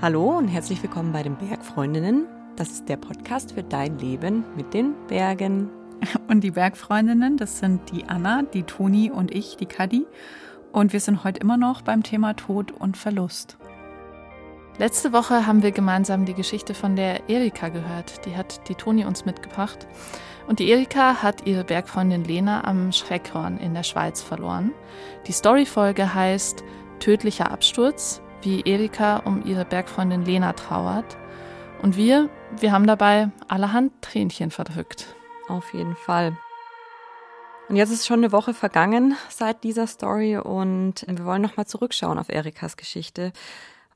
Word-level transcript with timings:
Hallo 0.00 0.38
und 0.38 0.46
herzlich 0.46 0.80
willkommen 0.80 1.10
bei 1.10 1.24
den 1.24 1.34
Bergfreundinnen. 1.34 2.28
Das 2.54 2.70
ist 2.70 2.88
der 2.88 2.98
Podcast 2.98 3.54
für 3.54 3.64
dein 3.64 3.98
Leben 3.98 4.44
mit 4.54 4.72
den 4.72 4.94
Bergen. 5.08 5.70
Und 6.28 6.44
die 6.44 6.52
Bergfreundinnen, 6.52 7.36
das 7.36 7.58
sind 7.58 7.90
die 7.90 8.04
Anna, 8.04 8.42
die 8.42 8.62
Toni 8.62 9.10
und 9.10 9.34
ich, 9.34 9.56
die 9.56 9.66
Kadi. 9.66 10.06
Und 10.70 10.92
wir 10.92 11.00
sind 11.00 11.24
heute 11.24 11.40
immer 11.40 11.56
noch 11.56 11.82
beim 11.82 12.04
Thema 12.04 12.34
Tod 12.34 12.70
und 12.70 12.96
Verlust. 12.96 13.58
Letzte 14.78 15.12
Woche 15.12 15.48
haben 15.48 15.64
wir 15.64 15.72
gemeinsam 15.72 16.26
die 16.26 16.34
Geschichte 16.34 16.74
von 16.74 16.94
der 16.94 17.28
Erika 17.28 17.68
gehört. 17.68 18.24
Die 18.24 18.36
hat 18.36 18.68
die 18.68 18.76
Toni 18.76 19.04
uns 19.04 19.24
mitgebracht. 19.24 19.88
Und 20.46 20.60
die 20.60 20.70
Erika 20.70 21.24
hat 21.24 21.44
ihre 21.44 21.64
Bergfreundin 21.64 22.22
Lena 22.22 22.62
am 22.62 22.92
Schreckhorn 22.92 23.58
in 23.58 23.74
der 23.74 23.82
Schweiz 23.82 24.22
verloren. 24.22 24.70
Die 25.26 25.32
Storyfolge 25.32 26.14
heißt 26.14 26.62
Tödlicher 27.00 27.50
Absturz, 27.50 28.22
wie 28.42 28.62
Erika 28.62 29.18
um 29.18 29.44
ihre 29.44 29.64
Bergfreundin 29.64 30.24
Lena 30.24 30.52
trauert. 30.52 31.16
Und 31.82 31.96
wir, 31.96 32.28
wir 32.58 32.72
haben 32.72 32.86
dabei 32.86 33.30
allerhand 33.46 33.92
Tränchen 34.02 34.50
verdrückt. 34.50 35.14
Auf 35.48 35.72
jeden 35.72 35.96
Fall. 35.96 36.36
Und 37.68 37.76
jetzt 37.76 37.90
ist 37.90 38.06
schon 38.06 38.20
eine 38.20 38.32
Woche 38.32 38.54
vergangen 38.54 39.16
seit 39.28 39.62
dieser 39.62 39.86
Story 39.86 40.38
und 40.38 41.04
wir 41.06 41.24
wollen 41.24 41.42
nochmal 41.42 41.66
zurückschauen 41.66 42.18
auf 42.18 42.30
Erikas 42.30 42.76
Geschichte, 42.78 43.32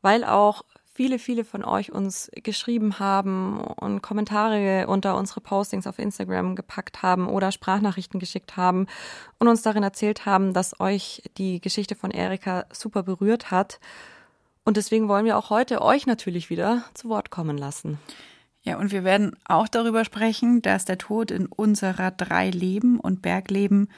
weil 0.03 0.25
auch 0.25 0.63
viele, 0.93 1.19
viele 1.19 1.45
von 1.45 1.65
euch 1.65 1.91
uns 1.91 2.31
geschrieben 2.35 2.99
haben 2.99 3.59
und 3.61 4.03
Kommentare 4.03 4.87
unter 4.89 5.17
unsere 5.17 5.41
Postings 5.41 5.87
auf 5.87 5.99
Instagram 5.99 6.55
gepackt 6.55 7.03
haben 7.03 7.29
oder 7.29 7.51
Sprachnachrichten 7.51 8.21
geschickt 8.21 8.59
haben 8.59 8.87
und 9.39 9.49
uns 9.49 9.63
darin 9.63 9.83
erzählt 9.83 10.27
haben, 10.27 10.53
dass 10.53 10.79
euch 10.79 11.23
die 11.39 11.61
Geschichte 11.61 11.95
von 11.95 12.11
Erika 12.11 12.67
super 12.73 13.03
berührt 13.03 13.51
hat. 13.51 13.81
Und 14.65 14.77
deswegen 14.77 15.09
wollen 15.09 15.25
wir 15.25 15.37
auch 15.37 15.51
heute 15.51 15.83
euch 15.83 16.07
natürlich 16.07 16.51
wieder 16.51 16.85
zu 16.95 17.09
Wort 17.09 17.31
kommen 17.31 17.59
lassen. 17.59 17.99
Ja, 18.63 18.79
und 18.79 18.93
wir 18.93 19.03
werden 19.03 19.37
auch 19.45 19.67
darüber 19.67 20.05
sprechen, 20.05 20.63
dass 20.63 20.85
der 20.85 20.99
Tod 20.99 21.33
in 21.33 21.47
unserer 21.47 22.13
drei 22.13 22.51
Leben 22.51 23.01
und 23.01 23.21
Bergleben 23.21 23.89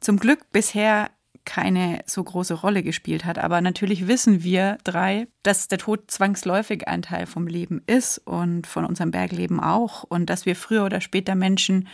zum 0.00 0.18
Glück 0.18 0.50
bisher 0.50 1.10
keine 1.44 2.00
so 2.06 2.24
große 2.24 2.54
Rolle 2.54 2.82
gespielt 2.82 3.26
hat. 3.26 3.38
Aber 3.38 3.60
natürlich 3.60 4.06
wissen 4.06 4.42
wir 4.42 4.78
drei, 4.82 5.28
dass 5.42 5.68
der 5.68 5.78
Tod 5.78 6.10
zwangsläufig 6.10 6.88
ein 6.88 7.02
Teil 7.02 7.26
vom 7.26 7.46
Leben 7.46 7.82
ist 7.86 8.18
und 8.18 8.66
von 8.66 8.86
unserem 8.86 9.10
Bergleben 9.10 9.60
auch. 9.60 10.04
Und 10.04 10.30
dass 10.30 10.46
wir 10.46 10.56
früher 10.56 10.84
oder 10.84 11.02
später 11.02 11.34
Menschen 11.34 11.88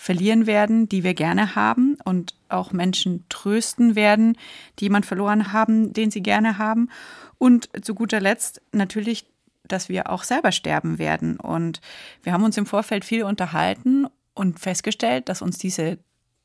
verlieren 0.00 0.46
werden, 0.46 0.88
die 0.88 1.02
wir 1.02 1.12
gerne 1.12 1.56
haben 1.56 1.98
und 2.04 2.36
auch 2.48 2.70
Menschen 2.70 3.24
trösten 3.28 3.96
werden, 3.96 4.38
die 4.78 4.84
jemand 4.84 5.06
verloren 5.06 5.52
haben, 5.52 5.92
den 5.92 6.12
sie 6.12 6.22
gerne 6.22 6.56
haben. 6.56 6.88
Und 7.36 7.68
zu 7.82 7.96
guter 7.96 8.20
Letzt 8.20 8.62
natürlich, 8.70 9.26
dass 9.64 9.88
wir 9.88 10.08
auch 10.08 10.22
selber 10.22 10.52
sterben 10.52 11.00
werden. 11.00 11.36
Und 11.36 11.80
wir 12.22 12.32
haben 12.32 12.44
uns 12.44 12.56
im 12.56 12.64
Vorfeld 12.64 13.04
viel 13.04 13.24
unterhalten 13.24 14.06
und 14.34 14.60
festgestellt, 14.60 15.28
dass 15.28 15.42
uns 15.42 15.58
diese 15.58 15.98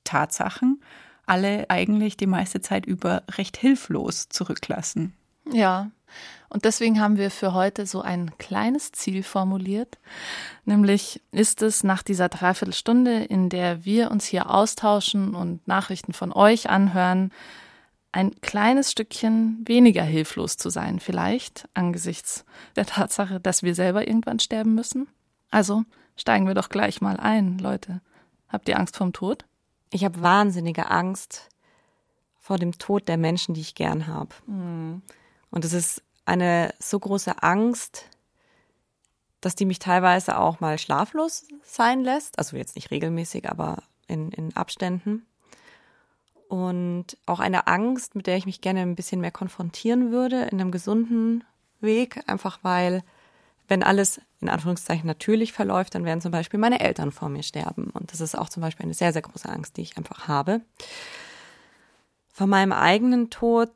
Tatsachen 0.04 0.82
alle 1.28 1.70
eigentlich 1.70 2.18
die 2.18 2.28
meiste 2.28 2.60
Zeit 2.60 2.88
über 2.88 3.22
recht 3.38 3.56
hilflos 3.56 4.30
zurücklassen. 4.30 5.14
Ja, 5.52 5.92
und 6.50 6.66
deswegen 6.66 7.02
haben 7.02 7.18
wir 7.18 7.32
für 7.32 7.54
heute 7.54 7.88
so 7.88 8.02
ein 8.02 8.38
kleines 8.38 8.92
Ziel 8.92 9.24
formuliert. 9.24 9.98
Nämlich 10.66 11.20
ist 11.32 11.64
es 11.64 11.84
nach 11.84 12.04
dieser 12.04 12.30
Dreiviertelstunde, 12.30 13.24
in 13.24 13.50
der 13.50 13.86
wir 13.86 14.12
uns 14.12 14.26
hier 14.26 14.52
austauschen 14.52 15.34
und 15.34 15.68
Nachrichten 15.68 16.14
von 16.14 16.32
euch 16.32 16.70
anhören, 16.70 17.32
ein 18.12 18.40
kleines 18.42 18.92
Stückchen 18.92 19.64
weniger 19.66 20.04
hilflos 20.04 20.56
zu 20.56 20.70
sein, 20.70 21.00
vielleicht 21.00 21.68
angesichts 21.74 22.46
der 22.76 22.86
Tatsache, 22.86 23.40
dass 23.40 23.64
wir 23.64 23.74
selber 23.74 24.08
irgendwann 24.08 24.40
sterben 24.40 24.76
müssen? 24.76 25.08
Also 25.50 25.84
steigen 26.16 26.46
wir 26.46 26.54
doch 26.54 26.70
gleich 26.70 27.02
mal 27.02 27.18
ein, 27.18 27.58
Leute. 27.58 28.02
Habt 28.48 28.70
ihr 28.70 28.80
Angst 28.80 28.98
vorm 28.98 29.14
Tod? 29.14 29.46
Ich 29.92 30.06
habe 30.06 30.22
wahnsinnige 30.22 30.92
Angst 30.92 31.50
vor 32.40 32.60
dem 32.60 32.78
Tod 32.78 33.08
der 33.08 33.18
Menschen, 33.18 33.56
die 33.56 33.62
ich 33.62 33.74
gern 33.74 34.06
habe. 34.06 34.36
Mhm. 34.46 35.02
Und 35.54 35.66
es 35.66 35.74
ist 35.74 36.02
eine 36.26 36.74
so 36.80 36.98
große 36.98 37.44
Angst, 37.44 38.06
dass 39.40 39.54
die 39.54 39.66
mich 39.66 39.78
teilweise 39.78 40.40
auch 40.40 40.60
mal 40.60 40.80
schlaflos 40.80 41.46
sein 41.64 42.02
lässt. 42.04 42.40
Also 42.40 42.58
jetzt 42.58 42.76
nicht 42.76 42.90
regelmäßig, 42.90 43.48
aber 43.48 43.84
in, 44.08 44.32
in 44.32 44.56
Abständen 44.58 45.28
und 46.48 47.18
auch 47.28 47.40
eine 47.40 47.68
Angst, 47.68 48.16
mit 48.16 48.26
der 48.26 48.36
ich 48.36 48.48
mich 48.48 48.62
gerne 48.62 48.82
ein 48.82 48.96
bisschen 48.96 49.22
mehr 49.22 49.30
konfrontieren 49.30 50.12
würde, 50.12 50.42
in 50.46 50.60
einem 50.60 50.72
gesunden 50.72 51.44
Weg, 51.82 52.24
einfach 52.26 52.58
weil, 52.64 53.04
wenn 53.68 53.84
alles 53.84 54.22
in 54.40 54.50
Anführungszeichen 54.50 55.06
natürlich 55.06 55.54
verläuft, 55.54 55.94
dann 55.94 56.04
werden 56.04 56.22
zum 56.22 56.32
Beispiel 56.32 56.60
meine 56.60 56.80
Eltern 56.80 57.12
vor 57.12 57.30
mir 57.30 57.44
sterben. 57.44 57.92
Und 57.92 58.12
das 58.12 58.22
ist 58.22 58.36
auch 58.36 58.50
zum 58.50 58.62
Beispiel 58.62 58.86
eine 58.86 58.96
sehr, 58.96 59.14
sehr 59.14 59.22
große 59.22 59.50
Angst, 59.50 59.78
die 59.78 59.82
ich 59.82 59.98
einfach 59.98 60.28
habe. 60.28 60.62
Von 62.32 62.50
meinem 62.50 62.72
eigenen 62.72 63.30
Tod, 63.30 63.70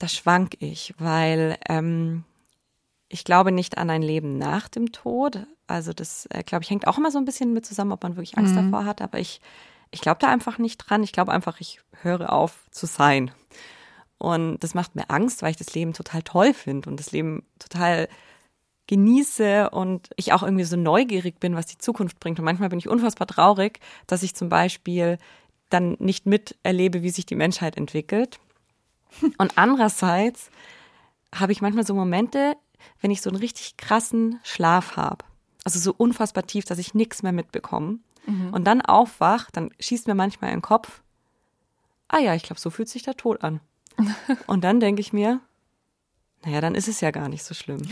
da 0.00 0.08
schwank 0.08 0.56
ich, 0.58 0.94
weil 0.98 1.56
ähm, 1.68 2.24
ich 3.08 3.22
glaube 3.22 3.52
nicht 3.52 3.78
an 3.78 3.90
ein 3.90 4.02
Leben 4.02 4.36
nach 4.36 4.68
dem 4.68 4.90
Tod. 4.90 5.46
Also 5.68 5.92
das, 5.92 6.26
äh, 6.30 6.42
glaube 6.42 6.64
ich, 6.64 6.70
hängt 6.70 6.88
auch 6.88 6.98
immer 6.98 7.12
so 7.12 7.18
ein 7.18 7.24
bisschen 7.24 7.52
mit 7.52 7.64
zusammen, 7.64 7.92
ob 7.92 8.02
man 8.02 8.16
wirklich 8.16 8.36
Angst 8.36 8.54
mhm. 8.56 8.72
davor 8.72 8.84
hat. 8.84 9.00
Aber 9.00 9.20
ich 9.20 9.40
ich 9.90 10.00
glaube 10.00 10.18
da 10.20 10.28
einfach 10.28 10.58
nicht 10.58 10.78
dran. 10.78 11.02
Ich 11.02 11.12
glaube 11.12 11.32
einfach, 11.32 11.60
ich 11.60 11.80
höre 12.02 12.32
auf 12.32 12.64
zu 12.70 12.86
sein. 12.86 13.30
Und 14.18 14.58
das 14.60 14.74
macht 14.74 14.94
mir 14.94 15.08
Angst, 15.10 15.42
weil 15.42 15.50
ich 15.50 15.56
das 15.56 15.74
Leben 15.74 15.92
total 15.92 16.22
toll 16.22 16.52
finde 16.54 16.90
und 16.90 17.00
das 17.00 17.12
Leben 17.12 17.44
total 17.58 18.08
genieße 18.86 19.70
und 19.70 20.10
ich 20.16 20.32
auch 20.32 20.42
irgendwie 20.42 20.64
so 20.64 20.76
neugierig 20.76 21.38
bin, 21.40 21.54
was 21.54 21.66
die 21.66 21.78
Zukunft 21.78 22.20
bringt. 22.20 22.38
Und 22.38 22.44
manchmal 22.44 22.68
bin 22.68 22.78
ich 22.78 22.88
unfassbar 22.88 23.26
traurig, 23.26 23.80
dass 24.06 24.22
ich 24.22 24.34
zum 24.34 24.48
Beispiel 24.48 25.18
dann 25.70 25.96
nicht 26.00 26.26
miterlebe, 26.26 27.02
wie 27.02 27.10
sich 27.10 27.24
die 27.24 27.36
Menschheit 27.36 27.76
entwickelt. 27.76 28.40
Und 29.38 29.58
andererseits 29.58 30.50
habe 31.34 31.52
ich 31.52 31.62
manchmal 31.62 31.86
so 31.86 31.94
Momente, 31.94 32.56
wenn 33.00 33.10
ich 33.10 33.22
so 33.22 33.30
einen 33.30 33.38
richtig 33.38 33.76
krassen 33.76 34.40
Schlaf 34.42 34.96
habe. 34.96 35.24
Also 35.64 35.78
so 35.78 35.94
unfassbar 35.96 36.46
tief, 36.46 36.64
dass 36.64 36.78
ich 36.78 36.94
nichts 36.94 37.22
mehr 37.22 37.32
mitbekomme 37.32 37.98
mhm. 38.26 38.52
und 38.52 38.64
dann 38.64 38.80
aufwach, 38.80 39.50
dann 39.50 39.70
schießt 39.78 40.06
mir 40.06 40.14
manchmal 40.14 40.50
in 40.50 40.56
den 40.56 40.62
Kopf, 40.62 41.02
ah 42.08 42.18
ja, 42.18 42.34
ich 42.34 42.42
glaube, 42.42 42.60
so 42.60 42.70
fühlt 42.70 42.88
sich 42.88 43.02
der 43.02 43.16
Tod 43.16 43.42
an. 43.44 43.60
und 44.46 44.64
dann 44.64 44.80
denke 44.80 45.00
ich 45.00 45.12
mir, 45.12 45.40
naja, 46.44 46.60
dann 46.60 46.74
ist 46.74 46.88
es 46.88 47.00
ja 47.00 47.10
gar 47.10 47.28
nicht 47.28 47.44
so 47.44 47.54
schlimm. 47.54 47.82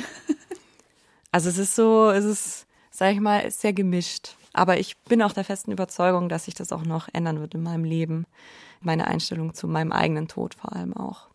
Also 1.30 1.50
es 1.50 1.58
ist 1.58 1.74
so, 1.74 2.10
es 2.10 2.24
ist, 2.24 2.66
sag 2.90 3.12
ich 3.12 3.20
mal, 3.20 3.50
sehr 3.50 3.74
gemischt. 3.74 4.34
Aber 4.52 4.78
ich 4.78 4.96
bin 5.08 5.22
auch 5.22 5.32
der 5.32 5.44
festen 5.44 5.72
Überzeugung, 5.72 6.28
dass 6.28 6.46
sich 6.46 6.54
das 6.54 6.72
auch 6.72 6.84
noch 6.84 7.08
ändern 7.12 7.40
wird 7.40 7.54
in 7.54 7.62
meinem 7.62 7.84
Leben. 7.84 8.26
Meine 8.80 9.06
Einstellung 9.06 9.54
zu 9.54 9.68
meinem 9.68 9.92
eigenen 9.92 10.28
Tod 10.28 10.54
vor 10.54 10.74
allem 10.74 10.96
auch. 10.96 11.28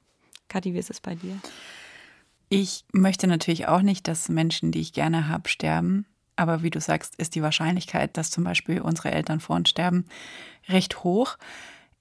Kathi, 0.47 0.73
wie 0.73 0.79
ist 0.79 0.89
es 0.89 1.01
bei 1.01 1.15
dir? 1.15 1.37
Ich 2.49 2.85
möchte 2.91 3.27
natürlich 3.27 3.67
auch 3.67 3.81
nicht, 3.81 4.07
dass 4.07 4.29
Menschen, 4.29 4.71
die 4.71 4.81
ich 4.81 4.93
gerne 4.93 5.27
habe, 5.27 5.49
sterben. 5.49 6.05
Aber 6.35 6.63
wie 6.63 6.69
du 6.69 6.79
sagst, 6.79 7.15
ist 7.15 7.35
die 7.35 7.41
Wahrscheinlichkeit, 7.41 8.17
dass 8.17 8.31
zum 8.31 8.43
Beispiel 8.43 8.81
unsere 8.81 9.11
Eltern 9.11 9.39
vor 9.39 9.55
uns 9.55 9.69
sterben, 9.69 10.05
recht 10.67 11.03
hoch. 11.03 11.37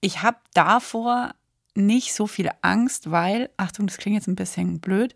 Ich 0.00 0.22
habe 0.22 0.38
davor 0.54 1.34
nicht 1.74 2.14
so 2.14 2.26
viel 2.26 2.50
Angst, 2.60 3.10
weil, 3.10 3.50
Achtung, 3.56 3.86
das 3.86 3.96
klingt 3.96 4.16
jetzt 4.16 4.28
ein 4.28 4.36
bisschen 4.36 4.80
blöd, 4.80 5.14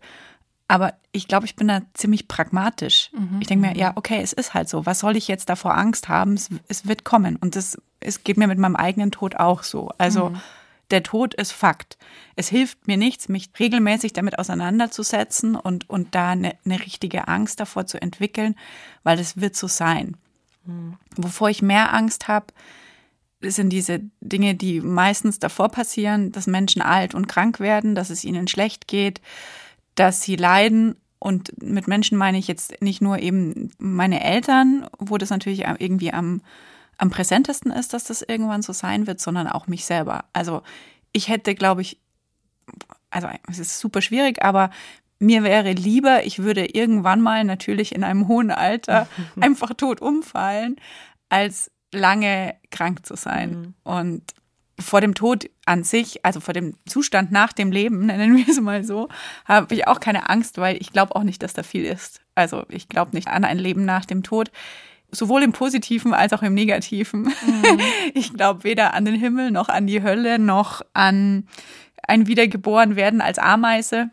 aber 0.67 0.93
ich 1.11 1.27
glaube, 1.27 1.45
ich 1.45 1.55
bin 1.55 1.67
da 1.67 1.81
ziemlich 1.93 2.27
pragmatisch. 2.27 3.09
Mhm. 3.13 3.37
Ich 3.39 3.47
denke 3.47 3.67
mir, 3.67 3.77
ja, 3.77 3.93
okay, 3.95 4.19
es 4.21 4.33
ist 4.33 4.53
halt 4.53 4.69
so. 4.69 4.85
Was 4.85 4.99
soll 4.99 5.15
ich 5.15 5.27
jetzt 5.27 5.49
davor 5.49 5.77
Angst 5.77 6.09
haben? 6.09 6.33
Es, 6.33 6.49
es 6.67 6.87
wird 6.87 7.05
kommen. 7.05 7.37
Und 7.37 7.55
das, 7.55 7.77
es 7.99 8.23
geht 8.23 8.37
mir 8.37 8.47
mit 8.47 8.59
meinem 8.59 8.75
eigenen 8.75 9.11
Tod 9.11 9.35
auch 9.35 9.63
so. 9.63 9.91
Also 9.97 10.29
mhm 10.29 10.41
der 10.91 11.03
Tod 11.03 11.33
ist 11.33 11.51
Fakt. 11.51 11.97
Es 12.35 12.49
hilft 12.49 12.87
mir 12.87 12.97
nichts, 12.97 13.29
mich 13.29 13.49
regelmäßig 13.59 14.13
damit 14.13 14.39
auseinanderzusetzen 14.39 15.55
und, 15.55 15.89
und 15.89 16.15
da 16.15 16.29
eine, 16.29 16.55
eine 16.65 16.79
richtige 16.79 17.27
Angst 17.27 17.59
davor 17.59 17.85
zu 17.85 18.01
entwickeln, 18.01 18.55
weil 19.03 19.19
es 19.19 19.39
wird 19.41 19.55
so 19.55 19.67
sein. 19.67 20.15
Mhm. 20.65 20.97
Wovor 21.17 21.49
ich 21.49 21.61
mehr 21.61 21.93
Angst 21.93 22.27
habe, 22.27 22.47
sind 23.41 23.69
diese 23.69 24.01
Dinge, 24.21 24.55
die 24.55 24.81
meistens 24.81 25.39
davor 25.39 25.69
passieren, 25.69 26.31
dass 26.31 26.47
Menschen 26.47 26.81
alt 26.81 27.13
und 27.13 27.27
krank 27.27 27.59
werden, 27.59 27.93
dass 27.93 28.09
es 28.09 28.23
ihnen 28.23 28.47
schlecht 28.47 28.87
geht, 28.87 29.21
dass 29.97 30.21
sie 30.21 30.35
leiden. 30.35 30.95
Und 31.19 31.61
mit 31.61 31.87
Menschen 31.87 32.17
meine 32.17 32.37
ich 32.37 32.47
jetzt 32.47 32.81
nicht 32.81 33.01
nur 33.01 33.19
eben 33.19 33.71
meine 33.79 34.23
Eltern, 34.23 34.87
wo 34.99 35.17
das 35.17 35.29
natürlich 35.29 35.65
irgendwie 35.79 36.13
am 36.13 36.41
am 36.97 37.09
präsentesten 37.09 37.71
ist, 37.71 37.93
dass 37.93 38.05
das 38.05 38.21
irgendwann 38.21 38.61
so 38.61 38.73
sein 38.73 39.07
wird, 39.07 39.21
sondern 39.21 39.47
auch 39.47 39.67
mich 39.67 39.85
selber. 39.85 40.25
Also 40.33 40.63
ich 41.11 41.27
hätte, 41.27 41.55
glaube 41.55 41.81
ich, 41.81 41.99
also 43.09 43.27
es 43.49 43.59
ist 43.59 43.79
super 43.79 44.01
schwierig, 44.01 44.43
aber 44.43 44.71
mir 45.19 45.43
wäre 45.43 45.71
lieber, 45.71 46.25
ich 46.25 46.39
würde 46.39 46.65
irgendwann 46.65 47.21
mal 47.21 47.43
natürlich 47.43 47.93
in 47.95 48.03
einem 48.03 48.27
hohen 48.27 48.51
Alter 48.51 49.07
einfach 49.39 49.73
tot 49.73 50.01
umfallen, 50.01 50.77
als 51.29 51.71
lange 51.91 52.55
krank 52.71 53.05
zu 53.05 53.15
sein. 53.15 53.51
Mhm. 53.51 53.73
Und 53.83 54.23
vor 54.79 55.01
dem 55.01 55.15
Tod 55.15 55.49
an 55.65 55.83
sich, 55.83 56.23
also 56.25 56.39
vor 56.39 56.53
dem 56.53 56.75
Zustand 56.85 57.31
nach 57.31 57.53
dem 57.53 57.71
Leben, 57.71 58.05
nennen 58.05 58.37
wir 58.37 58.47
es 58.47 58.59
mal 58.59 58.83
so, 58.83 59.09
habe 59.45 59.73
ich 59.73 59.87
auch 59.87 59.99
keine 59.99 60.29
Angst, 60.29 60.57
weil 60.57 60.77
ich 60.77 60.91
glaube 60.91 61.15
auch 61.15 61.23
nicht, 61.23 61.43
dass 61.43 61.53
da 61.53 61.63
viel 61.63 61.85
ist. 61.85 62.21
Also 62.35 62.65
ich 62.69 62.87
glaube 62.89 63.15
nicht 63.15 63.27
an 63.27 63.43
ein 63.43 63.57
Leben 63.57 63.85
nach 63.85 64.05
dem 64.05 64.23
Tod 64.23 64.51
sowohl 65.09 65.43
im 65.43 65.53
Positiven 65.53 66.13
als 66.13 66.33
auch 66.33 66.43
im 66.43 66.53
Negativen. 66.53 67.23
Mhm. 67.23 67.79
Ich 68.13 68.33
glaube 68.33 68.63
weder 68.63 68.93
an 68.93 69.05
den 69.05 69.15
Himmel 69.15 69.51
noch 69.51 69.69
an 69.69 69.87
die 69.87 70.01
Hölle 70.01 70.39
noch 70.39 70.81
an 70.93 71.47
ein 72.07 72.27
Wiedergeborenwerden 72.27 73.21
als 73.21 73.37
Ameise. 73.37 74.09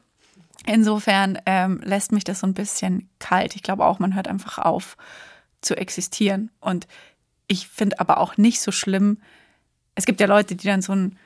Insofern 0.66 1.38
ähm, 1.46 1.80
lässt 1.84 2.12
mich 2.12 2.24
das 2.24 2.40
so 2.40 2.46
ein 2.46 2.54
bisschen 2.54 3.08
kalt. 3.18 3.54
Ich 3.54 3.62
glaube 3.62 3.84
auch, 3.84 3.98
man 3.98 4.14
hört 4.14 4.28
einfach 4.28 4.58
auf 4.58 4.96
zu 5.60 5.76
existieren. 5.76 6.50
Und 6.60 6.86
ich 7.46 7.68
finde 7.68 8.00
aber 8.00 8.18
auch 8.18 8.36
nicht 8.36 8.60
so 8.60 8.72
schlimm. 8.72 9.18
Es 9.94 10.06
gibt 10.06 10.20
ja 10.20 10.26
Leute, 10.26 10.56
die 10.56 10.66
dann 10.66 10.82
so 10.82 10.94
ein, 10.94 11.18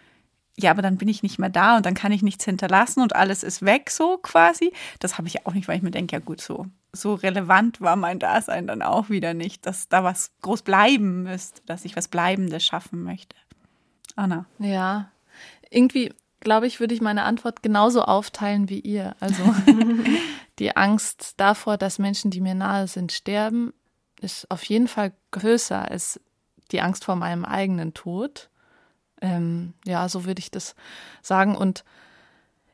ja, 0.56 0.70
aber 0.70 0.82
dann 0.82 0.96
bin 0.96 1.08
ich 1.08 1.22
nicht 1.22 1.38
mehr 1.38 1.50
da 1.50 1.76
und 1.76 1.86
dann 1.86 1.94
kann 1.94 2.12
ich 2.12 2.22
nichts 2.22 2.44
hinterlassen 2.44 3.00
und 3.00 3.14
alles 3.14 3.42
ist 3.42 3.64
weg, 3.64 3.90
so 3.90 4.18
quasi. 4.18 4.72
Das 4.98 5.18
habe 5.18 5.28
ich 5.28 5.46
auch 5.46 5.54
nicht, 5.54 5.68
weil 5.68 5.76
ich 5.76 5.82
mir 5.82 5.90
denke, 5.90 6.16
ja 6.16 6.20
gut, 6.20 6.40
so 6.40 6.66
so 6.92 7.14
relevant 7.14 7.80
war 7.80 7.96
mein 7.96 8.18
Dasein 8.18 8.66
dann 8.66 8.82
auch 8.82 9.10
wieder 9.10 9.34
nicht, 9.34 9.66
dass 9.66 9.88
da 9.88 10.04
was 10.04 10.32
groß 10.42 10.62
bleiben 10.62 11.22
müsste, 11.22 11.60
dass 11.66 11.84
ich 11.84 11.96
was 11.96 12.08
Bleibendes 12.08 12.64
schaffen 12.64 13.02
möchte. 13.02 13.36
Anna. 14.16 14.46
Ja, 14.58 15.10
irgendwie 15.70 16.12
glaube 16.40 16.66
ich, 16.66 16.80
würde 16.80 16.94
ich 16.94 17.00
meine 17.00 17.24
Antwort 17.24 17.62
genauso 17.62 18.02
aufteilen 18.02 18.68
wie 18.68 18.80
ihr. 18.80 19.14
Also 19.20 19.42
die 20.58 20.76
Angst 20.76 21.34
davor, 21.36 21.76
dass 21.76 21.98
Menschen, 21.98 22.30
die 22.30 22.40
mir 22.40 22.54
nahe 22.54 22.86
sind, 22.86 23.12
sterben, 23.12 23.72
ist 24.20 24.50
auf 24.50 24.64
jeden 24.64 24.88
Fall 24.88 25.12
größer 25.30 25.90
als 25.90 26.20
die 26.70 26.80
Angst 26.80 27.04
vor 27.04 27.16
meinem 27.16 27.44
eigenen 27.44 27.94
Tod. 27.94 28.50
Ähm, 29.20 29.74
ja, 29.84 30.08
so 30.08 30.24
würde 30.24 30.40
ich 30.40 30.50
das 30.50 30.74
sagen. 31.22 31.56
Und 31.56 31.84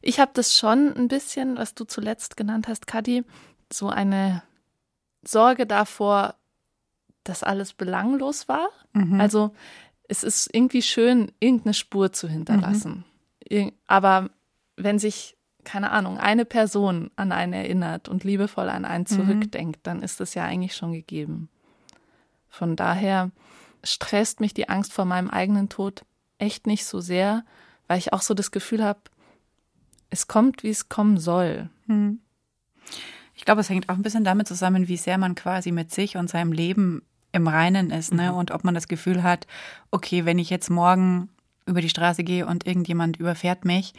ich 0.00 0.20
habe 0.20 0.32
das 0.34 0.56
schon 0.56 0.94
ein 0.94 1.08
bisschen, 1.08 1.56
was 1.56 1.74
du 1.74 1.84
zuletzt 1.84 2.36
genannt 2.36 2.68
hast, 2.68 2.86
Kadi, 2.86 3.24
so 3.72 3.88
eine 3.88 4.42
Sorge 5.24 5.66
davor, 5.66 6.34
dass 7.24 7.42
alles 7.42 7.72
belanglos 7.72 8.48
war. 8.48 8.68
Mhm. 8.92 9.20
Also 9.20 9.54
es 10.08 10.22
ist 10.22 10.48
irgendwie 10.52 10.82
schön, 10.82 11.32
irgendeine 11.40 11.74
Spur 11.74 12.12
zu 12.12 12.28
hinterlassen. 12.28 13.04
Mhm. 13.50 13.72
Aber 13.86 14.30
wenn 14.76 14.98
sich, 14.98 15.36
keine 15.64 15.90
Ahnung, 15.90 16.18
eine 16.18 16.44
Person 16.44 17.10
an 17.16 17.32
einen 17.32 17.54
erinnert 17.54 18.08
und 18.08 18.24
liebevoll 18.24 18.68
an 18.68 18.84
einen 18.84 19.06
mhm. 19.08 19.14
zurückdenkt, 19.14 19.78
mhm. 19.78 19.82
dann 19.84 20.02
ist 20.02 20.20
das 20.20 20.34
ja 20.34 20.44
eigentlich 20.44 20.76
schon 20.76 20.92
gegeben. 20.92 21.48
Von 22.48 22.76
daher 22.76 23.30
stresst 23.82 24.40
mich 24.40 24.54
die 24.54 24.68
Angst 24.68 24.92
vor 24.92 25.04
meinem 25.04 25.30
eigenen 25.30 25.68
Tod 25.68 26.04
echt 26.38 26.66
nicht 26.66 26.84
so 26.84 27.00
sehr, 27.00 27.44
weil 27.86 27.98
ich 27.98 28.12
auch 28.12 28.22
so 28.22 28.34
das 28.34 28.50
Gefühl 28.50 28.82
habe, 28.82 29.00
es 30.10 30.26
kommt, 30.26 30.62
wie 30.62 30.70
es 30.70 30.88
kommen 30.88 31.18
soll. 31.18 31.68
Mhm. 31.86 32.20
Ich 33.34 33.44
glaube, 33.44 33.60
es 33.60 33.68
hängt 33.68 33.88
auch 33.88 33.96
ein 33.96 34.02
bisschen 34.02 34.24
damit 34.24 34.46
zusammen, 34.46 34.88
wie 34.88 34.96
sehr 34.96 35.18
man 35.18 35.34
quasi 35.34 35.72
mit 35.72 35.92
sich 35.92 36.16
und 36.16 36.30
seinem 36.30 36.52
Leben 36.52 37.02
im 37.32 37.48
Reinen 37.48 37.90
ist, 37.90 38.14
ne? 38.14 38.30
Mhm. 38.30 38.38
Und 38.38 38.50
ob 38.52 38.62
man 38.62 38.74
das 38.74 38.86
Gefühl 38.86 39.22
hat, 39.22 39.46
okay, 39.90 40.24
wenn 40.24 40.38
ich 40.38 40.50
jetzt 40.50 40.70
morgen 40.70 41.28
über 41.66 41.80
die 41.80 41.88
Straße 41.88 42.22
gehe 42.22 42.46
und 42.46 42.66
irgendjemand 42.66 43.16
überfährt 43.16 43.64
mich, 43.64 43.92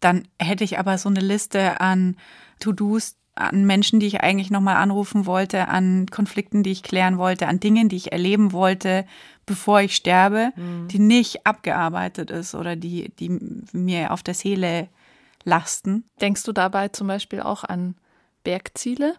dann 0.00 0.26
hätte 0.40 0.64
ich 0.64 0.78
aber 0.78 0.98
so 0.98 1.08
eine 1.08 1.20
Liste 1.20 1.80
an 1.80 2.16
To-Dos, 2.58 3.16
an 3.34 3.64
Menschen, 3.64 4.00
die 4.00 4.06
ich 4.06 4.20
eigentlich 4.20 4.50
nochmal 4.50 4.76
anrufen 4.76 5.26
wollte, 5.26 5.68
an 5.68 6.06
Konflikten, 6.10 6.62
die 6.62 6.72
ich 6.72 6.82
klären 6.82 7.18
wollte, 7.18 7.46
an 7.46 7.60
Dingen, 7.60 7.88
die 7.88 7.96
ich 7.96 8.12
erleben 8.12 8.52
wollte, 8.52 9.06
bevor 9.46 9.80
ich 9.80 9.96
sterbe, 9.96 10.52
mhm. 10.56 10.88
die 10.88 10.98
nicht 10.98 11.46
abgearbeitet 11.46 12.30
ist 12.30 12.54
oder 12.54 12.76
die, 12.76 13.10
die 13.18 13.28
mir 13.72 14.12
auf 14.12 14.22
der 14.22 14.34
Seele 14.34 14.88
lasten. 15.44 16.04
Denkst 16.20 16.44
du 16.44 16.52
dabei 16.52 16.88
zum 16.88 17.06
Beispiel 17.08 17.40
auch 17.40 17.64
an 17.64 17.96
Bergziele? 18.44 19.16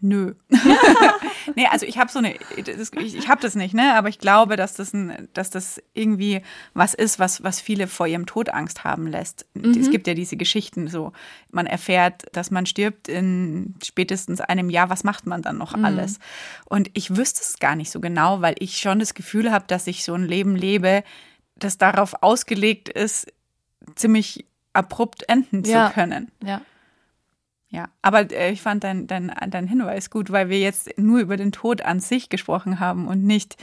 Nö. 0.00 0.34
nee, 1.56 1.66
also 1.66 1.84
ich 1.84 1.98
habe 1.98 2.10
so 2.10 2.20
eine, 2.20 2.34
das, 2.64 2.90
ich, 2.98 3.16
ich 3.16 3.28
habe 3.28 3.40
das 3.40 3.56
nicht, 3.56 3.74
ne? 3.74 3.94
Aber 3.94 4.08
ich 4.08 4.18
glaube, 4.18 4.56
dass 4.56 4.74
das, 4.74 4.92
ein, 4.92 5.28
dass 5.34 5.50
das 5.50 5.82
irgendwie 5.92 6.42
was 6.72 6.94
ist, 6.94 7.18
was, 7.18 7.42
was 7.42 7.60
viele 7.60 7.88
vor 7.88 8.06
ihrem 8.06 8.26
Tod 8.26 8.50
Angst 8.50 8.84
haben 8.84 9.08
lässt. 9.08 9.46
Mhm. 9.54 9.72
Es 9.72 9.90
gibt 9.90 10.06
ja 10.06 10.14
diese 10.14 10.36
Geschichten 10.36 10.86
so. 10.86 11.12
Man 11.50 11.66
erfährt, 11.66 12.26
dass 12.32 12.50
man 12.50 12.66
stirbt 12.66 13.08
in 13.08 13.74
spätestens 13.82 14.40
einem 14.40 14.70
Jahr. 14.70 14.88
Was 14.88 15.02
macht 15.02 15.26
man 15.26 15.42
dann 15.42 15.58
noch 15.58 15.76
mhm. 15.76 15.84
alles? 15.84 16.20
Und 16.66 16.90
ich 16.94 17.16
wüsste 17.16 17.40
es 17.40 17.58
gar 17.58 17.74
nicht 17.74 17.90
so 17.90 18.00
genau, 18.00 18.40
weil 18.40 18.54
ich 18.60 18.78
schon 18.78 19.00
das 19.00 19.14
Gefühl 19.14 19.50
habe, 19.50 19.64
dass 19.66 19.86
ich 19.88 20.04
so 20.04 20.14
ein 20.14 20.24
Leben 20.24 20.54
lebe, 20.54 21.02
das 21.56 21.76
darauf 21.76 22.22
ausgelegt 22.22 22.88
ist, 22.88 23.32
ziemlich 23.96 24.46
abrupt 24.72 25.28
enden 25.28 25.64
ja. 25.64 25.88
zu 25.88 25.94
können. 25.94 26.30
Ja. 26.44 26.60
Ja, 27.70 27.88
aber 28.00 28.30
äh, 28.32 28.50
ich 28.50 28.62
fand 28.62 28.84
dein, 28.84 29.06
dein, 29.06 29.32
dein 29.48 29.66
Hinweis 29.66 30.10
gut, 30.10 30.30
weil 30.30 30.48
wir 30.48 30.58
jetzt 30.58 30.98
nur 30.98 31.20
über 31.20 31.36
den 31.36 31.52
Tod 31.52 31.82
an 31.82 32.00
sich 32.00 32.28
gesprochen 32.28 32.80
haben 32.80 33.06
und 33.06 33.24
nicht 33.24 33.56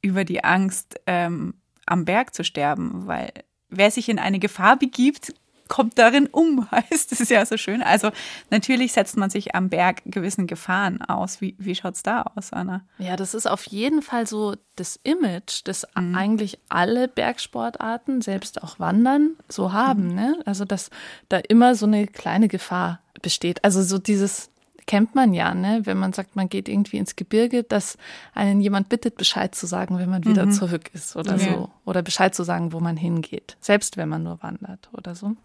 über 0.00 0.24
die 0.24 0.42
Angst, 0.42 1.00
ähm, 1.06 1.54
am 1.86 2.04
Berg 2.04 2.34
zu 2.34 2.44
sterben, 2.44 3.06
weil 3.06 3.32
wer 3.68 3.90
sich 3.90 4.08
in 4.08 4.18
eine 4.18 4.38
Gefahr 4.38 4.76
begibt, 4.78 5.34
kommt 5.68 5.98
darin 5.98 6.26
um, 6.26 6.70
heißt 6.70 7.12
es 7.12 7.28
ja 7.28 7.46
so 7.46 7.56
schön. 7.56 7.82
Also 7.82 8.10
natürlich 8.50 8.92
setzt 8.92 9.16
man 9.16 9.30
sich 9.30 9.54
am 9.54 9.68
Berg 9.68 10.02
gewissen 10.04 10.46
Gefahren 10.46 11.00
aus. 11.02 11.40
Wie, 11.40 11.56
wie 11.58 11.74
schaut 11.74 11.94
es 11.94 12.02
da 12.02 12.22
aus, 12.22 12.52
Anna? 12.52 12.82
Ja, 12.98 13.16
das 13.16 13.32
ist 13.32 13.46
auf 13.46 13.64
jeden 13.64 14.02
Fall 14.02 14.26
so 14.26 14.54
das 14.76 14.98
Image, 15.02 15.62
das 15.64 15.86
mhm. 15.94 16.14
eigentlich 16.14 16.58
alle 16.68 17.08
Bergsportarten, 17.08 18.20
selbst 18.20 18.62
auch 18.62 18.78
Wandern, 18.80 19.36
so 19.48 19.72
haben. 19.72 20.08
Mhm. 20.08 20.14
Ne? 20.14 20.42
Also 20.44 20.64
dass 20.64 20.90
da 21.28 21.38
immer 21.38 21.74
so 21.74 21.86
eine 21.86 22.06
kleine 22.06 22.48
Gefahr 22.48 23.00
besteht. 23.22 23.64
Also 23.64 23.82
so 23.82 23.98
dieses 23.98 24.50
kennt 24.86 25.14
man 25.14 25.32
ja, 25.32 25.54
ne? 25.54 25.82
wenn 25.84 25.98
man 25.98 26.12
sagt, 26.12 26.36
man 26.36 26.48
geht 26.48 26.68
irgendwie 26.68 26.98
ins 26.98 27.16
Gebirge, 27.16 27.62
dass 27.62 27.96
einen 28.34 28.60
jemand 28.60 28.88
bittet, 28.88 29.16
Bescheid 29.16 29.54
zu 29.54 29.66
sagen, 29.66 29.98
wenn 29.98 30.10
man 30.10 30.24
wieder 30.24 30.46
mhm. 30.46 30.52
zurück 30.52 30.90
ist 30.92 31.16
oder 31.16 31.36
ja. 31.36 31.54
so. 31.54 31.70
Oder 31.84 32.02
Bescheid 32.02 32.34
zu 32.34 32.42
sagen, 32.42 32.72
wo 32.72 32.80
man 32.80 32.96
hingeht. 32.96 33.56
Selbst 33.60 33.96
wenn 33.96 34.08
man 34.08 34.22
nur 34.22 34.42
wandert 34.42 34.88
oder 34.92 35.14
so. 35.14 35.36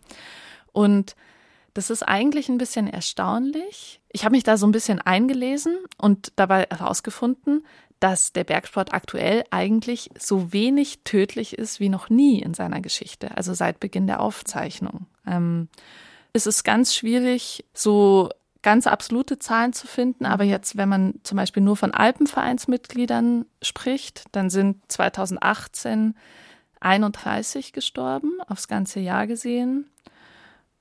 Und 0.73 1.15
das 1.73 1.91
ist 1.91 2.01
eigentlich 2.01 2.49
ein 2.49 2.57
bisschen 2.57 2.87
erstaunlich. 2.87 4.01
Ich 4.11 4.25
habe 4.25 4.35
mich 4.35 4.43
da 4.43 4.57
so 4.57 4.65
ein 4.65 4.71
bisschen 4.71 4.99
eingelesen 4.99 5.77
und 5.97 6.33
dabei 6.35 6.65
herausgefunden, 6.69 7.63
dass 7.99 8.33
der 8.33 8.43
Bergsport 8.43 8.93
aktuell 8.93 9.43
eigentlich 9.51 10.09
so 10.19 10.53
wenig 10.53 10.99
tödlich 11.03 11.57
ist 11.57 11.79
wie 11.79 11.89
noch 11.89 12.09
nie 12.09 12.41
in 12.41 12.53
seiner 12.53 12.81
Geschichte, 12.81 13.35
also 13.37 13.53
seit 13.53 13.79
Beginn 13.79 14.07
der 14.07 14.21
Aufzeichnung. 14.21 15.07
Ähm, 15.25 15.67
es 16.37 16.47
ist 16.47 16.63
ganz 16.63 16.95
schwierig, 16.95 17.65
so 17.73 18.29
ganz 18.61 18.87
absolute 18.87 19.39
Zahlen 19.39 19.73
zu 19.73 19.87
finden. 19.87 20.25
Aber 20.25 20.43
jetzt, 20.43 20.77
wenn 20.77 20.89
man 20.89 21.15
zum 21.23 21.37
Beispiel 21.37 21.63
nur 21.63 21.75
von 21.75 21.93
Alpenvereinsmitgliedern 21.93 23.45
spricht, 23.61 24.25
dann 24.31 24.49
sind 24.49 24.81
2018 24.89 26.15
31 26.79 27.73
gestorben, 27.73 28.39
aufs 28.47 28.67
ganze 28.67 28.99
Jahr 28.99 29.25
gesehen, 29.25 29.89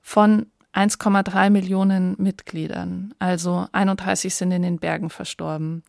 von 0.01 0.47
1,3 0.73 1.49
Millionen 1.49 2.15
Mitgliedern. 2.19 3.15
Also 3.19 3.67
31 3.71 4.35
sind 4.35 4.51
in 4.51 4.61
den 4.61 4.79
Bergen 4.79 5.09
verstorben. 5.09 5.83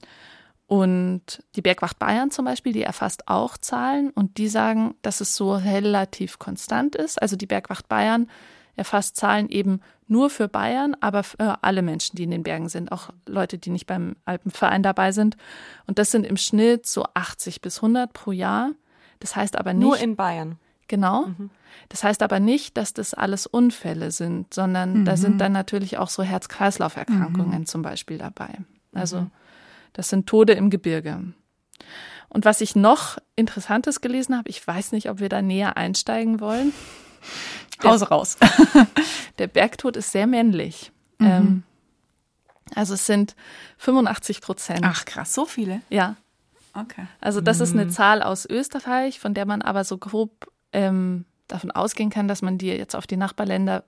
Und 0.67 1.43
die 1.57 1.63
Bergwacht 1.63 1.99
Bayern 1.99 2.31
zum 2.31 2.45
Beispiel, 2.45 2.73
die 2.73 2.83
erfasst 2.83 3.29
auch 3.29 3.57
Zahlen 3.57 4.11
und 4.11 4.39
die 4.39 4.49
sagen, 4.49 4.95
dass 5.03 5.21
es 5.21 5.35
so 5.35 5.55
relativ 5.55 6.39
konstant 6.39 6.95
ist. 6.95 7.21
Also 7.21 7.37
die 7.37 7.47
Bergwacht 7.47 7.89
Bayern 7.89 8.29
erfasst 8.79 9.17
Zahlen 9.17 9.49
eben 9.49 9.81
nur 10.07 10.31
für 10.31 10.49
Bayern, 10.49 10.97
aber 11.01 11.23
für 11.23 11.63
alle 11.63 11.83
Menschen, 11.83 12.17
die 12.17 12.23
in 12.23 12.31
den 12.31 12.45
Bergen 12.45 12.69
sind, 12.69 12.93
auch 12.93 13.11
Leute, 13.27 13.59
die 13.59 13.71
nicht 13.71 13.87
beim 13.87 14.17
Alpenverein 14.25 14.83
dabei 14.83 15.13
sind. 15.13 15.37
Und 15.87 15.99
das 15.99 16.11
sind 16.11 16.25
im 16.25 16.37
Schnitt 16.37 16.87
so 16.87 17.05
80 17.15 17.61
bis 17.61 17.79
100 17.79 18.13
pro 18.13 18.33
Jahr. 18.33 18.71
Das 19.21 19.37
heißt 19.37 19.59
aber 19.59 19.75
nicht. 19.75 19.85
Nur 19.85 19.99
in 19.99 20.17
Bayern. 20.17 20.59
Genau. 20.87 21.27
Mhm. 21.27 21.51
Das 21.91 22.05
heißt 22.05 22.23
aber 22.23 22.41
nicht, 22.41 22.77
dass 22.77 22.95
das 22.95 23.13
alles 23.13 23.47
Unfälle 23.47 24.11
sind, 24.11 24.55
sondern 24.55 25.01
mhm. 25.01 25.05
da 25.05 25.17
sind 25.17 25.39
dann 25.41 25.53
natürlich 25.53 25.99
auch 25.99 26.09
so 26.09 26.23
Herz-Kreislauf-Erkrankungen 26.23 27.61
mhm. 27.61 27.67
zum 27.67 27.83
Beispiel 27.83 28.17
dabei. 28.17 28.59
Also 28.95 29.23
mhm. 29.23 29.31
das 29.93 30.09
sind 30.09 30.27
Tode 30.27 30.55
im 30.55 30.71
Gebirge. 30.71 31.25
Und 32.31 32.45
was 32.45 32.61
ich 32.61 32.77
noch 32.77 33.19
Interessantes 33.37 34.01
gelesen 34.01 34.37
habe, 34.37 34.49
ich 34.49 34.67
weiß 34.67 34.93
nicht, 34.93 35.11
ob 35.11 35.21
wir 35.21 35.29
da 35.29 35.43
näher 35.43 35.77
einsteigen 35.77 36.41
wollen. 36.41 36.73
Hause 37.83 38.09
raus. 38.09 38.37
der 39.39 39.47
Bergtod 39.47 39.97
ist 39.97 40.13
sehr 40.13 40.27
männlich. 40.27 40.93
Mhm. 41.19 41.27
Ähm, 41.27 41.63
also 42.75 42.95
es 42.95 43.07
sind 43.07 43.35
85 43.79 44.41
Prozent. 44.41 44.81
Ach 44.83 45.05
krass, 45.05 45.33
so 45.33 45.45
viele? 45.47 45.81
Ja. 45.89 46.17
Okay. 46.75 47.07
Also 47.21 47.41
das 47.41 47.59
mhm. 47.59 47.65
ist 47.65 47.73
eine 47.73 47.85
mhm. 47.87 47.91
Zahl 47.91 48.23
aus 48.23 48.47
Österreich, 48.47 49.21
von 49.21 49.35
der 49.35 49.47
man 49.47 49.63
aber 49.63 49.85
so 49.85 49.99
grob 49.99 50.51
ähm, 50.73 51.25
davon 51.47 51.71
ausgehen 51.71 52.11
kann, 52.11 52.29
dass 52.29 52.43
man 52.43 52.59
die 52.59 52.69
jetzt 52.69 52.95
auf 52.95 53.07
die 53.07 53.17
Nachbarländer 53.17 53.85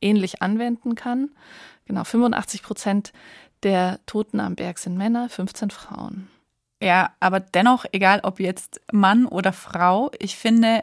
ähnlich 0.00 0.42
anwenden 0.42 0.94
kann. 0.94 1.30
Genau, 1.86 2.04
85 2.04 2.62
Prozent 2.62 3.12
der 3.62 4.00
Toten 4.06 4.40
am 4.40 4.54
Berg 4.54 4.78
sind 4.78 4.96
Männer, 4.96 5.28
15 5.28 5.70
Frauen. 5.70 6.28
Ja, 6.82 7.14
aber 7.20 7.40
dennoch, 7.40 7.86
egal 7.92 8.20
ob 8.22 8.40
jetzt 8.40 8.80
Mann 8.92 9.26
oder 9.26 9.52
Frau, 9.52 10.10
ich 10.18 10.36
finde, 10.36 10.82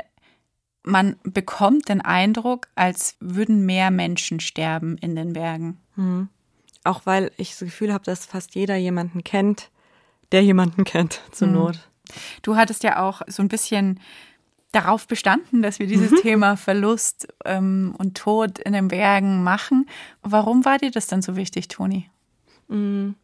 man 0.84 1.18
bekommt 1.24 1.90
den 1.90 2.02
Eindruck, 2.02 2.68
als 2.76 3.16
würden 3.20 3.66
mehr 3.66 3.92
Menschen 3.92 4.40
sterben 4.40 4.98
in 4.98 5.16
den 5.16 5.34
Bergen. 5.34 5.78
Mhm. 5.96 6.30
Auch 6.84 7.06
weil 7.06 7.32
ich 7.38 7.52
das 7.52 7.60
Gefühl 7.60 7.94
habe, 7.94 8.04
dass 8.04 8.26
fast 8.26 8.56
jeder 8.56 8.76
jemanden 8.76 9.24
kennt, 9.24 9.70
der 10.32 10.44
jemanden 10.44 10.84
kennt, 10.84 11.22
zur 11.32 11.48
mhm. 11.48 11.54
Not. 11.54 11.90
Du 12.42 12.56
hattest 12.56 12.84
ja 12.84 13.02
auch 13.02 13.22
so 13.28 13.42
ein 13.42 13.48
bisschen 13.48 14.00
darauf 14.72 15.08
bestanden, 15.08 15.62
dass 15.62 15.80
wir 15.80 15.88
dieses 15.88 16.12
mhm. 16.12 16.22
Thema 16.22 16.58
Verlust 16.58 17.28
ähm, 17.46 17.94
und 17.98 18.18
Tod 18.18 18.58
in 18.60 18.74
den 18.74 18.88
Bergen 18.88 19.44
machen. 19.44 19.88
Warum 20.22 20.66
war 20.66 20.78
dir 20.78 20.92
das 20.92 21.08
dann 21.08 21.22
so 21.22 21.36
wichtig, 21.36 21.68
Toni? 21.68 22.10
Mhm. 22.68 23.16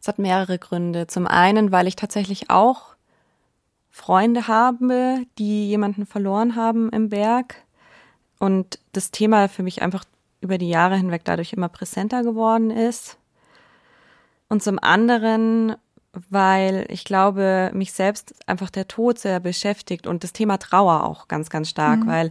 Es 0.00 0.08
hat 0.08 0.18
mehrere 0.18 0.58
Gründe. 0.58 1.06
Zum 1.06 1.26
einen, 1.26 1.72
weil 1.72 1.86
ich 1.86 1.96
tatsächlich 1.96 2.50
auch 2.50 2.95
Freunde 3.96 4.46
habe, 4.46 5.24
die 5.38 5.68
jemanden 5.70 6.04
verloren 6.04 6.54
haben 6.54 6.90
im 6.90 7.08
Berg 7.08 7.54
und 8.38 8.78
das 8.92 9.10
Thema 9.10 9.48
für 9.48 9.62
mich 9.62 9.80
einfach 9.80 10.04
über 10.42 10.58
die 10.58 10.68
Jahre 10.68 10.98
hinweg 10.98 11.22
dadurch 11.24 11.54
immer 11.54 11.70
präsenter 11.70 12.22
geworden 12.22 12.70
ist. 12.70 13.16
Und 14.50 14.62
zum 14.62 14.78
anderen, 14.78 15.76
weil 16.12 16.84
ich 16.90 17.06
glaube, 17.06 17.70
mich 17.72 17.94
selbst 17.94 18.34
einfach 18.46 18.68
der 18.68 18.86
Tod 18.86 19.18
sehr 19.18 19.40
beschäftigt 19.40 20.06
und 20.06 20.24
das 20.24 20.34
Thema 20.34 20.58
Trauer 20.58 21.04
auch 21.04 21.26
ganz, 21.26 21.48
ganz 21.48 21.70
stark, 21.70 22.00
mhm. 22.00 22.06
weil, 22.06 22.30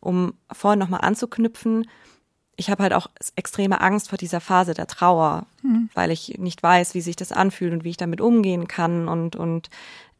um 0.00 0.34
vorhin 0.52 0.78
nochmal 0.78 1.00
anzuknüpfen, 1.00 1.88
ich 2.56 2.70
habe 2.70 2.82
halt 2.82 2.94
auch 2.94 3.08
extreme 3.36 3.80
Angst 3.80 4.08
vor 4.08 4.18
dieser 4.18 4.40
Phase 4.40 4.72
der 4.72 4.86
Trauer, 4.86 5.46
mhm. 5.62 5.90
weil 5.94 6.10
ich 6.10 6.38
nicht 6.38 6.62
weiß, 6.62 6.94
wie 6.94 7.02
sich 7.02 7.16
das 7.16 7.30
anfühlt 7.30 7.72
und 7.72 7.84
wie 7.84 7.90
ich 7.90 7.96
damit 7.98 8.20
umgehen 8.20 8.66
kann 8.66 9.08
und, 9.08 9.36
und 9.36 9.68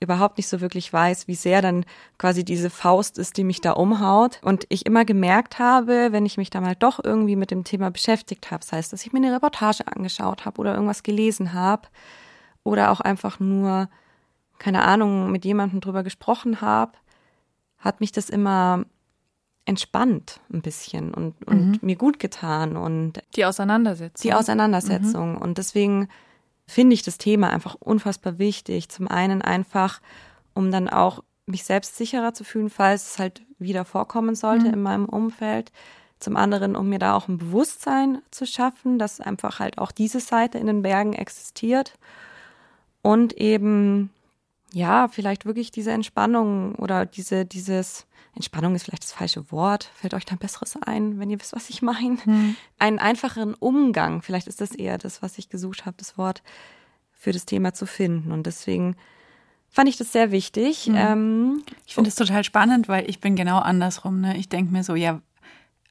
überhaupt 0.01 0.37
nicht 0.37 0.49
so 0.49 0.61
wirklich 0.61 0.93
weiß, 0.93 1.29
wie 1.29 1.35
sehr 1.35 1.63
dann 1.63 1.87
quasi 2.19 2.45
diese 2.45 2.69
Faust 2.69 3.17
ist, 3.17 3.39
die 3.39 3.45
mich 3.45 3.63
da 3.63 3.73
umhaut. 3.73 4.41
Und 4.43 4.67
ich 4.69 4.85
immer 4.85 5.07
gemerkt 5.07 5.59
habe, 5.59 6.09
wenn 6.13 6.27
ich 6.27 6.37
mich 6.37 6.51
da 6.51 6.61
mal 6.61 6.77
doch 6.77 7.03
irgendwie 7.03 7.37
mit 7.37 7.51
dem 7.51 7.65
Thema 7.65 7.91
beschäftigt 7.91 8.51
habe, 8.51 8.61
das 8.61 8.73
heißt, 8.73 8.93
dass 8.93 9.07
ich 9.07 9.13
mir 9.15 9.19
eine 9.19 9.35
Reportage 9.35 9.87
angeschaut 9.87 10.45
habe 10.45 10.61
oder 10.61 10.75
irgendwas 10.75 11.03
gelesen 11.03 11.55
habe 11.55 11.89
oder 12.65 12.91
auch 12.91 13.01
einfach 13.01 13.41
nur, 13.41 13.89
keine 14.59 14.83
Ahnung, 14.83 15.33
mit 15.33 15.47
jemandem 15.47 15.81
drüber 15.81 16.03
gesprochen 16.03 16.61
habe, 16.61 16.93
hat 17.79 18.01
mich 18.01 18.13
das 18.13 18.29
immer 18.29 18.85
entspannt 19.67 20.41
ein 20.53 20.63
bisschen 20.63 21.13
und, 21.13 21.35
und 21.47 21.73
mhm. 21.73 21.79
mir 21.83 21.97
gut 21.97 22.19
getan 22.19 22.77
und 22.77 23.21
die 23.35 23.45
Auseinandersetzung. 23.45 24.23
Die 24.23 24.33
Auseinandersetzung. 24.33 25.33
Mhm. 25.33 25.39
Und 25.39 25.59
deswegen 25.59 26.09
finde 26.67 26.95
ich 26.95 27.03
das 27.03 27.19
Thema 27.19 27.51
einfach 27.51 27.75
unfassbar 27.75 28.39
wichtig. 28.39 28.89
Zum 28.89 29.09
einen 29.09 29.43
einfach, 29.43 30.01
um 30.55 30.71
dann 30.71 30.89
auch 30.89 31.23
mich 31.47 31.65
selbst 31.65 31.97
sicherer 31.97 32.33
zu 32.33 32.45
fühlen, 32.45 32.71
falls 32.71 33.13
es 33.13 33.19
halt 33.19 33.43
wieder 33.59 33.85
vorkommen 33.85 34.35
sollte 34.35 34.69
mhm. 34.69 34.75
in 34.75 34.83
meinem 34.83 35.05
Umfeld. 35.07 35.73
Zum 36.19 36.37
anderen, 36.37 36.77
um 36.77 36.89
mir 36.89 36.99
da 36.99 37.15
auch 37.15 37.29
ein 37.29 37.37
Bewusstsein 37.37 38.23
zu 38.31 38.47
schaffen, 38.47 38.99
dass 38.99 39.21
einfach 39.21 39.59
halt 39.59 39.79
auch 39.79 39.93
diese 39.93 40.21
Seite 40.21 40.59
in 40.59 40.67
den 40.67 40.83
Bergen 40.83 41.13
existiert. 41.13 41.93
Und 43.03 43.35
eben, 43.35 44.11
ja, 44.77 45.09
vielleicht 45.09 45.47
wirklich 45.47 45.71
diese 45.71 45.91
Entspannung 45.91 46.75
oder 46.75 47.07
diese, 47.07 47.47
dieses, 47.47 48.07
Entspannung 48.35 48.75
ist 48.75 48.85
vielleicht 48.85 49.05
das 49.05 49.15
falsche 49.15 49.51
Wort. 49.51 49.91
Fällt 49.95 50.13
euch 50.13 50.27
da 50.27 50.33
ein 50.33 50.39
besseres 50.39 50.77
ein, 50.77 51.19
wenn 51.19 51.31
ihr 51.31 51.41
wisst, 51.41 51.55
was 51.55 51.71
ich 51.71 51.81
meine? 51.81 52.19
Hm. 52.23 52.55
Einen 52.79 52.99
einfacheren 52.99 53.55
Umgang, 53.55 54.21
vielleicht 54.21 54.47
ist 54.47 54.61
das 54.61 54.73
eher 54.73 54.99
das, 54.99 55.23
was 55.23 55.39
ich 55.39 55.49
gesucht 55.49 55.87
habe, 55.87 55.97
das 55.97 56.19
Wort 56.19 56.43
für 57.13 57.33
das 57.33 57.47
Thema 57.47 57.73
zu 57.73 57.87
finden. 57.87 58.33
Und 58.33 58.45
deswegen 58.45 58.97
fand 59.71 59.89
ich 59.89 59.97
das 59.97 60.13
sehr 60.13 60.31
wichtig. 60.31 60.89
Mhm. 60.89 60.95
Ähm, 60.97 61.63
ich 61.87 61.95
finde 61.95 62.09
es 62.09 62.15
total 62.15 62.45
spannend, 62.45 62.89
weil 62.89 63.09
ich 63.09 63.21
bin 63.21 63.37
genau 63.37 63.59
andersrum. 63.59 64.21
Ne? 64.21 64.37
Ich 64.37 64.51
denke 64.51 64.71
mir 64.71 64.85
so, 64.85 64.95
ja, 64.95 65.23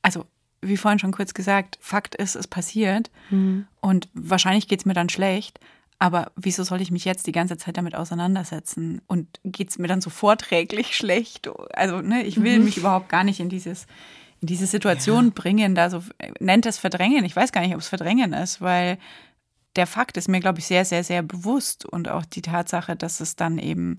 also 0.04 0.26
wie 0.62 0.78
vorhin 0.78 1.00
schon 1.00 1.12
kurz 1.12 1.34
gesagt, 1.34 1.80
Fakt 1.82 2.14
ist, 2.14 2.36
es 2.36 2.48
passiert 2.48 3.10
mhm. 3.32 3.66
und 3.82 4.08
wahrscheinlich 4.14 4.68
geht 4.68 4.82
es 4.82 4.86
mir 4.86 4.94
dann 4.94 5.10
schlecht. 5.10 5.60
Aber 5.98 6.32
wieso 6.36 6.64
soll 6.64 6.82
ich 6.82 6.92
mich 6.92 7.06
jetzt 7.06 7.26
die 7.26 7.32
ganze 7.32 7.58
Zeit 7.58 7.78
damit 7.78 7.96
auseinandersetzen? 7.96 9.02
Und 9.08 9.40
geht 9.44 9.70
es 9.70 9.78
mir 9.78 9.88
dann 9.88 10.02
so 10.02 10.10
vorträglich 10.10 10.96
schlecht? 10.96 11.50
Also, 11.74 12.02
ne, 12.02 12.24
ich 12.24 12.42
will 12.42 12.60
mhm. 12.60 12.66
mich 12.66 12.78
überhaupt 12.78 13.10
gar 13.10 13.24
nicht 13.24 13.40
in 13.40 13.50
dieses, 13.50 13.88
in 14.42 14.48
diese 14.48 14.68
Situation 14.68 15.26
ja. 15.26 15.32
bringen, 15.34 15.74
da 15.74 15.90
so, 15.90 16.02
nennt 16.40 16.66
es 16.66 16.78
Verdrängen. 16.78 17.24
Ich 17.24 17.36
weiß 17.36 17.52
gar 17.52 17.62
nicht, 17.62 17.74
ob 17.74 17.82
es 17.82 17.88
Verdrängen 17.88 18.34
ist, 18.34 18.62
weil 18.62 18.98
der 19.76 19.88
Fakt 19.88 20.18
ist 20.18 20.28
mir, 20.28 20.40
glaube 20.40 20.60
ich, 20.60 20.66
sehr, 20.66 20.86
sehr, 20.86 21.04
sehr 21.04 21.24
bewusst. 21.24 21.86
Und 21.86 22.10
auch 22.10 22.26
die 22.26 22.42
Tatsache, 22.42 22.96
dass 22.96 23.22
es 23.22 23.36
dann 23.36 23.58
eben 23.58 23.98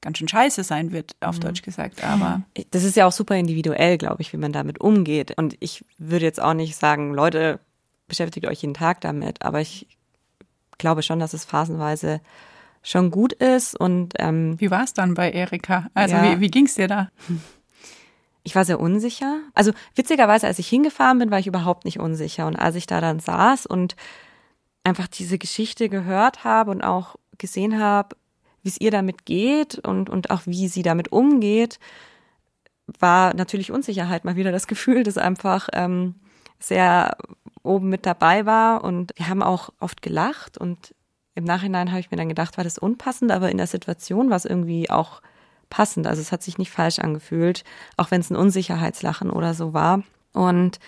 ganz 0.00 0.18
schön 0.18 0.28
scheiße 0.28 0.64
sein 0.64 0.92
wird, 0.92 1.16
auf 1.20 1.36
mhm. 1.36 1.40
Deutsch 1.40 1.62
gesagt. 1.62 2.02
Aber 2.04 2.42
das 2.70 2.84
ist 2.84 2.96
ja 2.96 3.06
auch 3.06 3.12
super 3.12 3.36
individuell, 3.36 3.98
glaube 3.98 4.22
ich, 4.22 4.32
wie 4.32 4.36
man 4.36 4.52
damit 4.52 4.80
umgeht. 4.80 5.36
Und 5.36 5.56
ich 5.60 5.84
würde 5.98 6.24
jetzt 6.24 6.40
auch 6.42 6.54
nicht 6.54 6.76
sagen, 6.76 7.14
Leute, 7.14 7.60
beschäftigt 8.08 8.46
euch 8.46 8.62
jeden 8.62 8.74
Tag 8.74 9.00
damit. 9.00 9.42
Aber 9.42 9.60
ich 9.60 9.95
glaube 10.78 11.02
schon, 11.02 11.18
dass 11.18 11.34
es 11.34 11.44
phasenweise 11.44 12.20
schon 12.82 13.10
gut 13.10 13.32
ist. 13.32 13.78
Und 13.78 14.14
ähm, 14.18 14.60
wie 14.60 14.70
war 14.70 14.84
es 14.84 14.94
dann 14.94 15.14
bei 15.14 15.30
Erika? 15.30 15.88
Also 15.94 16.14
ja, 16.14 16.22
wie, 16.22 16.40
wie 16.40 16.50
ging 16.50 16.66
es 16.66 16.74
dir 16.74 16.88
da? 16.88 17.10
Ich 18.42 18.54
war 18.54 18.64
sehr 18.64 18.78
unsicher. 18.78 19.40
Also 19.54 19.72
witzigerweise, 19.96 20.46
als 20.46 20.60
ich 20.60 20.68
hingefahren 20.68 21.18
bin, 21.18 21.32
war 21.32 21.40
ich 21.40 21.48
überhaupt 21.48 21.84
nicht 21.84 21.98
unsicher. 21.98 22.46
Und 22.46 22.54
als 22.54 22.76
ich 22.76 22.86
da 22.86 23.00
dann 23.00 23.18
saß 23.18 23.66
und 23.66 23.96
einfach 24.84 25.08
diese 25.08 25.36
Geschichte 25.36 25.88
gehört 25.88 26.44
habe 26.44 26.70
und 26.70 26.82
auch 26.82 27.16
gesehen 27.38 27.80
habe, 27.80 28.16
wie 28.62 28.68
es 28.68 28.80
ihr 28.80 28.92
damit 28.92 29.26
geht 29.26 29.78
und, 29.80 30.08
und 30.08 30.30
auch 30.30 30.42
wie 30.46 30.68
sie 30.68 30.82
damit 30.82 31.10
umgeht, 31.10 31.80
war 33.00 33.34
natürlich 33.34 33.72
Unsicherheit 33.72 34.24
mal 34.24 34.36
wieder 34.36 34.52
das 34.52 34.68
Gefühl, 34.68 35.02
das 35.02 35.18
einfach 35.18 35.68
ähm, 35.72 36.14
sehr 36.60 37.16
oben 37.66 37.88
mit 37.88 38.06
dabei 38.06 38.46
war 38.46 38.84
und 38.84 39.12
wir 39.16 39.28
haben 39.28 39.42
auch 39.42 39.70
oft 39.80 40.02
gelacht 40.02 40.58
und 40.58 40.94
im 41.34 41.44
Nachhinein 41.44 41.90
habe 41.90 42.00
ich 42.00 42.10
mir 42.10 42.16
dann 42.16 42.30
gedacht, 42.30 42.56
war 42.56 42.64
das 42.64 42.78
unpassend, 42.78 43.30
aber 43.30 43.50
in 43.50 43.58
der 43.58 43.66
Situation 43.66 44.30
war 44.30 44.36
es 44.36 44.46
irgendwie 44.46 44.88
auch 44.88 45.20
passend. 45.68 46.06
Also 46.06 46.22
es 46.22 46.32
hat 46.32 46.42
sich 46.42 46.56
nicht 46.56 46.70
falsch 46.70 46.98
angefühlt, 46.98 47.62
auch 47.98 48.10
wenn 48.10 48.22
es 48.22 48.30
ein 48.30 48.36
Unsicherheitslachen 48.36 49.30
oder 49.30 49.52
so 49.52 49.74
war. 49.74 50.02
Und 50.32 50.78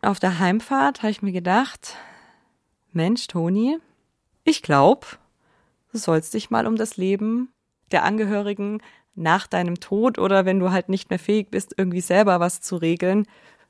auf 0.00 0.18
der 0.18 0.38
Heimfahrt 0.38 1.02
habe 1.02 1.10
ich 1.10 1.20
mir 1.20 1.32
gedacht, 1.32 1.96
Mensch, 2.92 3.26
Toni, 3.26 3.78
ich 4.44 4.62
glaube, 4.62 5.06
du 5.92 5.98
sollst 5.98 6.32
dich 6.32 6.48
mal 6.48 6.66
um 6.66 6.76
das 6.76 6.96
Leben 6.96 7.52
der 7.92 8.04
Angehörigen 8.04 8.80
nach 9.14 9.46
deinem 9.46 9.80
Tod 9.80 10.18
oder 10.18 10.44
wenn 10.44 10.58
du 10.58 10.70
halt 10.70 10.88
nicht 10.88 11.10
mehr 11.10 11.18
fähig 11.18 11.50
bist, 11.50 11.74
irgendwie 11.76 12.00
selber 12.00 12.40
was 12.40 12.60
zu 12.60 12.76
regeln, 12.76 13.26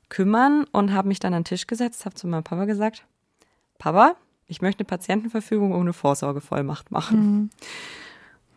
kümmern 0.09 0.65
und 0.71 0.93
habe 0.93 1.07
mich 1.07 1.19
dann 1.19 1.33
an 1.33 1.41
den 1.41 1.45
Tisch 1.45 1.67
gesetzt, 1.67 2.05
habe 2.05 2.15
zu 2.15 2.27
meinem 2.27 2.43
Papa 2.43 2.65
gesagt, 2.65 3.03
Papa, 3.77 4.15
ich 4.47 4.61
möchte 4.61 4.81
eine 4.81 4.87
Patientenverfügung 4.87 5.73
ohne 5.73 5.93
Vorsorgevollmacht 5.93 6.91
machen. 6.91 7.19
Mhm. 7.19 7.49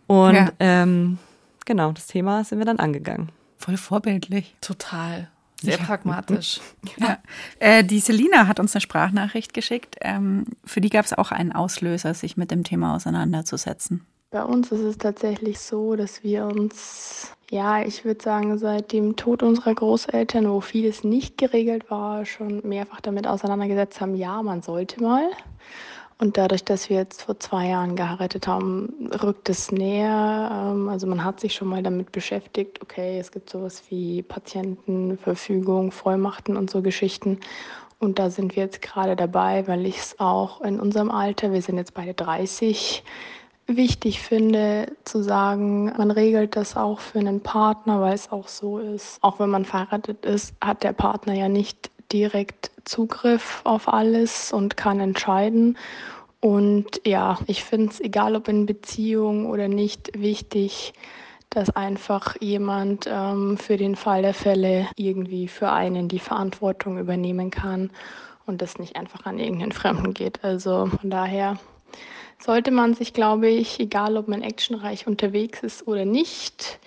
Und 0.07 0.35
ja. 0.35 0.51
ähm, 0.59 1.19
genau, 1.67 1.93
das 1.93 2.07
Thema 2.07 2.45
sind 2.45 2.59
wir 2.59 2.65
dann 2.65 2.79
angegangen. 2.79 3.31
Voll 3.59 3.77
vorbildlich. 3.77 4.55
Total. 4.61 5.29
Sehr 5.61 5.79
ja. 5.79 5.85
pragmatisch. 5.85 6.61
Ja. 6.97 7.19
Äh, 7.59 7.85
die 7.85 8.01
Selina 8.01 8.47
hat 8.47 8.59
uns 8.59 8.75
eine 8.75 8.81
Sprachnachricht 8.81 9.53
geschickt. 9.53 9.97
Ähm, 10.01 10.47
für 10.65 10.81
die 10.81 10.89
gab 10.89 11.05
es 11.05 11.13
auch 11.13 11.33
einen 11.33 11.53
Auslöser, 11.53 12.15
sich 12.15 12.39
mit 12.39 12.51
dem 12.51 12.65
Thema 12.65 12.95
auseinanderzusetzen. 12.95 14.07
Bei 14.31 14.45
uns 14.45 14.71
ist 14.71 14.83
es 14.83 14.97
tatsächlich 14.97 15.59
so, 15.59 15.97
dass 15.97 16.23
wir 16.23 16.47
uns 16.47 17.35
ja, 17.51 17.83
ich 17.83 18.05
würde 18.05 18.23
sagen, 18.23 18.59
seit 18.59 18.93
dem 18.93 19.17
Tod 19.17 19.43
unserer 19.43 19.75
Großeltern, 19.75 20.49
wo 20.49 20.61
vieles 20.61 21.03
nicht 21.03 21.37
geregelt 21.37 21.91
war, 21.91 22.25
schon 22.25 22.61
mehrfach 22.65 23.01
damit 23.01 23.27
auseinandergesetzt 23.27 24.01
haben, 24.01 24.15
ja, 24.15 24.41
man 24.41 24.63
sollte 24.63 25.03
mal. 25.03 25.29
Und 26.19 26.37
dadurch, 26.37 26.63
dass 26.65 26.89
wir 26.89 26.99
jetzt 26.99 27.23
vor 27.23 27.41
zwei 27.41 27.71
Jahren 27.71 27.97
geheiratet 27.97 28.47
haben, 28.47 29.11
rückt 29.21 29.49
es 29.49 29.73
näher. 29.73 30.71
Ähm, 30.71 30.89
also 30.89 31.09
man 31.09 31.25
hat 31.25 31.41
sich 31.41 31.55
schon 31.55 31.67
mal 31.67 31.83
damit 31.83 32.13
beschäftigt, 32.13 32.81
okay, 32.83 33.19
es 33.19 33.33
gibt 33.33 33.51
sowas 33.51 33.83
wie 33.89 34.23
Patientenverfügung, 34.23 35.91
Vollmachten 35.91 36.57
und 36.57 36.71
so 36.71 36.83
Geschichten. 36.83 37.41
Und 37.99 38.21
da 38.21 38.31
sind 38.31 38.55
wir 38.55 38.63
jetzt 38.63 38.81
gerade 38.81 39.17
dabei, 39.17 39.67
weil 39.67 39.87
ich 39.87 39.99
es 39.99 40.21
auch 40.21 40.61
in 40.61 40.79
unserem 40.79 41.11
Alter, 41.11 41.53
wir 41.53 41.63
sind 41.63 41.79
jetzt 41.79 41.95
beide 41.95 42.15
30, 42.15 43.03
wichtig 43.77 44.21
finde, 44.21 44.93
zu 45.05 45.23
sagen, 45.23 45.87
man 45.97 46.11
regelt 46.11 46.57
das 46.57 46.77
auch 46.77 47.01
für 47.01 47.19
einen 47.19 47.41
Partner, 47.41 48.01
weil 48.01 48.15
es 48.15 48.31
auch 48.33 48.49
so 48.49 48.79
ist. 48.79 49.19
Auch 49.23 49.39
wenn 49.39 49.51
man 49.51 49.65
verheiratet 49.65 50.25
ist, 50.25 50.55
hat 50.61 50.83
der 50.83 50.93
Partner 50.93 51.35
ja 51.35 51.49
nicht 51.49 51.91
direkt 52.13 52.71
Zugriff 52.85 53.61
auf 53.65 53.89
alles 53.89 54.53
und 54.53 54.77
kann 54.77 55.01
entscheiden. 55.01 55.77
Und 56.41 57.01
ja, 57.05 57.39
ich 57.47 57.65
finde 57.65 57.91
es, 57.91 58.01
egal 58.01 58.35
ob 58.35 58.49
in 58.49 58.67
Beziehung 58.67 59.47
oder 59.47 59.69
nicht, 59.69 60.11
wichtig, 60.19 60.95
dass 61.51 61.71
einfach 61.71 62.37
jemand 62.41 63.09
ähm, 63.11 63.59
für 63.59 63.77
den 63.77 63.97
Fall 63.97 64.23
der 64.23 64.35
Fälle 64.35 64.87
irgendwie 64.97 65.49
für 65.49 65.71
einen 65.71 66.09
die 66.09 66.21
Verantwortung 66.21 66.99
übernehmen 66.99 67.51
kann 67.51 67.91
und 68.47 68.63
das 68.63 68.79
nicht 68.79 68.97
einfach 68.97 69.27
an 69.27 69.39
irgendeinen 69.39 69.73
Fremden 69.73 70.15
geht. 70.15 70.43
Also 70.45 70.87
von 70.87 71.11
daher 71.11 71.59
sollte 72.41 72.71
man 72.71 72.95
sich, 72.95 73.13
glaube 73.13 73.49
ich, 73.49 73.79
egal 73.79 74.17
ob 74.17 74.29
man 74.29 74.43
actionreich 74.43 75.07
unterwegs 75.07 75.63
ist 75.63 75.87
oder 75.87 76.05
nicht, 76.05 76.81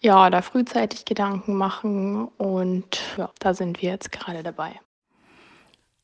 ja, 0.00 0.30
da 0.30 0.42
frühzeitig 0.42 1.04
Gedanken 1.04 1.56
machen 1.56 2.28
und 2.38 3.00
ja, 3.16 3.30
da 3.38 3.54
sind 3.54 3.82
wir 3.82 3.90
jetzt 3.90 4.12
gerade 4.12 4.42
dabei. 4.42 4.80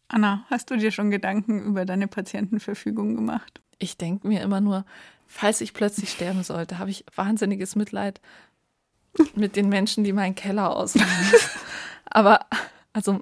Anna, 0.08 0.44
hast 0.48 0.70
du 0.70 0.76
dir 0.76 0.92
schon 0.92 1.10
Gedanken 1.10 1.64
über 1.64 1.84
deine 1.84 2.06
Patientenverfügung 2.06 3.16
gemacht? 3.16 3.60
Ich 3.78 3.96
denke 3.96 4.28
mir 4.28 4.40
immer 4.42 4.60
nur, 4.60 4.84
falls 5.26 5.60
ich 5.60 5.74
plötzlich 5.74 6.10
sterben 6.10 6.44
sollte, 6.44 6.78
habe 6.78 6.90
ich 6.90 7.04
wahnsinniges 7.14 7.74
Mitleid 7.74 8.20
mit 9.34 9.56
den 9.56 9.68
Menschen, 9.68 10.04
die 10.04 10.12
meinen 10.12 10.34
Keller 10.34 10.76
ausmachen. 10.76 11.34
Aber 12.04 12.40
also 12.92 13.20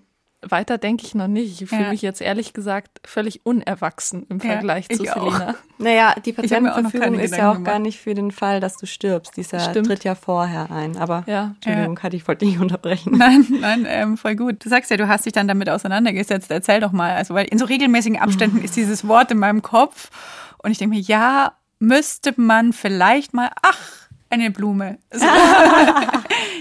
weiter 0.48 0.78
denke 0.78 1.04
ich 1.06 1.14
noch 1.14 1.28
nicht. 1.28 1.60
Ich 1.60 1.68
fühle 1.68 1.82
ja. 1.82 1.90
mich 1.90 2.02
jetzt 2.02 2.20
ehrlich 2.20 2.52
gesagt 2.52 3.00
völlig 3.04 3.44
unerwachsen 3.44 4.26
im 4.28 4.40
Vergleich 4.40 4.86
ja, 4.90 4.96
zu 4.96 5.04
Selina. 5.04 5.50
Auch. 5.50 5.54
Naja, 5.78 6.14
die 6.24 6.32
Patientenverfügung 6.32 7.18
ist 7.18 7.36
ja 7.36 7.50
auch 7.50 7.54
gemacht. 7.54 7.72
gar 7.72 7.78
nicht 7.78 7.98
für 7.98 8.14
den 8.14 8.30
Fall, 8.30 8.60
dass 8.60 8.76
du 8.76 8.86
stirbst. 8.86 9.36
Dieser 9.36 9.60
Stimmt. 9.60 9.86
tritt 9.88 10.04
ja 10.04 10.14
vorher 10.14 10.70
ein. 10.70 10.96
Aber 10.96 11.24
ja. 11.26 11.54
Entschuldigung, 11.56 11.98
ja. 12.02 12.12
ich 12.12 12.28
wollte 12.28 12.44
dich 12.46 12.58
unterbrechen. 12.58 13.12
Nein, 13.18 13.46
nein, 13.60 13.86
ähm, 13.88 14.16
voll 14.16 14.36
gut. 14.36 14.64
Du 14.64 14.68
sagst 14.68 14.90
ja, 14.90 14.96
du 14.96 15.08
hast 15.08 15.26
dich 15.26 15.32
dann 15.32 15.48
damit 15.48 15.68
auseinandergesetzt. 15.68 16.50
Erzähl 16.50 16.80
doch 16.80 16.92
mal. 16.92 17.14
Also, 17.14 17.34
weil 17.34 17.46
in 17.46 17.58
so 17.58 17.64
regelmäßigen 17.64 18.18
Abständen 18.18 18.62
ist 18.62 18.76
dieses 18.76 19.06
Wort 19.06 19.30
in 19.30 19.38
meinem 19.38 19.62
Kopf. 19.62 20.10
Und 20.58 20.70
ich 20.70 20.78
denke 20.78 20.96
mir, 20.96 21.02
ja, 21.02 21.52
müsste 21.78 22.34
man 22.36 22.72
vielleicht 22.72 23.34
mal, 23.34 23.50
ach, 23.62 24.03
eine 24.34 24.50
Blume. 24.50 24.98
So. 25.14 25.26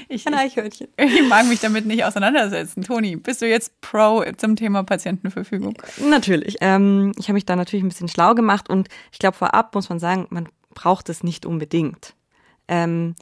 ich, 0.10 0.28
Ein 0.28 0.36
Eichhörnchen. 0.36 0.88
Ich, 0.98 1.14
ich 1.14 1.28
mag 1.28 1.48
mich 1.48 1.60
damit 1.60 1.86
nicht 1.86 2.06
auseinandersetzen. 2.06 2.84
Toni, 2.84 3.16
bist 3.16 3.42
du 3.42 3.48
jetzt 3.48 3.82
Pro 3.82 4.24
zum 4.38 4.56
Thema 4.56 4.84
Patientenverfügung? 4.84 5.76
Natürlich. 6.08 6.58
Ähm, 6.62 7.14
ich 7.18 7.26
habe 7.26 7.34
mich 7.34 7.46
da 7.46 7.56
natürlich 7.56 7.84
ein 7.84 7.90
bisschen 7.90 8.10
schlau 8.10 8.36
gemacht 8.36 8.70
und 8.70 8.90
ich 9.12 9.20
glaube, 9.20 9.38
vorab 9.38 9.74
muss 9.74 9.90
man 9.90 10.00
sagen, 10.00 10.28
man 10.30 10.48
braucht 10.74 11.10
es 11.10 11.24
nicht 11.24 11.46
unbedingt. 11.46 12.14
Ähm, 12.68 13.16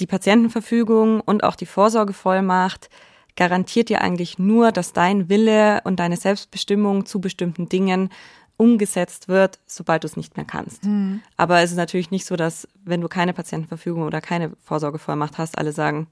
die 0.00 0.06
Patientenverfügung 0.06 1.20
und 1.20 1.44
auch 1.44 1.54
die 1.54 1.66
Vorsorgevollmacht 1.66 2.90
garantiert 3.36 3.88
dir 3.88 4.00
eigentlich 4.00 4.38
nur, 4.38 4.72
dass 4.72 4.92
dein 4.92 5.28
Wille 5.28 5.80
und 5.84 6.00
deine 6.00 6.16
Selbstbestimmung 6.16 7.06
zu 7.06 7.20
bestimmten 7.20 7.68
Dingen 7.68 8.10
umgesetzt 8.56 9.28
wird, 9.28 9.58
sobald 9.66 10.04
du 10.04 10.06
es 10.06 10.16
nicht 10.16 10.36
mehr 10.36 10.46
kannst. 10.46 10.84
Mhm. 10.84 11.22
Aber 11.36 11.60
es 11.60 11.70
ist 11.70 11.76
natürlich 11.76 12.10
nicht 12.10 12.24
so, 12.24 12.36
dass 12.36 12.68
wenn 12.84 13.00
du 13.00 13.08
keine 13.08 13.32
Patientenverfügung 13.32 14.02
oder 14.02 14.20
keine 14.20 14.52
Vorsorgevollmacht 14.62 15.38
hast, 15.38 15.58
alle 15.58 15.72
sagen, 15.72 16.06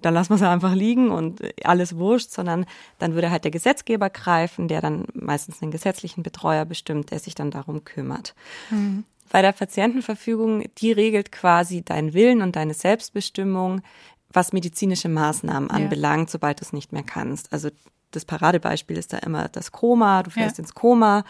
dann 0.00 0.14
lassen 0.14 0.30
wir 0.30 0.36
es 0.36 0.42
einfach 0.42 0.74
liegen 0.74 1.10
und 1.10 1.40
alles 1.64 1.96
wurscht, 1.96 2.30
sondern 2.30 2.64
dann 2.98 3.14
würde 3.14 3.30
halt 3.30 3.44
der 3.44 3.50
Gesetzgeber 3.50 4.10
greifen, 4.10 4.66
der 4.66 4.80
dann 4.80 5.04
meistens 5.12 5.60
einen 5.60 5.70
gesetzlichen 5.70 6.22
Betreuer 6.22 6.64
bestimmt, 6.64 7.10
der 7.10 7.18
sich 7.18 7.34
dann 7.34 7.50
darum 7.50 7.84
kümmert. 7.84 8.34
Mhm. 8.70 9.04
Bei 9.30 9.42
der 9.42 9.52
Patientenverfügung, 9.52 10.64
die 10.78 10.92
regelt 10.92 11.32
quasi 11.32 11.82
deinen 11.82 12.14
Willen 12.14 12.42
und 12.42 12.56
deine 12.56 12.74
Selbstbestimmung, 12.74 13.82
was 14.30 14.52
medizinische 14.52 15.08
Maßnahmen 15.08 15.70
anbelangt, 15.70 16.28
ja. 16.28 16.32
sobald 16.32 16.60
du 16.60 16.64
es 16.64 16.72
nicht 16.72 16.92
mehr 16.92 17.02
kannst. 17.02 17.52
Also 17.52 17.68
das 18.12 18.24
Paradebeispiel 18.24 18.96
ist 18.96 19.12
da 19.12 19.18
immer 19.18 19.48
das 19.48 19.72
Koma, 19.72 20.22
du 20.22 20.30
fährst 20.30 20.58
ja. 20.58 20.62
ins 20.62 20.74
Koma 20.74 21.24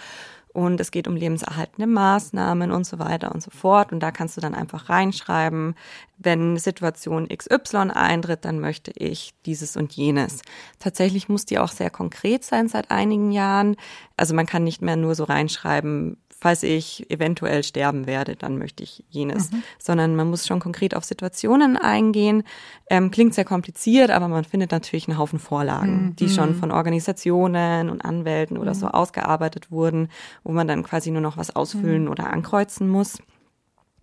und 0.52 0.80
es 0.80 0.90
geht 0.90 1.08
um 1.08 1.16
lebenserhaltende 1.16 1.86
Maßnahmen 1.86 2.72
und 2.72 2.84
so 2.84 2.98
weiter 2.98 3.32
und 3.32 3.42
so 3.42 3.50
fort. 3.50 3.90
Und 3.90 4.00
da 4.00 4.10
kannst 4.10 4.36
du 4.36 4.42
dann 4.42 4.54
einfach 4.54 4.90
reinschreiben, 4.90 5.74
wenn 6.18 6.58
Situation 6.58 7.28
XY 7.28 7.90
eintritt, 7.94 8.44
dann 8.44 8.60
möchte 8.60 8.92
ich 8.94 9.32
dieses 9.46 9.76
und 9.76 9.92
jenes. 9.94 10.42
Tatsächlich 10.78 11.28
muss 11.28 11.46
die 11.46 11.58
auch 11.58 11.70
sehr 11.70 11.90
konkret 11.90 12.44
sein 12.44 12.68
seit 12.68 12.90
einigen 12.90 13.32
Jahren. 13.32 13.76
Also 14.16 14.34
man 14.34 14.46
kann 14.46 14.62
nicht 14.64 14.82
mehr 14.82 14.96
nur 14.96 15.14
so 15.14 15.24
reinschreiben, 15.24 16.18
falls 16.42 16.64
ich 16.64 17.08
eventuell 17.08 17.62
sterben 17.62 18.08
werde, 18.08 18.34
dann 18.34 18.58
möchte 18.58 18.82
ich 18.82 19.04
jenes. 19.08 19.52
Mhm. 19.52 19.62
Sondern 19.78 20.16
man 20.16 20.28
muss 20.28 20.44
schon 20.44 20.58
konkret 20.58 20.96
auf 20.96 21.04
Situationen 21.04 21.76
eingehen. 21.76 22.42
Ähm, 22.90 23.12
klingt 23.12 23.32
sehr 23.34 23.44
kompliziert, 23.44 24.10
aber 24.10 24.26
man 24.26 24.42
findet 24.42 24.72
natürlich 24.72 25.06
einen 25.06 25.18
Haufen 25.18 25.38
Vorlagen, 25.38 26.06
mhm. 26.06 26.16
die 26.16 26.28
schon 26.28 26.56
von 26.56 26.72
Organisationen 26.72 27.90
und 27.90 28.04
Anwälten 28.04 28.58
oder 28.58 28.74
mhm. 28.74 28.78
so 28.78 28.88
ausgearbeitet 28.88 29.70
wurden, 29.70 30.08
wo 30.42 30.50
man 30.50 30.66
dann 30.66 30.82
quasi 30.82 31.12
nur 31.12 31.22
noch 31.22 31.36
was 31.36 31.54
ausfüllen 31.54 32.06
mhm. 32.06 32.10
oder 32.10 32.32
ankreuzen 32.32 32.88
muss. 32.88 33.18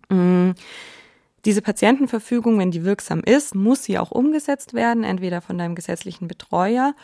Mhm. 0.08 0.54
Diese 1.44 1.60
Patientenverfügung, 1.60 2.58
wenn 2.58 2.70
die 2.70 2.84
wirksam 2.84 3.20
ist, 3.20 3.54
muss 3.54 3.84
sie 3.84 3.98
auch 3.98 4.12
umgesetzt 4.12 4.72
werden, 4.72 5.04
entweder 5.04 5.42
von 5.42 5.58
deinem 5.58 5.74
gesetzlichen 5.74 6.26
Betreuer 6.26 6.94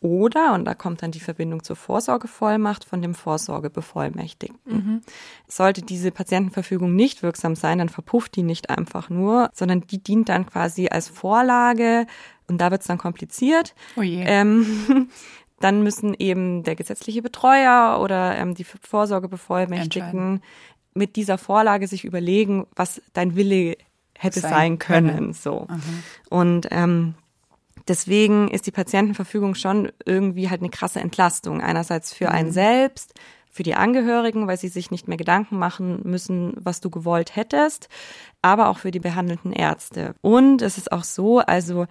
oder, 0.00 0.54
und 0.54 0.64
da 0.64 0.74
kommt 0.74 1.02
dann 1.02 1.10
die 1.10 1.20
Verbindung 1.20 1.62
zur 1.62 1.76
Vorsorgevollmacht 1.76 2.84
von 2.84 3.02
dem 3.02 3.14
Vorsorgebevollmächtigten. 3.14 4.58
Mhm. 4.64 5.00
Sollte 5.46 5.82
diese 5.82 6.10
Patientenverfügung 6.10 6.96
nicht 6.96 7.22
wirksam 7.22 7.54
sein, 7.54 7.78
dann 7.78 7.90
verpufft 7.90 8.34
die 8.36 8.42
nicht 8.42 8.70
einfach 8.70 9.10
nur, 9.10 9.50
sondern 9.52 9.82
die 9.82 10.02
dient 10.02 10.30
dann 10.30 10.46
quasi 10.46 10.88
als 10.88 11.08
Vorlage 11.08 12.06
und 12.48 12.62
da 12.62 12.70
wird 12.70 12.80
es 12.80 12.86
dann 12.86 12.96
kompliziert. 12.98 13.74
Oh 13.96 14.02
je. 14.02 14.22
Ähm, 14.24 15.10
dann 15.60 15.82
müssen 15.82 16.14
eben 16.18 16.62
der 16.62 16.76
gesetzliche 16.76 17.20
Betreuer 17.20 18.00
oder 18.02 18.36
ähm, 18.38 18.54
die 18.54 18.64
Vorsorgebevollmächtigten 18.64 20.42
mit 20.94 21.16
dieser 21.16 21.36
Vorlage 21.36 21.86
sich 21.86 22.04
überlegen, 22.04 22.66
was 22.74 23.02
dein 23.12 23.36
Wille 23.36 23.76
hätte 24.18 24.40
sein, 24.40 24.50
sein 24.50 24.78
können. 24.78 25.32
So. 25.34 25.66
Mhm. 25.68 26.02
Und 26.30 26.68
ähm, 26.70 27.14
Deswegen 27.88 28.48
ist 28.48 28.66
die 28.66 28.72
Patientenverfügung 28.72 29.54
schon 29.54 29.90
irgendwie 30.04 30.50
halt 30.50 30.60
eine 30.60 30.70
krasse 30.70 31.00
Entlastung. 31.00 31.60
Einerseits 31.60 32.12
für 32.12 32.30
einen 32.30 32.48
mhm. 32.48 32.54
selbst, 32.54 33.14
für 33.50 33.62
die 33.62 33.74
Angehörigen, 33.74 34.46
weil 34.46 34.56
sie 34.56 34.68
sich 34.68 34.90
nicht 34.90 35.08
mehr 35.08 35.16
Gedanken 35.16 35.58
machen 35.58 36.00
müssen, 36.04 36.54
was 36.56 36.80
du 36.80 36.88
gewollt 36.88 37.34
hättest, 37.34 37.88
aber 38.42 38.68
auch 38.68 38.78
für 38.78 38.92
die 38.92 39.00
behandelnden 39.00 39.52
Ärzte. 39.52 40.14
Und 40.22 40.62
es 40.62 40.78
ist 40.78 40.92
auch 40.92 41.04
so, 41.04 41.40
also 41.40 41.86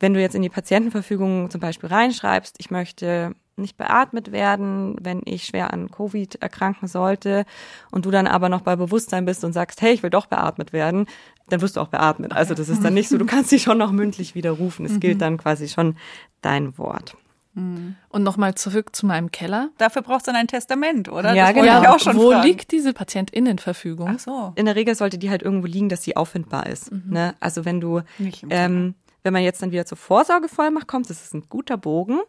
wenn 0.00 0.14
du 0.14 0.20
jetzt 0.20 0.34
in 0.34 0.42
die 0.42 0.48
Patientenverfügung 0.48 1.50
zum 1.50 1.60
Beispiel 1.60 1.88
reinschreibst, 1.88 2.56
ich 2.58 2.70
möchte 2.70 3.34
nicht 3.56 3.76
beatmet 3.76 4.32
werden, 4.32 4.96
wenn 5.00 5.22
ich 5.24 5.44
schwer 5.44 5.72
an 5.72 5.90
Covid 5.90 6.36
erkranken 6.36 6.88
sollte 6.88 7.44
und 7.90 8.06
du 8.06 8.10
dann 8.10 8.26
aber 8.26 8.48
noch 8.48 8.62
bei 8.62 8.76
Bewusstsein 8.76 9.24
bist 9.24 9.44
und 9.44 9.52
sagst, 9.52 9.80
hey, 9.82 9.92
ich 9.92 10.02
will 10.02 10.10
doch 10.10 10.26
beatmet 10.26 10.72
werden, 10.72 11.06
dann 11.48 11.60
wirst 11.60 11.76
du 11.76 11.80
auch 11.80 11.88
beatmet. 11.88 12.32
Also 12.32 12.54
das 12.54 12.68
ist 12.68 12.82
dann 12.84 12.94
nicht 12.94 13.08
so, 13.08 13.18
du 13.18 13.26
kannst 13.26 13.52
dich 13.52 13.62
schon 13.62 13.78
noch 13.78 13.92
mündlich 13.92 14.34
widerrufen. 14.34 14.86
Es 14.86 15.00
gilt 15.00 15.16
mhm. 15.16 15.20
dann 15.20 15.38
quasi 15.38 15.68
schon 15.68 15.96
dein 16.40 16.78
Wort. 16.78 17.16
Mhm. 17.54 17.96
Und 18.08 18.22
nochmal 18.22 18.54
zurück 18.54 18.94
zu 18.94 19.06
meinem 19.06 19.30
Keller. 19.30 19.70
Dafür 19.78 20.02
braucht 20.02 20.20
es 20.20 20.24
dann 20.24 20.36
ein 20.36 20.48
Testament, 20.48 21.08
oder? 21.08 21.34
Ja, 21.34 21.52
das 21.52 21.54
genau. 21.54 21.82
Ich 21.82 21.88
auch 21.88 22.00
schon 22.00 22.16
Wo 22.16 22.30
fragen. 22.30 22.46
liegt 22.46 22.72
diese 22.72 22.92
Patientinnenverfügung? 22.92 24.10
Ach 24.16 24.18
so. 24.18 24.52
In 24.56 24.66
der 24.66 24.76
Regel 24.76 24.94
sollte 24.94 25.18
die 25.18 25.30
halt 25.30 25.42
irgendwo 25.42 25.66
liegen, 25.66 25.88
dass 25.88 26.02
sie 26.02 26.16
auffindbar 26.16 26.66
ist. 26.66 26.92
Mhm. 26.92 27.02
Ne? 27.08 27.34
Also 27.40 27.64
wenn 27.64 27.80
du, 27.80 28.02
ähm, 28.50 28.94
wenn 29.24 29.32
man 29.32 29.42
jetzt 29.42 29.62
dann 29.62 29.72
wieder 29.72 29.86
zur 29.86 29.98
Vorsorgevollmacht 29.98 30.86
kommt, 30.86 31.10
das 31.10 31.24
ist 31.24 31.34
ein 31.34 31.48
guter 31.48 31.76
Bogen 31.78 32.20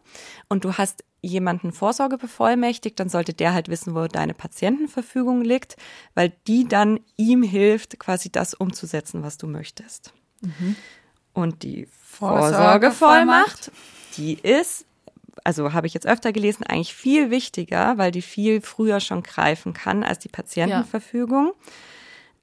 und 0.48 0.64
du 0.64 0.72
hast 0.72 1.04
jemanden 1.20 1.72
Vorsorge 1.72 2.16
bevollmächtigt, 2.16 2.98
dann 2.98 3.10
sollte 3.10 3.34
der 3.34 3.52
halt 3.52 3.68
wissen, 3.68 3.94
wo 3.94 4.06
deine 4.06 4.32
Patientenverfügung 4.32 5.42
liegt, 5.42 5.76
weil 6.14 6.32
die 6.46 6.66
dann 6.66 7.00
ihm 7.16 7.42
hilft, 7.42 7.98
quasi 7.98 8.30
das 8.30 8.54
umzusetzen, 8.54 9.22
was 9.22 9.36
du 9.36 9.46
möchtest. 9.46 10.14
Mhm. 10.40 10.76
Und 11.34 11.62
die 11.62 11.86
Vorsorgevollmacht, 12.00 13.70
die 14.16 14.34
ist, 14.34 14.86
also 15.44 15.74
habe 15.74 15.86
ich 15.86 15.92
jetzt 15.92 16.06
öfter 16.06 16.32
gelesen, 16.32 16.64
eigentlich 16.64 16.94
viel 16.94 17.30
wichtiger, 17.30 17.98
weil 17.98 18.10
die 18.10 18.22
viel 18.22 18.62
früher 18.62 19.00
schon 19.00 19.22
greifen 19.22 19.74
kann 19.74 20.02
als 20.02 20.20
die 20.20 20.28
Patientenverfügung. 20.28 21.48
Ja 21.48 21.72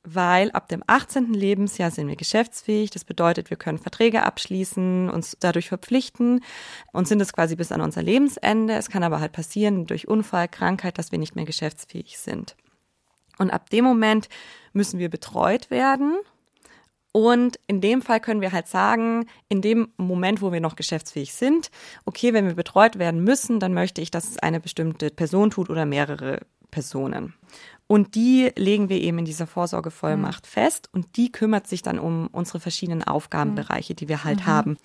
weil 0.03 0.51
ab 0.51 0.67
dem 0.67 0.83
18. 0.85 1.33
Lebensjahr 1.33 1.89
sind 1.89 2.07
wir 2.07 2.15
geschäftsfähig. 2.15 2.89
Das 2.89 3.05
bedeutet, 3.05 3.49
wir 3.49 3.57
können 3.57 3.79
Verträge 3.79 4.23
abschließen, 4.23 5.09
uns 5.09 5.37
dadurch 5.39 5.69
verpflichten 5.69 6.43
und 6.91 7.07
sind 7.07 7.21
es 7.21 7.33
quasi 7.33 7.55
bis 7.55 7.71
an 7.71 7.81
unser 7.81 8.03
Lebensende. 8.03 8.73
Es 8.73 8.89
kann 8.89 9.03
aber 9.03 9.19
halt 9.19 9.31
passieren 9.31 9.85
durch 9.85 10.07
Unfall, 10.07 10.47
Krankheit, 10.47 10.97
dass 10.97 11.11
wir 11.11 11.19
nicht 11.19 11.35
mehr 11.35 11.45
geschäftsfähig 11.45 12.17
sind. 12.17 12.55
Und 13.37 13.51
ab 13.51 13.69
dem 13.69 13.85
Moment 13.85 14.29
müssen 14.73 14.99
wir 14.99 15.09
betreut 15.09 15.71
werden. 15.71 16.17
Und 17.13 17.59
in 17.67 17.79
dem 17.79 18.01
Fall 18.01 18.19
können 18.19 18.41
wir 18.41 18.51
halt 18.51 18.67
sagen, 18.67 19.27
in 19.47 19.61
dem 19.61 19.93
Moment, 19.97 20.41
wo 20.41 20.51
wir 20.51 20.59
noch 20.59 20.75
geschäftsfähig 20.75 21.33
sind, 21.33 21.69
okay, 22.05 22.33
wenn 22.33 22.47
wir 22.47 22.55
betreut 22.55 22.97
werden 22.97 23.23
müssen, 23.23 23.59
dann 23.59 23.73
möchte 23.73 24.01
ich, 24.01 24.09
dass 24.09 24.29
es 24.29 24.39
eine 24.39 24.59
bestimmte 24.59 25.11
Person 25.11 25.51
tut 25.51 25.69
oder 25.69 25.85
mehrere 25.85 26.39
Personen. 26.71 27.35
Und 27.87 28.15
die 28.15 28.51
legen 28.55 28.89
wir 28.89 29.01
eben 29.01 29.19
in 29.19 29.25
dieser 29.25 29.45
Vorsorgevollmacht 29.45 30.45
mhm. 30.45 30.49
fest 30.49 30.89
und 30.93 31.17
die 31.17 31.31
kümmert 31.31 31.67
sich 31.67 31.81
dann 31.81 31.99
um 31.99 32.27
unsere 32.27 32.59
verschiedenen 32.59 33.03
Aufgabenbereiche, 33.03 33.93
die 33.93 34.07
wir 34.07 34.23
halt 34.23 34.41
mhm. 34.41 34.45
haben. 34.45 34.77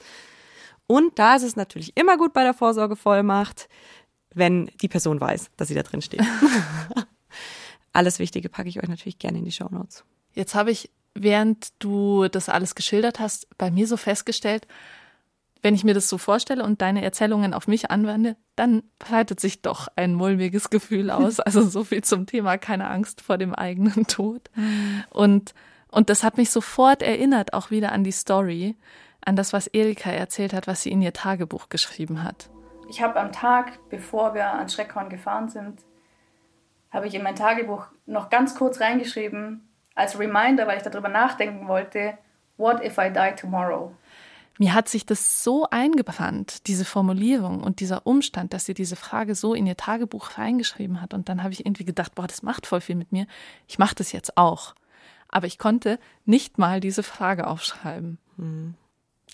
Und 0.87 1.19
da 1.19 1.37
ist 1.37 1.43
es 1.43 1.57
natürlich 1.57 1.97
immer 1.97 2.17
gut 2.17 2.33
bei 2.33 2.43
der 2.43 2.55
Vorsorgevollmacht, 2.55 3.69
wenn 4.35 4.71
die 4.81 4.89
Person 4.89 5.21
weiß, 5.21 5.51
dass 5.57 5.69
sie 5.69 5.75
da 5.75 5.83
drin 5.83 6.03
steht. 6.03 6.23
alles 7.93 8.19
Wichtige 8.19 8.49
packe 8.49 8.69
ich 8.69 8.83
euch 8.83 8.89
natürlich 8.89 9.19
gerne 9.19 9.39
in 9.39 9.45
die 9.45 9.53
Show 9.53 9.69
Notes. 9.71 10.05
Jetzt 10.35 10.55
habe 10.55 10.71
ich, 10.71 10.91
während 11.15 11.73
du 11.79 12.29
das 12.29 12.49
alles 12.49 12.75
geschildert 12.75 13.21
hast, 13.21 13.49
bei 13.59 13.71
mir 13.71 13.87
so 13.87 13.97
festgestellt, 13.97 14.67
wenn 15.62 15.75
ich 15.75 15.85
mir 15.85 15.94
das 15.94 16.09
so 16.09 16.18
vorstelle 16.18 16.64
und 16.64 16.83
deine 16.83 17.03
Erzählungen 17.03 17.55
auf 17.55 17.66
mich 17.66 17.90
anwende, 17.90 18.37
dann 18.57 18.83
breitet 18.99 19.40
sich 19.40 19.62
doch 19.62 19.88
ein 19.97 20.14
mulmiges 20.14 20.71
Gefühl 20.71 21.11
aus. 21.11 21.40
Also 21.49 21.62
so 21.62 21.85
viel 21.85 22.05
zum 22.05 22.27
Thema 22.27 22.59
keine 22.59 22.88
Angst 22.90 23.21
vor 23.23 23.38
dem 23.38 23.55
eigenen 23.55 24.07
Tod. 24.07 24.51
Mhm. 24.55 25.05
Und, 25.11 25.55
und 25.90 26.11
das 26.11 26.23
hat 26.23 26.37
mich 26.37 26.51
sofort 26.51 27.03
erinnert, 27.03 27.55
auch 27.55 27.71
wieder 27.71 27.92
an 27.92 28.05
die 28.05 28.12
Story, 28.12 28.77
an 29.25 29.35
das, 29.35 29.53
was 29.53 29.66
Erika 29.66 30.11
erzählt 30.11 30.53
hat, 30.53 30.66
was 30.66 30.83
sie 30.83 30.92
in 30.92 31.03
ihr 31.03 31.12
Tagebuch 31.12 31.68
geschrieben 31.68 32.23
hat. 32.23 32.51
Ich 32.88 33.03
habe 33.03 33.18
am 33.18 33.33
Tag, 33.33 33.79
bevor 33.90 34.35
wir 34.35 34.51
an 34.53 34.68
Schreckhorn 34.68 35.09
gefahren 35.09 35.49
sind, 35.49 35.81
habe 36.90 37.07
ich 37.07 37.14
in 37.14 37.23
mein 37.23 37.37
Tagebuch 37.37 37.87
noch 38.07 38.31
ganz 38.31 38.55
kurz 38.55 38.81
reingeschrieben, 38.81 39.68
als 39.94 40.18
Reminder, 40.18 40.66
weil 40.66 40.79
ich 40.79 40.83
darüber 40.83 41.09
nachdenken 41.09 41.68
wollte, 41.68 42.16
what 42.57 42.83
if 42.85 42.99
I 42.99 43.11
die 43.11 43.35
tomorrow? 43.37 43.92
Mir 44.59 44.75
hat 44.75 44.88
sich 44.88 45.07
das 45.07 45.44
so 45.44 45.66
eingebrannt, 45.71 46.66
diese 46.66 46.85
Formulierung 46.85 47.62
und 47.62 47.79
dieser 47.79 48.07
Umstand, 48.07 48.53
dass 48.53 48.64
sie 48.64 48.75
diese 48.75 48.97
Frage 48.97 49.37
so 49.37 49.55
in 49.55 49.66
ihr 49.66 49.77
Tagebuch 49.77 50.37
reingeschrieben 50.37 51.01
hat. 51.01 51.14
Und 51.14 51.29
dann 51.29 51.44
habe 51.44 51.53
ich 51.53 51.64
irgendwie 51.64 51.85
gedacht, 51.85 52.16
boah, 52.16 52.27
das 52.27 52.42
macht 52.42 52.66
voll 52.66 52.81
viel 52.81 52.97
mit 52.97 53.12
mir. 53.12 53.27
Ich 53.68 53.79
mache 53.79 53.94
das 53.94 54.11
jetzt 54.11 54.37
auch. 54.37 54.75
Aber 55.29 55.47
ich 55.47 55.59
konnte 55.59 56.01
nicht 56.25 56.59
mal 56.59 56.81
diese 56.81 57.05
Frage 57.05 57.47
aufschreiben. 57.47 58.18
Hm. 58.37 58.75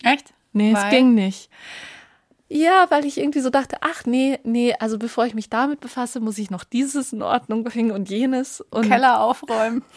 Echt? 0.03 0.33
Nee, 0.53 0.73
weil? 0.73 0.83
es 0.83 0.89
ging 0.91 1.15
nicht. 1.15 1.49
Ja, 2.47 2.85
weil 2.89 3.05
ich 3.05 3.17
irgendwie 3.17 3.39
so 3.39 3.49
dachte, 3.49 3.77
ach 3.81 4.05
nee, 4.05 4.39
nee, 4.43 4.75
also 4.79 4.99
bevor 4.99 5.25
ich 5.25 5.33
mich 5.33 5.49
damit 5.49 5.79
befasse, 5.79 6.19
muss 6.19 6.37
ich 6.37 6.51
noch 6.51 6.63
dieses 6.63 7.11
in 7.11 7.23
Ordnung 7.23 7.63
bringen 7.63 7.89
und 7.91 8.09
jenes 8.09 8.61
und 8.61 8.87
Keller 8.87 9.21
aufräumen. 9.21 9.83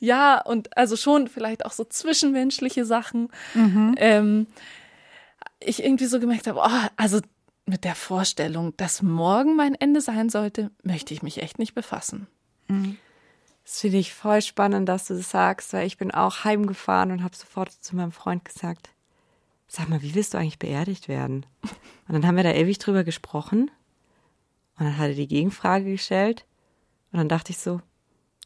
Ja, 0.00 0.40
und 0.40 0.76
also 0.76 0.96
schon 0.96 1.28
vielleicht 1.28 1.64
auch 1.64 1.72
so 1.72 1.84
zwischenmenschliche 1.84 2.84
Sachen. 2.84 3.28
Mhm. 3.54 3.94
Ähm, 3.98 4.46
ich 5.60 5.82
irgendwie 5.82 6.06
so 6.06 6.20
gemerkt 6.20 6.46
habe, 6.46 6.60
oh, 6.60 6.88
also 6.96 7.20
mit 7.66 7.84
der 7.84 7.94
Vorstellung, 7.94 8.76
dass 8.76 9.02
morgen 9.02 9.56
mein 9.56 9.74
Ende 9.74 10.00
sein 10.00 10.30
sollte, 10.30 10.70
möchte 10.82 11.12
ich 11.14 11.22
mich 11.22 11.42
echt 11.42 11.58
nicht 11.58 11.74
befassen. 11.74 12.26
Mhm. 12.68 12.96
Das 13.64 13.80
finde 13.80 13.98
ich 13.98 14.14
voll 14.14 14.40
spannend, 14.40 14.88
dass 14.88 15.08
du 15.08 15.14
das 15.14 15.30
sagst, 15.30 15.74
weil 15.74 15.86
ich 15.86 15.98
bin 15.98 16.10
auch 16.10 16.44
heimgefahren 16.44 17.12
und 17.12 17.22
habe 17.22 17.36
sofort 17.36 17.70
zu 17.70 17.96
meinem 17.96 18.12
Freund 18.12 18.44
gesagt, 18.44 18.90
sag 19.66 19.90
mal, 19.90 20.00
wie 20.00 20.14
willst 20.14 20.32
du 20.32 20.38
eigentlich 20.38 20.58
beerdigt 20.58 21.08
werden? 21.08 21.44
Und 21.62 22.14
dann 22.14 22.26
haben 22.26 22.36
wir 22.36 22.44
da 22.44 22.52
ewig 22.52 22.78
drüber 22.78 23.04
gesprochen 23.04 23.70
und 24.78 24.86
dann 24.86 24.96
hat 24.96 25.08
er 25.08 25.14
die 25.14 25.28
Gegenfrage 25.28 25.84
gestellt 25.84 26.46
und 27.12 27.18
dann 27.18 27.28
dachte 27.28 27.52
ich 27.52 27.58
so, 27.58 27.82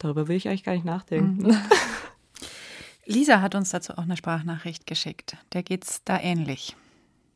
Darüber 0.03 0.27
will 0.27 0.37
ich 0.37 0.49
eigentlich 0.49 0.65
gar 0.65 0.73
nicht 0.73 0.85
nachdenken. 0.85 1.47
Mhm. 1.47 1.57
Lisa 3.05 3.41
hat 3.41 3.55
uns 3.55 3.71
dazu 3.71 3.93
auch 3.93 4.03
eine 4.03 4.17
Sprachnachricht 4.17 4.85
geschickt. 4.85 5.37
Der 5.53 5.63
geht's 5.63 6.01
da 6.05 6.19
ähnlich. 6.19 6.75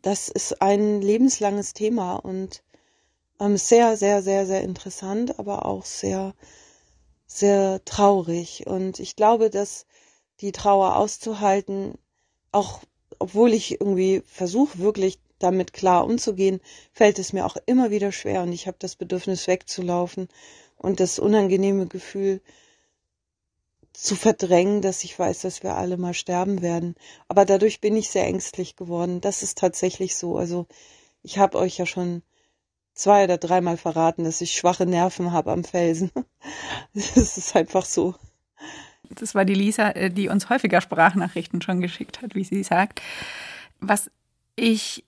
Das 0.02 0.28
ist 0.28 0.60
ein 0.60 1.00
lebenslanges 1.00 1.74
Thema 1.74 2.16
und 2.16 2.64
ähm, 3.38 3.56
sehr, 3.56 3.96
sehr, 3.96 4.20
sehr, 4.20 4.46
sehr 4.46 4.62
interessant, 4.62 5.38
aber 5.38 5.64
auch 5.64 5.84
sehr, 5.84 6.34
sehr 7.26 7.84
traurig. 7.84 8.66
Und 8.66 8.98
ich 8.98 9.14
glaube, 9.14 9.48
dass 9.48 9.86
die 10.40 10.50
Trauer 10.50 10.96
auszuhalten, 10.96 11.94
auch 12.50 12.80
obwohl 13.20 13.54
ich 13.54 13.80
irgendwie 13.80 14.22
versuche, 14.26 14.80
wirklich 14.80 15.20
damit 15.38 15.72
klar 15.72 16.04
umzugehen, 16.04 16.60
fällt 16.92 17.20
es 17.20 17.32
mir 17.32 17.46
auch 17.46 17.56
immer 17.66 17.90
wieder 17.90 18.10
schwer 18.10 18.42
und 18.42 18.52
ich 18.52 18.66
habe 18.66 18.76
das 18.80 18.96
Bedürfnis 18.96 19.46
wegzulaufen 19.46 20.28
und 20.76 21.00
das 21.00 21.18
unangenehme 21.18 21.86
Gefühl 21.86 22.40
zu 23.92 24.14
verdrängen, 24.14 24.82
dass 24.82 25.04
ich 25.04 25.18
weiß, 25.18 25.40
dass 25.40 25.62
wir 25.62 25.74
alle 25.74 25.96
mal 25.96 26.12
sterben 26.12 26.60
werden. 26.60 26.94
Aber 27.28 27.44
dadurch 27.46 27.80
bin 27.80 27.96
ich 27.96 28.10
sehr 28.10 28.26
ängstlich 28.26 28.76
geworden. 28.76 29.22
Das 29.22 29.42
ist 29.42 29.58
tatsächlich 29.58 30.16
so. 30.16 30.36
Also 30.36 30.66
ich 31.22 31.38
habe 31.38 31.58
euch 31.58 31.78
ja 31.78 31.86
schon 31.86 32.22
zwei 32.92 33.24
oder 33.24 33.38
dreimal 33.38 33.78
verraten, 33.78 34.24
dass 34.24 34.42
ich 34.42 34.52
schwache 34.52 34.84
Nerven 34.84 35.32
habe 35.32 35.52
am 35.52 35.64
Felsen. 35.64 36.10
Das 36.94 37.36
ist 37.36 37.54
einfach 37.56 37.84
so. 37.84 38.14
Das 39.10 39.34
war 39.34 39.44
die 39.44 39.54
Lisa, 39.54 39.90
äh, 39.90 40.10
die 40.10 40.28
uns 40.28 40.48
häufiger 40.48 40.80
Sprachnachrichten 40.80 41.60
schon 41.60 41.80
geschickt 41.80 42.22
hat, 42.22 42.34
wie 42.34 42.44
sie 42.44 42.62
sagt. 42.62 43.02
Was 43.80 44.10
ich 44.56 45.04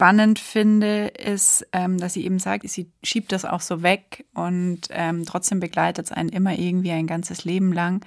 spannend 0.00 0.38
finde, 0.38 1.08
ist, 1.08 1.66
ähm, 1.74 1.98
dass 1.98 2.14
sie 2.14 2.24
eben 2.24 2.38
sagt, 2.38 2.66
sie 2.66 2.90
schiebt 3.02 3.32
das 3.32 3.44
auch 3.44 3.60
so 3.60 3.82
weg 3.82 4.24
und 4.32 4.80
ähm, 4.88 5.26
trotzdem 5.26 5.60
begleitet 5.60 6.06
es 6.06 6.12
einen 6.12 6.30
immer 6.30 6.58
irgendwie 6.58 6.92
ein 6.92 7.06
ganzes 7.06 7.44
Leben 7.44 7.70
lang. 7.70 8.02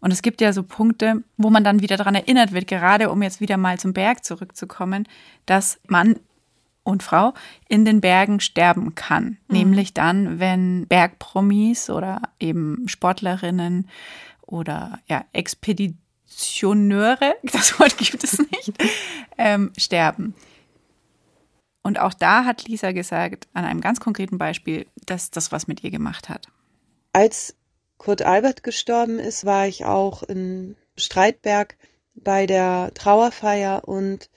Und 0.00 0.10
es 0.10 0.20
gibt 0.20 0.42
ja 0.42 0.52
so 0.52 0.62
Punkte, 0.62 1.24
wo 1.38 1.48
man 1.48 1.64
dann 1.64 1.80
wieder 1.80 1.96
daran 1.96 2.14
erinnert 2.14 2.52
wird, 2.52 2.66
gerade 2.66 3.10
um 3.10 3.22
jetzt 3.22 3.40
wieder 3.40 3.56
mal 3.56 3.78
zum 3.78 3.94
Berg 3.94 4.26
zurückzukommen, 4.26 5.08
dass 5.46 5.80
Mann 5.86 6.16
und 6.82 7.02
Frau 7.02 7.32
in 7.66 7.86
den 7.86 8.02
Bergen 8.02 8.40
sterben 8.40 8.94
kann. 8.94 9.38
Mhm. 9.48 9.56
Nämlich 9.56 9.94
dann, 9.94 10.38
wenn 10.38 10.86
Bergpromis 10.86 11.88
oder 11.88 12.20
eben 12.40 12.86
Sportlerinnen 12.88 13.88
oder 14.42 14.98
ja, 15.08 15.24
Expeditioneure, 15.32 17.36
das 17.44 17.80
Wort 17.80 17.96
gibt 17.96 18.22
es 18.22 18.38
nicht, 18.38 18.74
ähm, 19.38 19.72
sterben. 19.78 20.34
Und 21.82 21.98
auch 21.98 22.14
da 22.14 22.44
hat 22.44 22.68
Lisa 22.68 22.92
gesagt, 22.92 23.48
an 23.52 23.64
einem 23.64 23.80
ganz 23.80 24.00
konkreten 24.00 24.38
Beispiel, 24.38 24.86
dass 25.06 25.30
das 25.30 25.50
was 25.50 25.66
mit 25.66 25.82
ihr 25.82 25.90
gemacht 25.90 26.28
hat. 26.28 26.46
Als 27.12 27.56
Kurt 27.98 28.22
Albert 28.22 28.62
gestorben 28.62 29.18
ist, 29.18 29.44
war 29.44 29.66
ich 29.66 29.84
auch 29.84 30.22
in 30.22 30.76
Streitberg 30.96 31.76
bei 32.14 32.46
der 32.46 32.92
Trauerfeier 32.94 33.86
und 33.86 34.30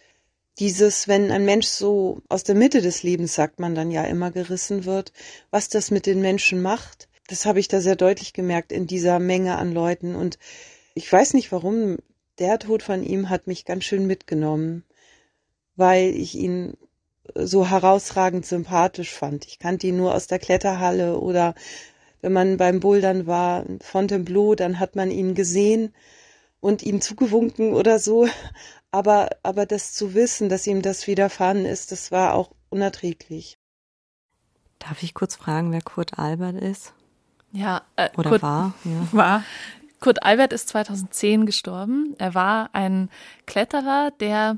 dieses, 0.60 1.08
wenn 1.08 1.32
ein 1.32 1.46
Mensch 1.46 1.68
so 1.68 2.22
aus 2.30 2.44
der 2.44 2.56
Mitte 2.56 2.82
des 2.82 3.04
Lebens, 3.04 3.36
sagt 3.36 3.60
man 3.60 3.76
dann 3.76 3.92
ja 3.92 4.06
immer, 4.06 4.32
gerissen 4.32 4.86
wird, 4.86 5.12
was 5.52 5.68
das 5.68 5.92
mit 5.92 6.06
den 6.06 6.22
Menschen 6.22 6.62
macht, 6.62 7.10
das 7.28 7.46
habe 7.46 7.60
ich 7.60 7.68
da 7.68 7.82
sehr 7.82 7.96
deutlich 7.96 8.34
gemerkt 8.34 8.72
in 8.72 8.88
dieser 8.88 9.20
Menge 9.20 9.58
an 9.58 9.74
Leuten. 9.74 10.16
Und 10.16 10.38
ich 10.94 11.12
weiß 11.12 11.34
nicht 11.34 11.52
warum, 11.52 11.98
der 12.40 12.60
Tod 12.60 12.84
von 12.84 13.04
ihm 13.04 13.30
hat 13.30 13.48
mich 13.48 13.66
ganz 13.66 13.84
schön 13.84 14.06
mitgenommen, 14.06 14.84
weil 15.76 16.10
ich 16.10 16.36
ihn 16.36 16.78
so 17.34 17.68
herausragend 17.68 18.46
sympathisch 18.46 19.14
fand. 19.14 19.46
Ich 19.46 19.60
kannte 19.60 19.88
ihn 19.88 19.98
nur 19.98 20.14
aus 20.14 20.28
der 20.28 20.40
Kletterhalle 20.40 21.20
oder 21.20 21.56
wenn 22.22 22.34
man 22.34 22.58
beim 22.58 22.80
Bouldern 22.80 23.28
war, 23.28 23.66
in 23.66 23.80
Fontainebleau, 23.80 24.56
dann 24.56 24.80
hat 24.80 24.96
man 24.96 25.12
ihn 25.12 25.36
gesehen 25.36 25.94
und 26.60 26.82
ihm 26.84 27.02
zugewunken 27.02 27.74
oder 27.74 28.00
so. 28.00 28.28
Aber, 28.92 29.30
aber 29.44 29.66
das 29.66 29.94
zu 29.94 30.14
wissen, 30.14 30.50
dass 30.50 30.66
ihm 30.66 30.82
das 30.82 31.06
widerfahren 31.06 31.66
ist, 31.66 31.92
das 31.92 32.12
war 32.12 32.34
auch 32.34 32.52
unerträglich. 32.70 33.58
Darf 34.80 35.04
ich 35.04 35.14
kurz 35.14 35.36
fragen, 35.36 35.72
wer 35.72 35.82
Kurt 35.82 36.18
Albert 36.18 36.56
ist? 36.56 36.94
Ja, 37.52 37.84
äh, 37.96 38.10
oder 38.18 38.30
Kurt, 38.30 38.42
war? 38.42 38.74
Ja. 38.84 39.08
War. 39.12 39.44
Kurt 40.00 40.24
Albert 40.24 40.54
ist 40.54 40.70
2010 40.70 41.46
gestorben. 41.46 42.16
Er 42.18 42.34
war 42.36 42.70
ein 42.74 43.10
Kletterer, 43.46 44.12
der 44.20 44.58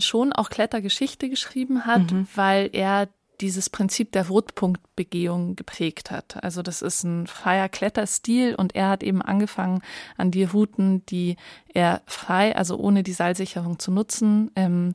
schon 0.00 0.32
auch 0.32 0.50
Klettergeschichte 0.50 1.28
geschrieben 1.28 1.86
hat, 1.86 2.12
mhm. 2.12 2.26
weil 2.34 2.70
er 2.72 3.08
dieses 3.40 3.70
Prinzip 3.70 4.12
der 4.12 4.28
Rotpunktbegehung 4.28 5.56
geprägt 5.56 6.10
hat. 6.10 6.42
Also 6.42 6.62
das 6.62 6.82
ist 6.82 7.04
ein 7.04 7.26
freier 7.26 7.68
Kletterstil 7.68 8.54
und 8.54 8.74
er 8.74 8.90
hat 8.90 9.02
eben 9.02 9.22
angefangen 9.22 9.82
an 10.16 10.30
die 10.30 10.44
Routen, 10.44 11.04
die 11.06 11.36
er 11.72 12.02
frei, 12.06 12.54
also 12.54 12.76
ohne 12.76 13.02
die 13.02 13.12
Seilsicherung 13.12 13.78
zu 13.78 13.90
nutzen, 13.90 14.50
ähm, 14.56 14.94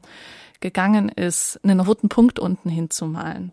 gegangen 0.59 1.09
ist, 1.09 1.59
einen 1.63 1.79
roten 1.79 2.09
Punkt 2.09 2.39
unten 2.39 2.69
hinzumalen. 2.69 3.51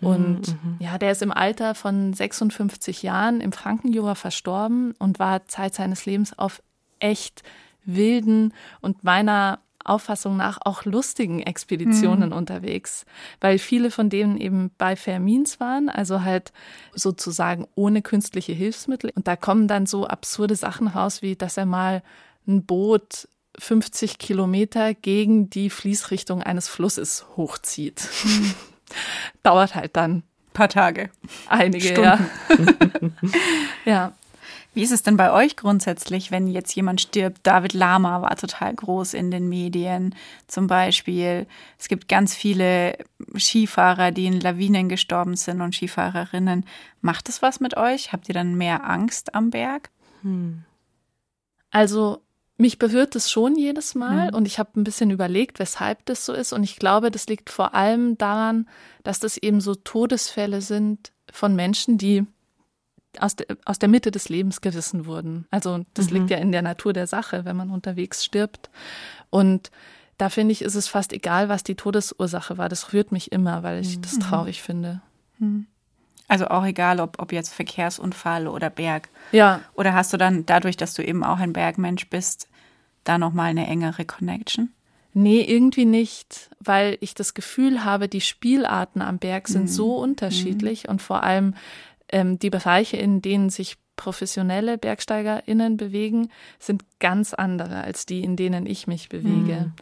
Mhm, 0.00 0.08
und 0.08 0.48
mhm. 0.48 0.76
ja, 0.80 0.98
der 0.98 1.12
ist 1.12 1.22
im 1.22 1.32
Alter 1.32 1.74
von 1.74 2.12
56 2.12 3.02
Jahren 3.02 3.40
im 3.40 3.52
Frankenjura 3.52 4.14
verstorben 4.14 4.94
und 4.98 5.18
war 5.18 5.46
Zeit 5.46 5.74
seines 5.74 6.06
Lebens 6.06 6.38
auf 6.38 6.62
echt 6.98 7.42
wilden 7.84 8.54
und 8.80 9.04
meiner 9.04 9.60
Auffassung 9.84 10.36
nach 10.36 10.58
auch 10.64 10.84
lustigen 10.84 11.40
Expeditionen 11.40 12.30
mhm. 12.30 12.36
unterwegs, 12.36 13.04
weil 13.40 13.58
viele 13.58 13.90
von 13.90 14.10
denen 14.10 14.36
eben 14.36 14.70
bei 14.78 14.96
Fermins 14.96 15.60
waren, 15.60 15.88
also 15.88 16.22
halt 16.22 16.52
sozusagen 16.94 17.66
ohne 17.74 18.02
künstliche 18.02 18.52
Hilfsmittel. 18.52 19.10
Und 19.14 19.28
da 19.28 19.36
kommen 19.36 19.68
dann 19.68 19.86
so 19.86 20.06
absurde 20.06 20.56
Sachen 20.56 20.88
raus, 20.88 21.22
wie 21.22 21.36
dass 21.36 21.56
er 21.56 21.66
mal 21.66 22.02
ein 22.46 22.64
Boot 22.64 23.28
50 23.58 24.18
Kilometer 24.18 24.94
gegen 24.94 25.50
die 25.50 25.70
Fließrichtung 25.70 26.42
eines 26.42 26.68
Flusses 26.68 27.26
hochzieht. 27.36 28.08
Mhm. 28.24 28.54
Dauert 29.42 29.74
halt 29.74 29.96
dann. 29.96 30.16
Ein 30.16 30.52
paar 30.52 30.68
Tage. 30.68 31.10
Einige, 31.48 31.88
Stunden. 31.88 32.28
ja. 33.84 33.92
ja. 33.92 34.12
Wie 34.74 34.82
ist 34.82 34.92
es 34.92 35.02
denn 35.02 35.18
bei 35.18 35.32
euch 35.32 35.56
grundsätzlich, 35.56 36.30
wenn 36.30 36.46
jetzt 36.46 36.74
jemand 36.74 37.00
stirbt? 37.00 37.40
David 37.42 37.74
Lama 37.74 38.22
war 38.22 38.36
total 38.36 38.74
groß 38.74 39.12
in 39.12 39.30
den 39.30 39.48
Medien 39.48 40.14
zum 40.46 40.66
Beispiel. 40.66 41.46
Es 41.78 41.88
gibt 41.88 42.08
ganz 42.08 42.34
viele 42.34 42.96
Skifahrer, 43.36 44.12
die 44.12 44.26
in 44.26 44.40
Lawinen 44.40 44.88
gestorben 44.88 45.36
sind 45.36 45.60
und 45.60 45.74
Skifahrerinnen. 45.74 46.64
Macht 47.02 47.28
es 47.28 47.42
was 47.42 47.60
mit 47.60 47.76
euch? 47.76 48.12
Habt 48.12 48.28
ihr 48.28 48.34
dann 48.34 48.54
mehr 48.54 48.88
Angst 48.88 49.34
am 49.34 49.50
Berg? 49.50 49.90
Hm. 50.22 50.64
Also 51.70 52.22
mich 52.56 52.78
berührt 52.78 53.16
es 53.16 53.30
schon 53.30 53.56
jedes 53.56 53.94
Mal 53.94 54.28
mhm. 54.28 54.36
und 54.36 54.46
ich 54.46 54.58
habe 54.58 54.78
ein 54.80 54.84
bisschen 54.84 55.10
überlegt, 55.10 55.58
weshalb 55.58 56.06
das 56.06 56.24
so 56.24 56.32
ist. 56.32 56.52
Und 56.52 56.62
ich 56.62 56.76
glaube, 56.76 57.10
das 57.10 57.26
liegt 57.26 57.50
vor 57.50 57.74
allem 57.74 58.16
daran, 58.16 58.68
dass 59.02 59.20
das 59.20 59.36
eben 59.36 59.60
so 59.60 59.74
Todesfälle 59.74 60.62
sind 60.62 61.12
von 61.30 61.56
Menschen, 61.56 61.98
die 61.98 62.24
aus, 63.18 63.36
de, 63.36 63.46
aus 63.64 63.78
der 63.78 63.88
Mitte 63.88 64.10
des 64.10 64.28
Lebens 64.28 64.60
gerissen 64.60 65.06
wurden. 65.06 65.46
Also 65.50 65.84
das 65.94 66.10
mhm. 66.10 66.16
liegt 66.16 66.30
ja 66.30 66.38
in 66.38 66.52
der 66.52 66.62
Natur 66.62 66.92
der 66.92 67.06
Sache, 67.06 67.44
wenn 67.44 67.56
man 67.56 67.70
unterwegs 67.70 68.24
stirbt. 68.24 68.70
Und 69.30 69.70
da 70.18 70.28
finde 70.28 70.52
ich, 70.52 70.62
ist 70.62 70.74
es 70.74 70.88
fast 70.88 71.12
egal, 71.12 71.48
was 71.48 71.64
die 71.64 71.74
Todesursache 71.74 72.58
war. 72.58 72.68
Das 72.68 72.92
rührt 72.92 73.12
mich 73.12 73.32
immer, 73.32 73.62
weil 73.62 73.80
ich 73.80 74.00
das 74.00 74.14
mhm. 74.14 74.20
traurig 74.20 74.62
finde. 74.62 75.00
Mhm. 75.38 75.66
Also 76.28 76.46
auch 76.46 76.64
egal, 76.64 77.00
ob, 77.00 77.20
ob 77.20 77.32
jetzt 77.32 77.52
Verkehrsunfall 77.52 78.46
oder 78.46 78.70
Berg. 78.70 79.08
Ja. 79.32 79.60
Oder 79.74 79.92
hast 79.92 80.12
du 80.12 80.16
dann 80.16 80.46
dadurch, 80.46 80.76
dass 80.76 80.94
du 80.94 81.04
eben 81.04 81.24
auch 81.24 81.38
ein 81.38 81.52
Bergmensch 81.52 82.08
bist, 82.08 82.48
da 83.04 83.18
nochmal 83.18 83.50
eine 83.50 83.66
engere 83.66 84.04
Connection? 84.04 84.72
Nee, 85.14 85.42
irgendwie 85.42 85.84
nicht, 85.84 86.48
weil 86.58 86.96
ich 87.00 87.14
das 87.14 87.34
Gefühl 87.34 87.84
habe, 87.84 88.08
die 88.08 88.22
Spielarten 88.22 89.02
am 89.02 89.18
Berg 89.18 89.46
sind 89.46 89.64
mhm. 89.64 89.68
so 89.68 89.96
unterschiedlich 89.96 90.84
mhm. 90.84 90.92
und 90.92 91.02
vor 91.02 91.22
allem 91.22 91.54
ähm, 92.12 92.38
die 92.38 92.50
Bereiche, 92.50 92.96
in 92.96 93.22
denen 93.22 93.50
sich 93.50 93.76
professionelle 93.96 94.78
BergsteigerInnen 94.78 95.76
bewegen, 95.76 96.28
sind 96.58 96.82
ganz 96.98 97.34
andere 97.34 97.82
als 97.82 98.06
die, 98.06 98.22
in 98.22 98.36
denen 98.36 98.66
ich 98.66 98.86
mich 98.86 99.08
bewege. 99.08 99.66
Mhm. 99.66 99.72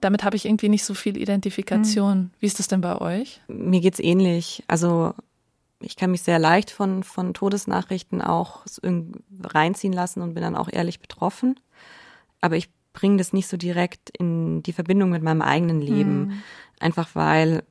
Damit 0.00 0.24
habe 0.24 0.36
ich 0.36 0.46
irgendwie 0.46 0.68
nicht 0.68 0.84
so 0.84 0.94
viel 0.94 1.16
Identifikation. 1.16 2.18
Mhm. 2.18 2.30
Wie 2.40 2.46
ist 2.46 2.58
das 2.58 2.68
denn 2.68 2.80
bei 2.80 3.00
euch? 3.00 3.40
Mir 3.48 3.80
geht's 3.80 4.00
ähnlich. 4.00 4.64
Also 4.68 5.14
ich 5.80 5.96
kann 5.96 6.10
mich 6.10 6.22
sehr 6.22 6.38
leicht 6.38 6.70
von, 6.70 7.02
von 7.02 7.34
Todesnachrichten 7.34 8.22
auch 8.22 8.64
reinziehen 9.42 9.92
lassen 9.92 10.22
und 10.22 10.34
bin 10.34 10.42
dann 10.42 10.56
auch 10.56 10.68
ehrlich 10.72 11.00
betroffen. 11.00 11.58
Aber 12.40 12.56
ich 12.56 12.68
bringe 12.92 13.18
das 13.18 13.32
nicht 13.32 13.48
so 13.48 13.56
direkt 13.56 14.10
in 14.18 14.62
die 14.62 14.72
Verbindung 14.72 15.10
mit 15.10 15.22
meinem 15.22 15.42
eigenen 15.42 15.80
Leben. 15.80 16.18
Mhm. 16.18 16.42
Einfach 16.80 17.10
weil, 17.14 17.62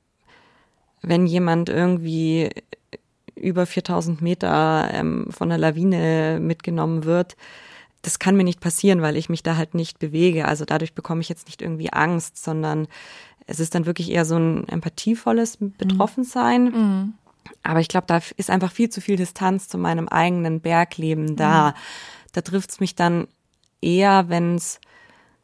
wenn 1.02 1.26
jemand 1.26 1.70
irgendwie 1.70 2.50
über 3.36 3.66
4000 3.66 4.22
Meter 4.22 4.90
ähm, 4.94 5.28
von 5.30 5.50
der 5.50 5.58
Lawine 5.58 6.40
mitgenommen 6.42 7.04
wird, 7.06 7.36
das 8.02 8.20
kann 8.20 8.36
mir 8.36 8.44
nicht 8.44 8.60
passieren, 8.60 9.02
weil 9.02 9.16
ich 9.16 9.30
mich 9.30 9.44
da 9.44 9.58
halt 9.58 9.76
nicht 9.76 10.00
bewege. 10.00 10.48
Also 10.48 10.66
dadurch 10.66 10.94
bekomme 10.94 11.22
ich 11.22 11.30
jetzt 11.30 11.48
nicht 11.48 11.62
irgendwie 11.62 11.94
Angst, 11.94 12.44
sondern 12.44 12.88
es 13.46 13.60
ist 13.60 13.76
dann 13.76 13.86
wirklich 13.86 14.10
eher 14.10 14.26
so 14.26 14.38
ein 14.38 14.68
empathievolles 14.68 15.58
Betroffensein. 15.60 16.64
Mhm. 16.64 17.14
Aber 17.64 17.80
ich 17.80 17.88
glaube, 17.88 18.08
da 18.08 18.20
ist 18.38 18.50
einfach 18.50 18.72
viel 18.72 18.90
zu 18.90 19.02
viel 19.02 19.18
Distanz 19.18 19.68
zu 19.68 19.78
meinem 19.78 20.08
eigenen 20.08 20.62
Bergleben 20.62 21.36
da. 21.36 21.70
Mhm. 21.70 21.74
Da 22.34 22.42
trifft 22.42 22.72
es 22.72 22.80
mich 22.80 22.96
dann 22.96 23.28
eher, 23.82 24.30
wenn 24.30 24.56
es, 24.56 24.80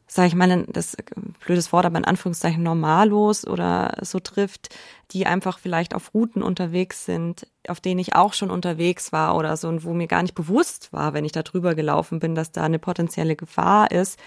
sage 0.08 0.28
ich 0.28 0.34
mal, 0.34 0.66
das 0.68 0.96
blödes 1.44 1.72
Wort, 1.72 1.86
aber 1.86 1.98
in 1.98 2.04
Anführungszeichen 2.04 2.62
normallos 2.62 3.46
oder 3.46 3.98
so 4.02 4.18
trifft, 4.18 4.74
die 5.12 5.26
einfach 5.26 5.58
vielleicht 5.58 5.94
auf 5.94 6.14
Routen 6.14 6.42
unterwegs 6.42 7.04
sind, 7.04 7.46
auf 7.68 7.80
denen 7.80 8.00
ich 8.00 8.14
auch 8.14 8.32
schon 8.32 8.50
unterwegs 8.50 9.12
war 9.12 9.36
oder 9.36 9.56
so 9.56 9.68
und 9.68 9.84
wo 9.84 9.92
mir 9.92 10.06
gar 10.06 10.22
nicht 10.22 10.34
bewusst 10.34 10.92
war, 10.92 11.12
wenn 11.12 11.24
ich 11.24 11.32
da 11.32 11.42
drüber 11.42 11.74
gelaufen 11.74 12.20
bin, 12.20 12.34
dass 12.34 12.52
da 12.52 12.64
eine 12.64 12.78
potenzielle 12.78 13.36
Gefahr 13.36 13.90
ist 13.90 14.18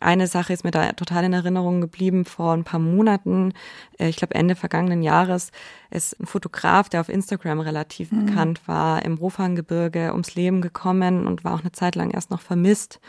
eine 0.00 0.28
Sache 0.28 0.52
ist 0.52 0.64
mir 0.64 0.70
da 0.70 0.92
total 0.92 1.24
in 1.24 1.32
Erinnerung 1.32 1.80
geblieben 1.80 2.24
vor 2.24 2.52
ein 2.52 2.64
paar 2.64 2.78
Monaten, 2.78 3.52
äh, 3.98 4.08
ich 4.08 4.16
glaube 4.16 4.34
Ende 4.34 4.54
vergangenen 4.54 5.02
Jahres, 5.02 5.50
ist 5.90 6.18
ein 6.20 6.26
Fotograf, 6.26 6.88
der 6.88 7.00
auf 7.00 7.08
Instagram 7.08 7.60
relativ 7.60 8.12
mhm. 8.12 8.26
bekannt 8.26 8.60
war, 8.66 9.04
im 9.04 9.14
Rofanggebirge 9.14 10.12
ums 10.12 10.34
Leben 10.34 10.60
gekommen 10.60 11.26
und 11.26 11.44
war 11.44 11.54
auch 11.54 11.60
eine 11.60 11.72
Zeit 11.72 11.96
lang 11.96 12.10
erst 12.10 12.30
noch 12.30 12.40
vermisst. 12.40 13.00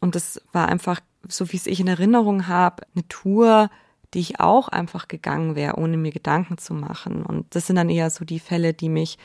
Und 0.00 0.14
das 0.14 0.40
war 0.52 0.68
einfach, 0.68 1.00
so 1.28 1.52
wie 1.52 1.56
es 1.56 1.66
ich 1.66 1.80
in 1.80 1.88
Erinnerung 1.88 2.48
habe, 2.48 2.84
eine 2.94 3.06
Tour, 3.08 3.70
die 4.14 4.20
ich 4.20 4.40
auch 4.40 4.68
einfach 4.68 5.08
gegangen 5.08 5.54
wäre, 5.56 5.76
ohne 5.76 5.96
mir 5.96 6.12
Gedanken 6.12 6.58
zu 6.58 6.74
machen. 6.74 7.24
Und 7.24 7.54
das 7.54 7.66
sind 7.66 7.76
dann 7.76 7.90
eher 7.90 8.10
so 8.10 8.24
die 8.24 8.40
Fälle, 8.40 8.74
die 8.74 8.88
mich 8.88 9.18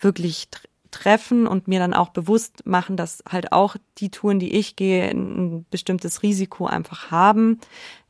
wirklich 0.00 0.48
treffen 0.90 1.46
und 1.46 1.68
mir 1.68 1.78
dann 1.78 1.94
auch 1.94 2.10
bewusst 2.10 2.66
machen, 2.66 2.96
dass 2.96 3.22
halt 3.28 3.52
auch 3.52 3.76
die 3.98 4.10
Touren, 4.10 4.38
die 4.38 4.52
ich 4.52 4.76
gehe, 4.76 5.08
ein 5.10 5.66
bestimmtes 5.70 6.22
Risiko 6.22 6.66
einfach 6.66 7.10
haben. 7.10 7.60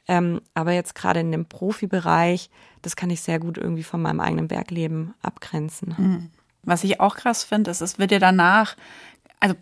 Ähm, 0.08 0.40
aber 0.54 0.72
jetzt 0.72 0.94
gerade 0.94 1.20
in 1.20 1.30
dem 1.30 1.46
Profibereich, 1.46 2.50
das 2.82 2.96
kann 2.96 3.10
ich 3.10 3.20
sehr 3.20 3.38
gut 3.38 3.56
irgendwie 3.56 3.84
von 3.84 4.02
meinem 4.02 4.20
eigenen 4.20 4.48
Bergleben 4.48 5.14
abgrenzen. 5.22 5.94
Mhm. 5.96 6.30
Was 6.64 6.84
ich 6.84 7.00
auch 7.00 7.16
krass 7.16 7.44
finde, 7.44 7.70
ist, 7.70 7.80
es 7.80 7.98
wird 7.98 8.10
ja 8.10 8.18
danach, 8.18 8.76
also 9.40 9.54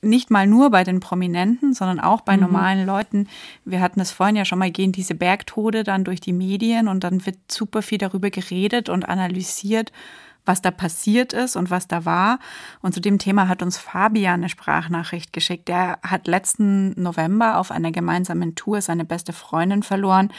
nicht 0.00 0.30
mal 0.30 0.46
nur 0.46 0.70
bei 0.70 0.84
den 0.84 1.00
Prominenten, 1.00 1.74
sondern 1.74 2.00
auch 2.00 2.20
bei 2.22 2.36
mhm. 2.36 2.42
normalen 2.42 2.86
Leuten. 2.86 3.28
Wir 3.64 3.80
hatten 3.80 4.00
es 4.00 4.12
vorhin 4.12 4.36
ja 4.36 4.44
schon 4.44 4.58
mal, 4.58 4.70
gehen 4.70 4.92
diese 4.92 5.14
Bergtode 5.14 5.84
dann 5.84 6.04
durch 6.04 6.20
die 6.20 6.32
Medien 6.32 6.88
und 6.88 7.04
dann 7.04 7.24
wird 7.26 7.38
super 7.50 7.82
viel 7.82 7.98
darüber 7.98 8.30
geredet 8.30 8.88
und 8.88 9.08
analysiert 9.08 9.92
was 10.44 10.62
da 10.62 10.70
passiert 10.70 11.32
ist 11.32 11.56
und 11.56 11.70
was 11.70 11.86
da 11.86 12.04
war. 12.04 12.38
Und 12.80 12.94
zu 12.94 13.00
dem 13.00 13.18
Thema 13.18 13.48
hat 13.48 13.62
uns 13.62 13.78
Fabian 13.78 14.40
eine 14.40 14.48
Sprachnachricht 14.48 15.32
geschickt. 15.32 15.68
Der 15.68 15.98
hat 16.02 16.26
letzten 16.26 17.00
November 17.00 17.58
auf 17.58 17.70
einer 17.70 17.92
gemeinsamen 17.92 18.54
Tour 18.54 18.80
seine 18.80 19.04
beste 19.04 19.32
Freundin 19.32 19.82
verloren. 19.82 20.32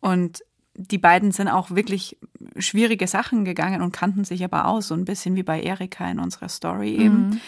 Und 0.00 0.42
die 0.74 0.98
beiden 0.98 1.32
sind 1.32 1.48
auch 1.48 1.70
wirklich 1.70 2.18
schwierige 2.56 3.08
Sachen 3.08 3.44
gegangen 3.44 3.82
und 3.82 3.92
kannten 3.92 4.24
sich 4.24 4.44
aber 4.44 4.66
aus, 4.66 4.88
so 4.88 4.94
ein 4.94 5.04
bisschen 5.04 5.34
wie 5.34 5.42
bei 5.42 5.60
Erika 5.60 6.08
in 6.08 6.20
unserer 6.20 6.48
Story 6.48 6.94
eben. 6.94 7.30
Mhm. 7.30 7.40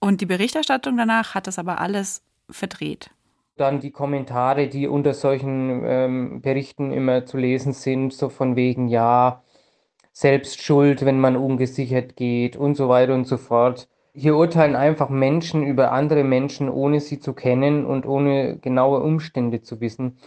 Und 0.00 0.20
die 0.20 0.26
Berichterstattung 0.26 0.96
danach 0.96 1.34
hat 1.34 1.46
das 1.46 1.58
aber 1.58 1.80
alles 1.80 2.22
verdreht. 2.50 3.10
Dann 3.56 3.80
die 3.80 3.90
Kommentare, 3.90 4.68
die 4.68 4.86
unter 4.86 5.14
solchen 5.14 5.82
ähm, 5.84 6.40
Berichten 6.42 6.92
immer 6.92 7.26
zu 7.26 7.36
lesen 7.36 7.72
sind, 7.72 8.12
so 8.12 8.28
von 8.28 8.54
wegen, 8.54 8.88
ja, 8.88 9.42
selbst 10.12 10.62
schuld, 10.62 11.04
wenn 11.04 11.20
man 11.20 11.36
ungesichert 11.36 12.16
geht 12.16 12.56
und 12.56 12.76
so 12.76 12.88
weiter 12.88 13.14
und 13.14 13.26
so 13.26 13.36
fort. 13.36 13.88
Hier 14.12 14.36
urteilen 14.36 14.74
einfach 14.74 15.08
Menschen 15.10 15.64
über 15.64 15.92
andere 15.92 16.24
Menschen, 16.24 16.68
ohne 16.68 16.98
sie 17.00 17.20
zu 17.20 17.34
kennen 17.34 17.84
und 17.84 18.06
ohne 18.06 18.58
genaue 18.58 19.00
Umstände 19.00 19.62
zu 19.62 19.80
wissen. 19.80 20.18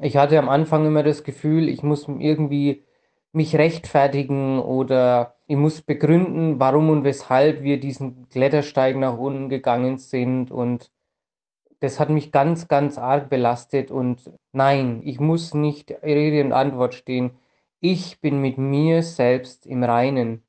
Ich 0.00 0.16
hatte 0.16 0.38
am 0.38 0.48
Anfang 0.48 0.86
immer 0.86 1.02
das 1.02 1.22
Gefühl, 1.22 1.68
ich 1.68 1.82
muss 1.82 2.08
irgendwie 2.08 2.84
mich 3.32 3.54
rechtfertigen 3.54 4.58
oder 4.58 5.36
ich 5.50 5.56
muss 5.56 5.82
begründen, 5.82 6.60
warum 6.60 6.90
und 6.90 7.02
weshalb 7.02 7.64
wir 7.64 7.80
diesen 7.80 8.28
Klettersteig 8.28 8.96
nach 8.96 9.18
unten 9.18 9.48
gegangen 9.48 9.98
sind 9.98 10.52
und 10.52 10.92
das 11.80 11.98
hat 11.98 12.08
mich 12.08 12.30
ganz, 12.30 12.68
ganz 12.68 12.98
arg 12.98 13.28
belastet 13.28 13.90
und 13.90 14.30
nein, 14.52 15.00
ich 15.04 15.18
muss 15.18 15.52
nicht 15.52 15.90
Rede 16.04 16.44
und 16.44 16.52
Antwort 16.52 16.94
stehen. 16.94 17.32
Ich 17.80 18.20
bin 18.20 18.40
mit 18.40 18.58
mir 18.58 19.02
selbst 19.02 19.66
im 19.66 19.82
Reinen 19.82 20.44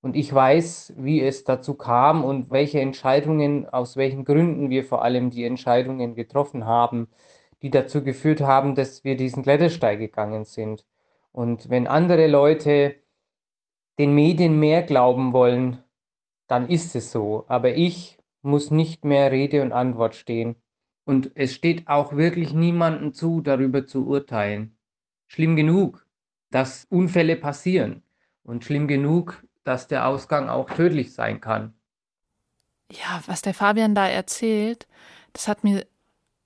und 0.00 0.16
ich 0.16 0.32
weiß, 0.32 0.94
wie 0.96 1.20
es 1.20 1.44
dazu 1.44 1.74
kam 1.74 2.24
und 2.24 2.50
welche 2.50 2.80
Entscheidungen, 2.80 3.68
aus 3.68 3.98
welchen 3.98 4.24
Gründen 4.24 4.70
wir 4.70 4.82
vor 4.82 5.02
allem 5.02 5.28
die 5.28 5.44
Entscheidungen 5.44 6.14
getroffen 6.14 6.64
haben, 6.64 7.08
die 7.60 7.68
dazu 7.70 8.02
geführt 8.02 8.40
haben, 8.40 8.74
dass 8.74 9.04
wir 9.04 9.14
diesen 9.14 9.42
Klettersteig 9.42 9.98
gegangen 9.98 10.44
sind. 10.46 10.86
Und 11.32 11.68
wenn 11.68 11.86
andere 11.86 12.28
Leute 12.28 12.94
den 13.98 14.14
Medien 14.14 14.58
mehr 14.58 14.82
glauben 14.82 15.32
wollen, 15.32 15.82
dann 16.46 16.68
ist 16.68 16.94
es 16.94 17.12
so. 17.12 17.44
Aber 17.48 17.74
ich 17.74 18.18
muss 18.42 18.70
nicht 18.70 19.04
mehr 19.04 19.30
Rede 19.30 19.62
und 19.62 19.72
Antwort 19.72 20.14
stehen. 20.14 20.56
Und 21.04 21.32
es 21.34 21.54
steht 21.54 21.88
auch 21.88 22.14
wirklich 22.14 22.52
niemandem 22.52 23.12
zu, 23.12 23.40
darüber 23.40 23.86
zu 23.86 24.06
urteilen. 24.06 24.76
Schlimm 25.26 25.56
genug, 25.56 26.06
dass 26.50 26.86
Unfälle 26.90 27.36
passieren 27.36 28.02
und 28.42 28.64
schlimm 28.64 28.88
genug, 28.88 29.44
dass 29.64 29.88
der 29.88 30.06
Ausgang 30.06 30.48
auch 30.48 30.70
tödlich 30.70 31.12
sein 31.12 31.40
kann. 31.40 31.74
Ja, 32.90 33.22
was 33.26 33.42
der 33.42 33.52
Fabian 33.52 33.94
da 33.94 34.08
erzählt, 34.08 34.86
das 35.34 35.48
hat 35.48 35.64
mir 35.64 35.86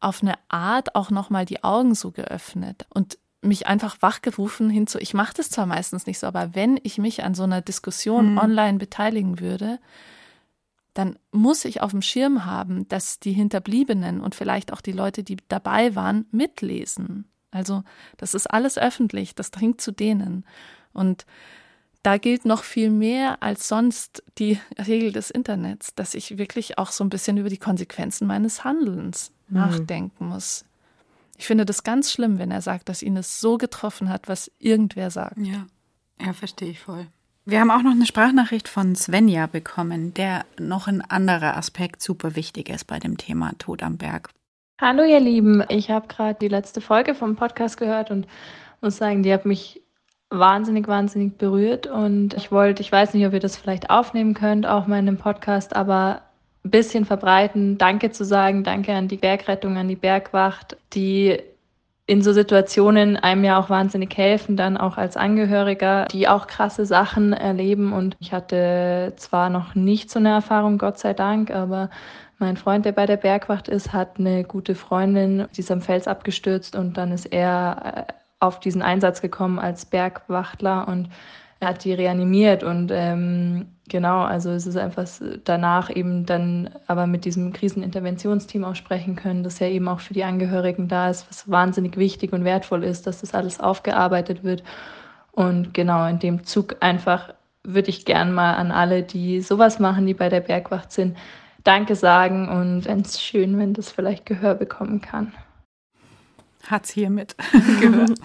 auf 0.01 0.23
eine 0.23 0.35
Art 0.49 0.97
auch 0.97 1.11
nochmal 1.11 1.45
die 1.45 1.63
Augen 1.63 1.95
so 1.95 2.11
geöffnet 2.11 2.87
und 2.93 3.19
mich 3.43 3.67
einfach 3.67 4.01
wachgerufen 4.01 4.71
hinzu. 4.71 4.99
Ich 4.99 5.15
mache 5.15 5.35
das 5.35 5.51
zwar 5.51 5.67
meistens 5.67 6.07
nicht 6.07 6.19
so, 6.19 6.27
aber 6.27 6.55
wenn 6.55 6.79
ich 6.83 6.99
mich 6.99 7.25
an 7.25 7.35
so 7.35 7.43
einer 7.43 7.61
Diskussion 7.61 8.33
mhm. 8.33 8.39
online 8.39 8.79
beteiligen 8.79 9.41
würde, 9.41 9.79
dann 10.95 11.19
muss 11.33 11.65
ich 11.65 11.81
auf 11.81 11.91
dem 11.91 12.03
Schirm 12.03 12.45
haben, 12.45 12.87
dass 12.89 13.19
die 13.19 13.33
Hinterbliebenen 13.33 14.21
und 14.21 14.35
vielleicht 14.35 14.73
auch 14.73 14.81
die 14.81 14.93
Leute, 14.93 15.25
die 15.25 15.39
dabei 15.49 15.95
waren, 15.95 16.27
mitlesen. 16.31 17.25
Also 17.51 17.83
das 18.17 18.35
ist 18.35 18.47
alles 18.47 18.79
öffentlich, 18.79 19.35
das 19.35 19.51
dringt 19.51 19.81
zu 19.81 19.91
denen. 19.91 20.45
Und 20.93 21.27
da 22.03 22.19
gilt 22.19 22.45
noch 22.45 22.63
viel 22.65 22.91
mehr 22.91 23.43
als 23.43 23.69
sonst 23.69 24.23
die 24.39 24.59
Regel 24.87 25.13
des 25.13 25.31
Internets, 25.31 25.95
dass 25.95 26.15
ich 26.15 26.39
wirklich 26.39 26.79
auch 26.79 26.93
so 26.93 27.05
ein 27.05 27.11
bisschen 27.11 27.39
über 27.39 27.49
die 27.49 27.59
Konsequenzen 27.59 28.27
meines 28.27 28.65
Handelns 28.65 29.33
mhm. 29.49 29.59
nachdenken 29.59 30.29
muss. 30.29 30.65
Ich 31.37 31.47
finde 31.47 31.65
das 31.65 31.83
ganz 31.83 32.13
schlimm, 32.13 32.39
wenn 32.39 32.51
er 32.51 32.63
sagt, 32.63 32.89
dass 32.89 33.03
ihn 33.03 33.17
es 33.17 33.41
so 33.41 33.59
getroffen 33.59 34.09
hat, 34.09 34.29
was 34.29 34.51
irgendwer 34.59 35.11
sagt. 35.11 35.39
Ja, 35.39 35.67
ja, 36.21 36.33
verstehe 36.33 36.71
ich 36.71 36.81
voll. 36.81 37.07
Wir 37.45 37.59
haben 37.59 37.73
auch 37.73 37.83
noch 37.83 37.91
eine 37.91 38.07
Sprachnachricht 38.07 38.69
von 38.69 38.95
Svenja 38.95 39.49
bekommen, 39.49 40.15
der 40.15 40.45
noch 40.61 40.87
ein 40.87 41.01
anderer 41.01 41.57
Aspekt 41.57 42.01
super 42.01 42.37
wichtig 42.37 42.69
ist 42.69 42.85
bei 42.85 43.01
dem 43.01 43.17
Thema 43.17 43.53
Tod 43.59 43.83
am 43.83 43.97
Berg. 43.97 44.31
Hallo 44.81 45.03
ihr 45.03 45.19
Lieben, 45.19 45.65
ich 45.69 45.91
habe 45.91 46.07
gerade 46.07 46.39
die 46.41 46.49
letzte 46.49 46.81
Folge 46.81 47.15
vom 47.15 47.35
Podcast 47.35 47.77
gehört 47.77 48.13
und 48.13 48.29
muss 48.81 48.97
sagen, 48.97 49.23
die 49.23 49.33
hat 49.33 49.45
mich 49.45 49.83
wahnsinnig, 50.31 50.89
wahnsinnig 50.89 51.37
berührt 51.37 51.87
und 51.87 52.35
ich 52.35 52.51
wollte, 52.51 52.83
ich 52.83 52.91
weiß 52.91 53.15
nicht, 53.15 53.27
ob 53.27 53.33
ihr 53.33 53.41
das 53.41 53.57
vielleicht 53.57 53.91
aufnehmen 53.91 54.35
könnt, 54.35 54.67
auch 54.67 54.87
mal 54.87 54.99
in 54.99 55.07
dem 55.07 55.19
Podcast, 55.19 55.75
aber 55.77 56.23
ein 56.65 56.71
bisschen 56.71 57.05
verbreiten, 57.05 57.79
Danke 57.79 58.11
zu 58.11 58.25
sagen, 58.25 58.65
danke 58.65 58.93
an 58.95 59.09
die 59.09 59.17
Bergrettung, 59.17 59.77
an 59.77 59.89
die 59.89 59.97
Bergwacht, 59.97 60.77
die 60.93 61.41
in 62.07 62.23
so 62.23 62.33
Situationen 62.33 63.17
einem 63.17 63.45
ja 63.45 63.59
auch 63.59 63.71
wahnsinnig 63.71 64.17
helfen, 64.17 64.57
dann 64.57 64.77
auch 64.77 64.97
als 64.99 65.17
Angehöriger, 65.17 66.07
die 66.07 66.29
auch 66.29 66.47
krasse 66.47 66.85
Sachen 66.85 67.33
erleben. 67.33 67.93
Und 67.93 68.17
ich 68.21 68.33
hatte 68.33 69.13
zwar 69.17 69.51
noch 69.51 69.75
nicht 69.75 70.11
so 70.11 70.19
eine 70.19 70.31
Erfahrung, 70.31 70.79
Gott 70.79 70.99
sei 70.99 71.15
Dank, 71.15 71.51
aber 71.51 71.91
mein 72.39 72.57
Freund, 72.57 72.85
der 72.85 72.93
bei 72.93 73.07
der 73.07 73.17
Bergwacht 73.17 73.69
ist, 73.69 73.93
hat 73.93 74.19
eine 74.19 74.43
gute 74.43 74.75
Freundin, 74.75 75.47
die 75.57 75.61
ist 75.61 75.71
am 75.71 75.81
Fels 75.81 76.09
abgestürzt 76.09 76.75
und 76.75 76.97
dann 76.97 77.13
ist 77.13 77.27
er 77.27 78.07
äh, 78.09 78.13
auf 78.41 78.59
diesen 78.59 78.83
Einsatz 78.83 79.23
gekommen 79.23 79.61
als 79.61 79.85
Bergwachtler 79.87 80.89
und 80.89 81.09
er 81.63 81.69
hat 81.69 81.85
die 81.85 81.93
reanimiert 81.93 82.65
und 82.65 82.91
ähm, 82.93 83.67
genau, 83.89 84.23
also 84.23 84.51
es 84.51 84.67
ist 84.67 84.77
einfach 84.77 85.07
danach 85.45 85.95
eben 85.95 86.27
dann 86.27 86.71
aber 86.89 87.07
mit 87.07 87.25
diesem 87.25 87.53
Kriseninterventionsteam 87.53 88.65
auch 88.65 88.75
sprechen 88.75 89.15
können, 89.15 89.45
dass 89.45 89.61
ja 89.61 89.69
eben 89.69 89.87
auch 89.87 90.01
für 90.01 90.13
die 90.13 90.25
Angehörigen 90.25 90.89
da 90.89 91.09
ist, 91.09 91.29
was 91.31 91.49
wahnsinnig 91.49 91.97
wichtig 91.97 92.33
und 92.33 92.45
wertvoll 92.45 92.83
ist, 92.83 93.07
dass 93.07 93.21
das 93.21 93.33
alles 93.33 93.61
aufgearbeitet 93.61 94.43
wird. 94.43 94.65
Und 95.31 95.73
genau 95.73 96.05
in 96.09 96.19
dem 96.19 96.43
Zug 96.45 96.77
einfach 96.81 97.33
würde 97.63 97.91
ich 97.91 98.05
gern 98.05 98.33
mal 98.33 98.55
an 98.55 98.73
alle, 98.73 99.05
die 99.05 99.41
sowas 99.41 99.79
machen, 99.79 100.05
die 100.05 100.15
bei 100.15 100.29
der 100.29 100.41
Bergwacht 100.41 100.91
sind, 100.91 101.17
Danke 101.63 101.95
sagen 101.95 102.49
und 102.49 102.89
es 102.89 103.23
schön, 103.23 103.57
wenn 103.57 103.73
das 103.73 103.93
vielleicht 103.93 104.27
Gehör 104.27 104.57
bekommen 104.57 105.01
kann 105.01 105.33
hat 106.67 106.85
es 106.85 106.91
hiermit 106.91 107.37
gehört. 107.81 108.19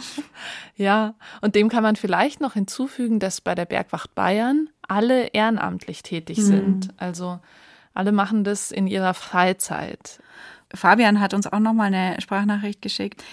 ja, 0.75 1.15
und 1.41 1.55
dem 1.55 1.69
kann 1.69 1.83
man 1.83 1.95
vielleicht 1.95 2.41
noch 2.41 2.53
hinzufügen, 2.53 3.19
dass 3.19 3.41
bei 3.41 3.55
der 3.55 3.65
Bergwacht 3.65 4.15
Bayern 4.15 4.69
alle 4.87 5.27
ehrenamtlich 5.27 6.03
tätig 6.03 6.37
mhm. 6.39 6.43
sind. 6.43 6.93
Also 6.97 7.39
alle 7.93 8.11
machen 8.11 8.43
das 8.43 8.71
in 8.71 8.87
ihrer 8.87 9.13
Freizeit. 9.13 10.19
Fabian 10.73 11.19
hat 11.19 11.33
uns 11.33 11.47
auch 11.47 11.59
noch 11.59 11.73
mal 11.73 11.85
eine 11.85 12.19
Sprachnachricht 12.21 12.81
geschickt, 12.81 13.23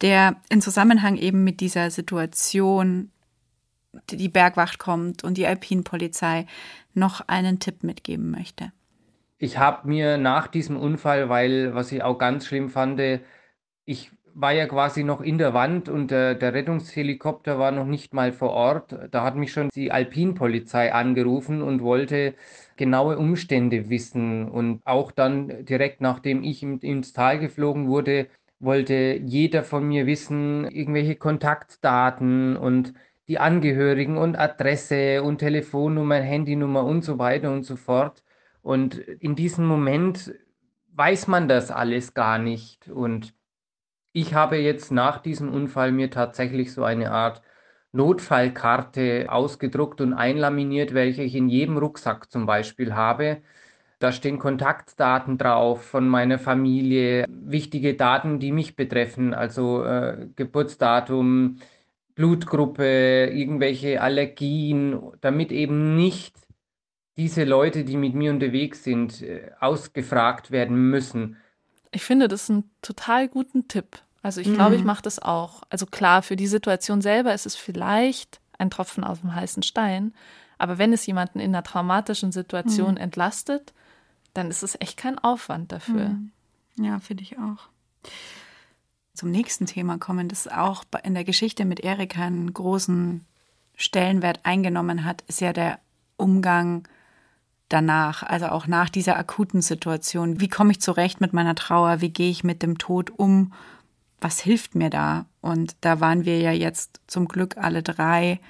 der 0.00 0.36
in 0.48 0.60
Zusammenhang 0.60 1.16
eben 1.16 1.44
mit 1.44 1.60
dieser 1.60 1.90
Situation, 1.90 3.10
die 4.10 4.28
Bergwacht 4.28 4.78
kommt 4.78 5.24
und 5.24 5.36
die 5.36 5.46
Alpinpolizei, 5.46 6.46
noch 6.94 7.22
einen 7.28 7.60
Tipp 7.60 7.82
mitgeben 7.82 8.30
möchte. 8.30 8.72
Ich 9.38 9.58
habe 9.58 9.88
mir 9.88 10.18
nach 10.18 10.48
diesem 10.48 10.76
Unfall, 10.76 11.28
weil 11.28 11.74
was 11.74 11.90
ich 11.92 12.02
auch 12.02 12.18
ganz 12.18 12.46
schlimm 12.46 12.68
fand, 12.68 13.00
ich 13.86 14.10
war 14.34 14.52
ja 14.52 14.66
quasi 14.66 15.04
noch 15.04 15.20
in 15.20 15.38
der 15.38 15.54
Wand 15.54 15.88
und 15.88 16.10
der, 16.10 16.34
der 16.34 16.54
Rettungshelikopter 16.54 17.58
war 17.58 17.70
noch 17.70 17.86
nicht 17.86 18.14
mal 18.14 18.32
vor 18.32 18.50
Ort. 18.50 18.96
Da 19.10 19.22
hat 19.22 19.36
mich 19.36 19.52
schon 19.52 19.68
die 19.74 19.92
Alpinpolizei 19.92 20.92
angerufen 20.92 21.62
und 21.62 21.82
wollte 21.82 22.34
genaue 22.76 23.18
Umstände 23.18 23.90
wissen. 23.90 24.48
Und 24.48 24.80
auch 24.84 25.12
dann 25.12 25.64
direkt 25.64 26.00
nachdem 26.00 26.42
ich 26.42 26.62
ins 26.62 27.12
Tal 27.12 27.38
geflogen 27.38 27.88
wurde, 27.88 28.28
wollte 28.58 29.20
jeder 29.24 29.64
von 29.64 29.86
mir 29.86 30.06
wissen, 30.06 30.66
irgendwelche 30.70 31.16
Kontaktdaten 31.16 32.56
und 32.56 32.94
die 33.28 33.38
Angehörigen 33.38 34.18
und 34.18 34.38
Adresse 34.38 35.22
und 35.22 35.38
Telefonnummer, 35.38 36.16
Handynummer 36.16 36.84
und 36.84 37.02
so 37.02 37.18
weiter 37.18 37.52
und 37.52 37.64
so 37.64 37.76
fort. 37.76 38.22
Und 38.62 38.98
in 38.98 39.34
diesem 39.36 39.66
Moment 39.66 40.34
weiß 40.94 41.28
man 41.28 41.48
das 41.48 41.70
alles 41.70 42.14
gar 42.14 42.38
nicht. 42.38 42.88
Und 42.88 43.32
ich 44.12 44.34
habe 44.34 44.56
jetzt 44.56 44.90
nach 44.92 45.18
diesem 45.18 45.52
Unfall 45.52 45.92
mir 45.92 46.10
tatsächlich 46.10 46.72
so 46.72 46.84
eine 46.84 47.12
Art 47.12 47.42
Notfallkarte 47.92 49.26
ausgedruckt 49.30 50.00
und 50.00 50.14
einlaminiert, 50.14 50.94
welche 50.94 51.22
ich 51.22 51.34
in 51.34 51.48
jedem 51.48 51.76
Rucksack 51.78 52.30
zum 52.30 52.46
Beispiel 52.46 52.94
habe. 52.94 53.42
Da 53.98 54.12
stehen 54.12 54.38
Kontaktdaten 54.38 55.38
drauf 55.38 55.84
von 55.84 56.08
meiner 56.08 56.38
Familie, 56.38 57.26
wichtige 57.28 57.94
Daten, 57.94 58.38
die 58.40 58.52
mich 58.52 58.76
betreffen, 58.76 59.34
also 59.34 59.84
äh, 59.84 60.28
Geburtsdatum, 60.36 61.58
Blutgruppe, 62.14 63.26
irgendwelche 63.32 64.00
Allergien, 64.00 65.00
damit 65.20 65.52
eben 65.52 65.96
nicht 65.96 66.36
diese 67.16 67.44
Leute, 67.44 67.84
die 67.84 67.96
mit 67.96 68.14
mir 68.14 68.30
unterwegs 68.32 68.84
sind, 68.84 69.22
äh, 69.22 69.50
ausgefragt 69.60 70.50
werden 70.50 70.90
müssen. 70.90 71.36
Ich 71.92 72.02
finde 72.02 72.28
das 72.28 72.50
einen 72.50 72.70
total 72.82 73.28
guten 73.28 73.68
Tipp. 73.68 74.02
Also 74.22 74.40
ich 74.40 74.48
mhm. 74.48 74.54
glaube, 74.54 74.76
ich 74.76 74.84
mache 74.84 75.02
das 75.02 75.18
auch. 75.18 75.62
Also 75.70 75.86
klar, 75.86 76.22
für 76.22 76.36
die 76.36 76.46
Situation 76.46 77.00
selber 77.00 77.34
ist 77.34 77.46
es 77.46 77.56
vielleicht 77.56 78.40
ein 78.58 78.70
Tropfen 78.70 79.04
aus 79.04 79.20
dem 79.20 79.34
heißen 79.34 79.62
Stein. 79.62 80.14
Aber 80.58 80.78
wenn 80.78 80.92
es 80.92 81.06
jemanden 81.06 81.40
in 81.40 81.54
einer 81.54 81.64
traumatischen 81.64 82.32
Situation 82.32 82.92
mhm. 82.92 82.98
entlastet, 82.98 83.72
dann 84.34 84.50
ist 84.50 84.62
es 84.62 84.76
echt 84.80 84.96
kein 84.96 85.18
Aufwand 85.18 85.72
dafür. 85.72 86.10
Mhm. 86.10 86.32
Ja, 86.76 87.00
finde 87.00 87.22
ich 87.22 87.38
auch. 87.38 87.68
Zum 89.14 89.30
nächsten 89.30 89.66
Thema 89.66 89.98
kommen, 89.98 90.28
das 90.28 90.48
auch 90.48 90.84
in 91.02 91.14
der 91.14 91.24
Geschichte 91.24 91.64
mit 91.64 91.80
Erika 91.80 92.22
einen 92.22 92.52
großen 92.52 93.26
Stellenwert 93.74 94.40
eingenommen 94.44 95.04
hat, 95.04 95.22
ist 95.22 95.40
ja 95.40 95.52
der 95.52 95.80
Umgang 96.16 96.86
danach, 97.70 98.22
also 98.22 98.46
auch 98.46 98.66
nach 98.66 98.90
dieser 98.90 99.16
akuten 99.16 99.62
Situation. 99.62 100.40
Wie 100.40 100.48
komme 100.48 100.72
ich 100.72 100.80
zurecht 100.80 101.20
mit 101.20 101.32
meiner 101.32 101.54
Trauer? 101.54 102.02
Wie 102.02 102.10
gehe 102.10 102.30
ich 102.30 102.44
mit 102.44 102.62
dem 102.62 102.76
Tod 102.76 103.10
um? 103.10 103.52
Was 104.20 104.40
hilft 104.40 104.74
mir 104.74 104.90
da? 104.90 105.24
Und 105.40 105.76
da 105.80 106.00
waren 106.00 106.26
wir 106.26 106.38
ja 106.38 106.52
jetzt 106.52 107.00
zum 107.06 107.26
Glück 107.26 107.56
alle 107.56 107.82
drei 107.82 108.40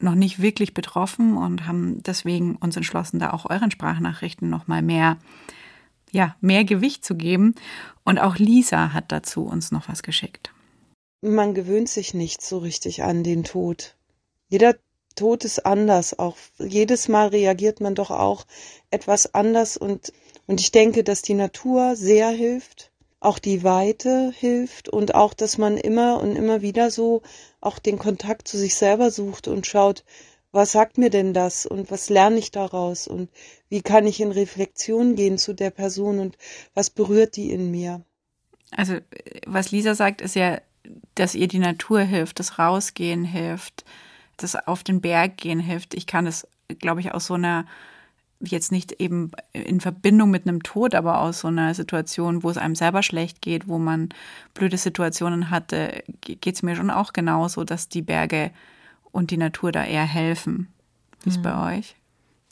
noch 0.00 0.16
nicht 0.16 0.42
wirklich 0.42 0.74
betroffen 0.74 1.36
und 1.36 1.66
haben 1.68 2.02
deswegen 2.02 2.56
uns 2.56 2.76
entschlossen, 2.76 3.20
da 3.20 3.30
auch 3.30 3.48
euren 3.48 3.70
Sprachnachrichten 3.70 4.50
noch 4.50 4.66
mal 4.66 4.82
mehr 4.82 5.18
ja, 6.14 6.36
mehr 6.40 6.64
Gewicht 6.64 7.04
zu 7.04 7.16
geben 7.16 7.54
und 8.04 8.18
auch 8.18 8.36
Lisa 8.36 8.92
hat 8.92 9.10
dazu 9.10 9.44
uns 9.44 9.72
noch 9.72 9.88
was 9.88 10.02
geschickt. 10.02 10.52
Man 11.20 11.54
gewöhnt 11.54 11.88
sich 11.88 12.14
nicht 12.14 12.40
so 12.40 12.58
richtig 12.58 13.02
an 13.02 13.24
den 13.24 13.42
Tod. 13.44 13.96
Jeder 14.48 14.76
Tod 15.14 15.44
ist 15.44 15.64
anders. 15.64 16.18
Auch 16.18 16.36
jedes 16.58 17.08
Mal 17.08 17.28
reagiert 17.28 17.80
man 17.80 17.94
doch 17.94 18.10
auch 18.10 18.46
etwas 18.90 19.34
anders 19.34 19.76
und, 19.76 20.12
und 20.46 20.60
ich 20.60 20.72
denke, 20.72 21.04
dass 21.04 21.22
die 21.22 21.34
Natur 21.34 21.96
sehr 21.96 22.28
hilft. 22.28 22.90
Auch 23.20 23.38
die 23.38 23.64
Weite 23.64 24.32
hilft 24.36 24.88
und 24.88 25.14
auch, 25.14 25.32
dass 25.32 25.56
man 25.56 25.78
immer 25.78 26.20
und 26.20 26.36
immer 26.36 26.60
wieder 26.60 26.90
so 26.90 27.22
auch 27.60 27.78
den 27.78 27.98
Kontakt 27.98 28.48
zu 28.48 28.58
sich 28.58 28.74
selber 28.74 29.10
sucht 29.10 29.48
und 29.48 29.66
schaut, 29.66 30.04
was 30.52 30.72
sagt 30.72 30.98
mir 30.98 31.10
denn 31.10 31.34
das 31.34 31.66
und 31.66 31.90
was 31.90 32.10
lerne 32.10 32.38
ich 32.38 32.50
daraus 32.50 33.08
und 33.08 33.28
wie 33.68 33.82
kann 33.82 34.06
ich 34.06 34.20
in 34.20 34.30
Reflexion 34.30 35.16
gehen 35.16 35.36
zu 35.36 35.52
der 35.52 35.70
Person 35.70 36.18
und 36.18 36.38
was 36.74 36.90
berührt 36.90 37.36
die 37.36 37.50
in 37.50 37.70
mir. 37.70 38.04
Also 38.70 38.98
was 39.46 39.72
Lisa 39.72 39.94
sagt, 39.94 40.20
ist 40.20 40.36
ja, 40.36 40.60
dass 41.14 41.34
ihr 41.34 41.48
die 41.48 41.58
Natur 41.58 42.00
hilft, 42.00 42.38
das 42.38 42.58
Rausgehen 42.58 43.24
hilft, 43.24 43.84
das 44.36 44.56
auf 44.56 44.82
den 44.82 45.00
Berg 45.00 45.36
gehen 45.36 45.60
hilft. 45.60 45.94
Ich 45.94 46.06
kann 46.06 46.26
es, 46.26 46.46
glaube 46.78 47.00
ich, 47.00 47.12
aus 47.12 47.26
so 47.26 47.34
einer, 47.34 47.66
jetzt 48.40 48.72
nicht 48.72 48.92
eben 49.00 49.30
in 49.52 49.80
Verbindung 49.80 50.30
mit 50.30 50.46
einem 50.46 50.62
Tod, 50.62 50.94
aber 50.94 51.20
aus 51.20 51.40
so 51.40 51.48
einer 51.48 51.74
Situation, 51.74 52.42
wo 52.42 52.50
es 52.50 52.58
einem 52.58 52.74
selber 52.74 53.02
schlecht 53.02 53.42
geht, 53.42 53.68
wo 53.68 53.78
man 53.78 54.08
blöde 54.54 54.78
Situationen 54.78 55.50
hatte, 55.50 56.02
geht 56.20 56.54
es 56.54 56.62
mir 56.62 56.76
schon 56.76 56.90
auch 56.90 57.12
genauso, 57.12 57.64
dass 57.64 57.88
die 57.88 58.02
Berge 58.02 58.50
und 59.12 59.30
die 59.30 59.36
Natur 59.36 59.72
da 59.72 59.84
eher 59.84 60.04
helfen. 60.04 60.68
Wie 61.22 61.30
ist 61.30 61.38
mhm. 61.38 61.42
bei 61.42 61.78
euch? 61.78 61.96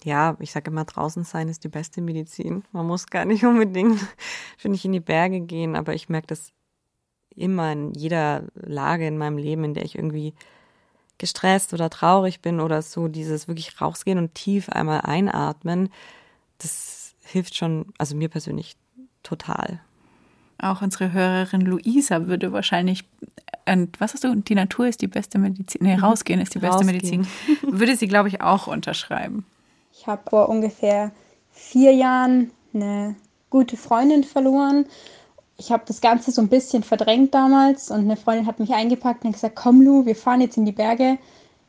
Ja, 0.04 0.36
ich 0.40 0.50
sage 0.50 0.70
immer, 0.70 0.84
draußen 0.84 1.24
sein 1.24 1.48
ist 1.48 1.62
die 1.64 1.68
beste 1.68 2.00
Medizin. 2.00 2.64
Man 2.72 2.86
muss 2.86 3.06
gar 3.06 3.24
nicht 3.24 3.44
unbedingt, 3.44 4.00
finde 4.56 4.76
ich, 4.76 4.84
in 4.84 4.92
die 4.92 5.00
Berge 5.00 5.40
gehen, 5.40 5.76
aber 5.76 5.94
ich 5.94 6.08
merke 6.08 6.28
das 6.28 6.52
immer 7.34 7.72
in 7.72 7.92
jeder 7.92 8.44
Lage 8.54 9.06
in 9.06 9.18
meinem 9.18 9.38
Leben, 9.38 9.64
in 9.64 9.74
der 9.74 9.84
ich 9.84 9.96
irgendwie 9.96 10.34
gestresst 11.22 11.72
oder 11.72 11.88
traurig 11.88 12.40
bin 12.40 12.58
oder 12.60 12.82
so, 12.82 13.06
dieses 13.06 13.46
wirklich 13.46 13.80
rausgehen 13.80 14.18
und 14.18 14.34
tief 14.34 14.68
einmal 14.68 15.02
einatmen, 15.02 15.88
das 16.58 17.14
hilft 17.22 17.54
schon, 17.54 17.86
also 17.96 18.16
mir 18.16 18.28
persönlich 18.28 18.74
total. 19.22 19.80
Auch 20.58 20.82
unsere 20.82 21.12
Hörerin 21.12 21.60
Luisa 21.60 22.26
würde 22.26 22.52
wahrscheinlich, 22.52 23.04
äh, 23.66 23.86
was 24.00 24.14
hast 24.14 24.24
du, 24.24 24.34
die 24.34 24.56
Natur 24.56 24.88
ist 24.88 25.00
die 25.00 25.06
beste 25.06 25.38
Medizin, 25.38 25.84
nee, 25.84 25.94
rausgehen 25.94 26.40
ist 26.40 26.56
die 26.56 26.58
beste 26.58 26.78
rausgehen. 26.78 27.22
Medizin, 27.22 27.26
würde 27.62 27.96
sie, 27.96 28.08
glaube 28.08 28.28
ich, 28.28 28.40
auch 28.40 28.66
unterschreiben. 28.66 29.46
Ich 29.92 30.08
habe 30.08 30.22
vor 30.28 30.48
ungefähr 30.48 31.12
vier 31.52 31.92
Jahren 31.92 32.50
eine 32.74 33.14
gute 33.48 33.76
Freundin 33.76 34.24
verloren 34.24 34.86
ich 35.62 35.70
habe 35.70 35.84
das 35.86 36.00
Ganze 36.00 36.32
so 36.32 36.42
ein 36.42 36.48
bisschen 36.48 36.82
verdrängt 36.82 37.34
damals 37.34 37.90
und 37.90 38.00
eine 38.00 38.16
Freundin 38.16 38.46
hat 38.46 38.58
mich 38.58 38.72
eingepackt 38.74 39.24
und 39.24 39.32
gesagt, 39.32 39.54
komm 39.54 39.80
Lu, 39.80 40.06
wir 40.06 40.16
fahren 40.16 40.40
jetzt 40.40 40.56
in 40.56 40.64
die 40.64 40.72
Berge, 40.72 41.18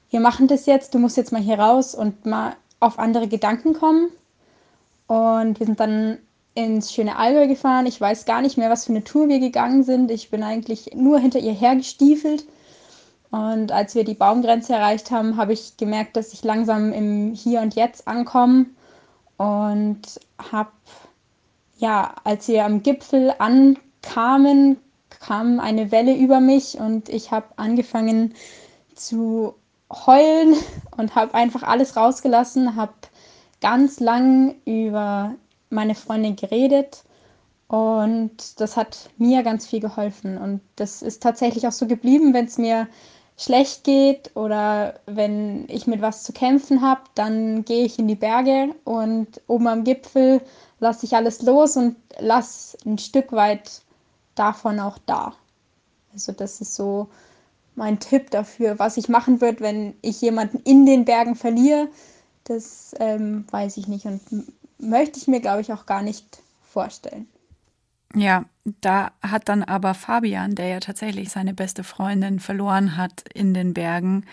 wir 0.10 0.20
machen 0.20 0.48
das 0.48 0.66
jetzt, 0.66 0.96
du 0.96 1.00
musst 1.00 1.16
jetzt 1.16 1.32
mal 1.32 1.42
hier 1.42 1.60
raus 1.60 1.94
und 1.94 2.26
mal 2.26 2.56
auf 2.80 2.98
andere 2.98 3.28
Gedanken 3.28 3.74
kommen. 3.74 4.10
Und 5.08 5.60
wir 5.60 5.66
sind 5.66 5.80
dann 5.80 6.18
ins 6.56 6.92
schöne 6.94 7.18
Allgäu 7.18 7.48
gefahren. 7.48 7.86
Ich 7.86 8.00
weiß 8.00 8.26
gar 8.26 8.42
nicht 8.42 8.58
mehr, 8.58 8.70
was 8.70 8.86
für 8.86 8.94
eine 8.94 9.04
Tour 9.04 9.28
wir 9.28 9.40
gegangen 9.40 9.84
sind. 9.84 10.12
Ich 10.12 10.30
bin 10.30 10.44
eigentlich 10.44 10.92
nur 10.96 11.20
hinter 11.20 11.40
ihr 11.40 11.54
hergestiefelt. 11.54 12.46
Und 13.32 13.72
als 13.72 13.96
wir 13.96 14.04
die 14.04 14.14
Baumgrenze 14.14 14.74
erreicht 14.74 15.10
haben, 15.12 15.38
habe 15.38 15.54
ich 15.54 15.78
gemerkt, 15.78 16.16
dass 16.16 16.34
ich 16.34 16.44
langsam 16.44 16.94
im 16.94 17.34
Hier 17.34 17.62
und 17.62 17.76
Jetzt 17.76 18.08
ankomme 18.08 18.68
und 19.38 20.02
habe, 20.52 20.72
ja, 21.78 22.14
als 22.24 22.48
wir 22.48 22.66
am 22.66 22.84
Gipfel 22.84 23.34
ankamen, 24.04 24.78
kam 25.20 25.60
eine 25.60 25.92
Welle 25.92 26.16
über 26.16 26.40
mich 26.40 26.80
und 26.80 27.10
ich 27.10 27.32
habe 27.32 27.48
angefangen 27.56 28.34
zu 28.96 29.56
heulen 29.92 30.56
und 30.98 31.16
habe 31.16 31.34
einfach 31.34 31.64
alles 31.64 31.96
rausgelassen, 31.96 32.76
habe 32.76 32.94
ganz 33.62 34.00
lang 34.00 34.56
über 34.66 35.34
meine 35.70 35.96
Freundin 35.96 36.36
geredet 36.36 37.04
und 37.68 38.60
das 38.60 38.78
hat 38.78 39.10
mir 39.18 39.42
ganz 39.44 39.66
viel 39.66 39.80
geholfen 39.80 40.38
und 40.38 40.62
das 40.76 41.02
ist 41.02 41.24
tatsächlich 41.24 41.68
auch 41.68 41.72
so 41.72 41.88
geblieben, 41.88 42.34
wenn 42.34 42.46
es 42.46 42.58
mir 42.58 42.88
schlecht 43.36 43.84
geht 43.84 44.36
oder 44.36 45.00
wenn 45.08 45.66
ich 45.70 45.88
mit 45.88 46.02
was 46.02 46.22
zu 46.22 46.34
kämpfen 46.34 46.82
habe, 46.82 47.02
dann 47.16 47.66
gehe 47.66 47.84
ich 47.86 47.98
in 47.98 48.08
die 48.08 48.16
Berge 48.16 48.76
und 48.84 49.42
oben 49.48 49.68
am 49.68 49.84
Gipfel 49.84 50.42
lasse 50.80 51.06
ich 51.06 51.16
alles 51.16 51.42
los 51.42 51.76
und 51.78 51.96
lasse 52.20 52.78
ein 52.86 53.00
Stück 53.00 53.32
weit 53.32 53.82
davon 54.36 54.80
auch 54.80 54.98
da. 55.06 55.34
Also 56.14 56.32
das 56.32 56.62
ist 56.62 56.76
so 56.76 57.10
mein 57.76 58.00
Tipp 58.00 58.30
dafür, 58.30 58.78
was 58.80 58.98
ich 58.98 59.10
machen 59.10 59.42
würde, 59.42 59.62
wenn 59.62 59.96
ich 60.02 60.22
jemanden 60.22 60.60
in 60.64 60.86
den 60.86 61.06
Bergen 61.06 61.36
verliere. 61.36 61.88
Das 62.44 62.94
ähm, 63.00 63.46
weiß 63.50 63.78
ich 63.78 63.88
nicht 63.88 64.06
und 64.06 64.22
möchte 64.78 65.18
ich 65.18 65.28
mir, 65.28 65.40
glaube 65.40 65.62
ich, 65.62 65.72
auch 65.74 65.86
gar 65.86 66.02
nicht 66.02 66.42
vorstellen. 66.62 67.28
Ja, 68.16 68.46
da 68.82 69.12
hat 69.22 69.50
dann 69.50 69.64
aber 69.64 69.96
Fabian, 69.96 70.54
der 70.56 70.68
ja 70.68 70.80
tatsächlich 70.80 71.30
seine 71.30 71.54
beste 71.54 71.84
Freundin 71.84 72.40
verloren 72.40 72.96
hat 72.96 73.24
in 73.34 73.54
den 73.54 73.74
Bergen, 73.74 74.26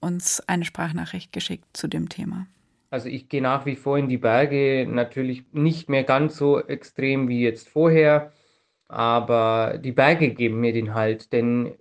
uns 0.00 0.40
eine 0.48 0.64
Sprachnachricht 0.64 1.32
geschickt 1.32 1.76
zu 1.76 1.86
dem 1.86 2.08
Thema. 2.08 2.46
Also 2.90 3.08
ich 3.08 3.28
gehe 3.28 3.40
nach 3.40 3.64
wie 3.64 3.76
vor 3.76 3.96
in 3.96 4.08
die 4.08 4.18
Berge, 4.18 4.86
natürlich 4.88 5.44
nicht 5.52 5.88
mehr 5.88 6.02
ganz 6.02 6.36
so 6.36 6.60
extrem 6.60 7.28
wie 7.28 7.42
jetzt 7.42 7.68
vorher, 7.68 8.32
aber 8.92 9.78
die 9.78 9.92
Berge 9.92 10.34
geben 10.34 10.60
mir 10.60 10.74
den 10.74 10.92
Halt, 10.92 11.32
denn 11.32 11.72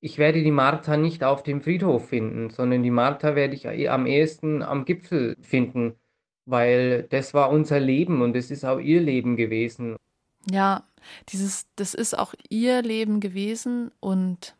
ich 0.00 0.16
werde 0.16 0.42
die 0.42 0.50
Martha 0.50 0.96
nicht 0.96 1.22
auf 1.22 1.42
dem 1.42 1.60
Friedhof 1.60 2.08
finden, 2.08 2.48
sondern 2.48 2.82
die 2.82 2.90
Martha 2.90 3.34
werde 3.34 3.54
ich 3.54 3.68
am 3.90 4.06
ehesten 4.06 4.62
am 4.62 4.86
Gipfel 4.86 5.36
finden, 5.42 5.94
weil 6.46 7.02
das 7.02 7.34
war 7.34 7.50
unser 7.50 7.80
Leben 7.80 8.22
und 8.22 8.34
es 8.34 8.50
ist 8.50 8.64
auch 8.64 8.78
ihr 8.78 9.02
Leben 9.02 9.36
gewesen. 9.36 9.96
Ja, 10.50 10.84
dieses, 11.28 11.66
das 11.76 11.92
ist 11.92 12.16
auch 12.16 12.32
ihr 12.48 12.80
Leben 12.80 13.20
gewesen 13.20 13.90
und 14.00 14.54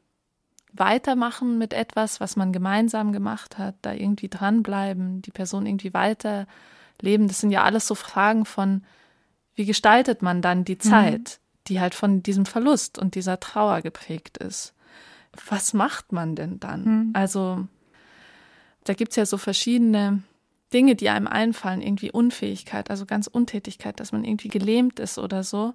weitermachen 0.74 1.56
mit 1.56 1.72
etwas, 1.72 2.20
was 2.20 2.36
man 2.36 2.52
gemeinsam 2.52 3.12
gemacht 3.12 3.56
hat, 3.56 3.76
da 3.80 3.94
irgendwie 3.94 4.28
dranbleiben, 4.28 5.22
die 5.22 5.30
Person 5.30 5.64
irgendwie 5.64 5.94
weiterleben, 5.94 7.28
das 7.28 7.40
sind 7.40 7.50
ja 7.50 7.62
alles 7.62 7.86
so 7.86 7.94
Fragen 7.94 8.44
von, 8.44 8.84
wie 9.54 9.64
gestaltet 9.64 10.20
man 10.20 10.42
dann 10.42 10.64
die 10.64 10.74
mhm. 10.74 10.80
Zeit? 10.80 11.40
Mhm 11.40 11.47
die 11.68 11.80
halt 11.80 11.94
von 11.94 12.22
diesem 12.22 12.46
Verlust 12.46 12.98
und 12.98 13.14
dieser 13.14 13.40
Trauer 13.40 13.82
geprägt 13.82 14.38
ist. 14.38 14.74
Was 15.48 15.72
macht 15.72 16.12
man 16.12 16.34
denn 16.34 16.58
dann? 16.60 16.84
Mhm. 16.84 17.10
Also, 17.12 17.66
da 18.84 18.94
gibt 18.94 19.12
es 19.12 19.16
ja 19.16 19.26
so 19.26 19.38
verschiedene 19.38 20.22
Dinge, 20.72 20.96
die 20.96 21.08
einem 21.08 21.26
einfallen, 21.26 21.80
irgendwie 21.80 22.10
Unfähigkeit, 22.10 22.90
also 22.90 23.06
ganz 23.06 23.26
Untätigkeit, 23.26 24.00
dass 24.00 24.12
man 24.12 24.24
irgendwie 24.24 24.48
gelähmt 24.48 25.00
ist 25.00 25.18
oder 25.18 25.42
so. 25.42 25.74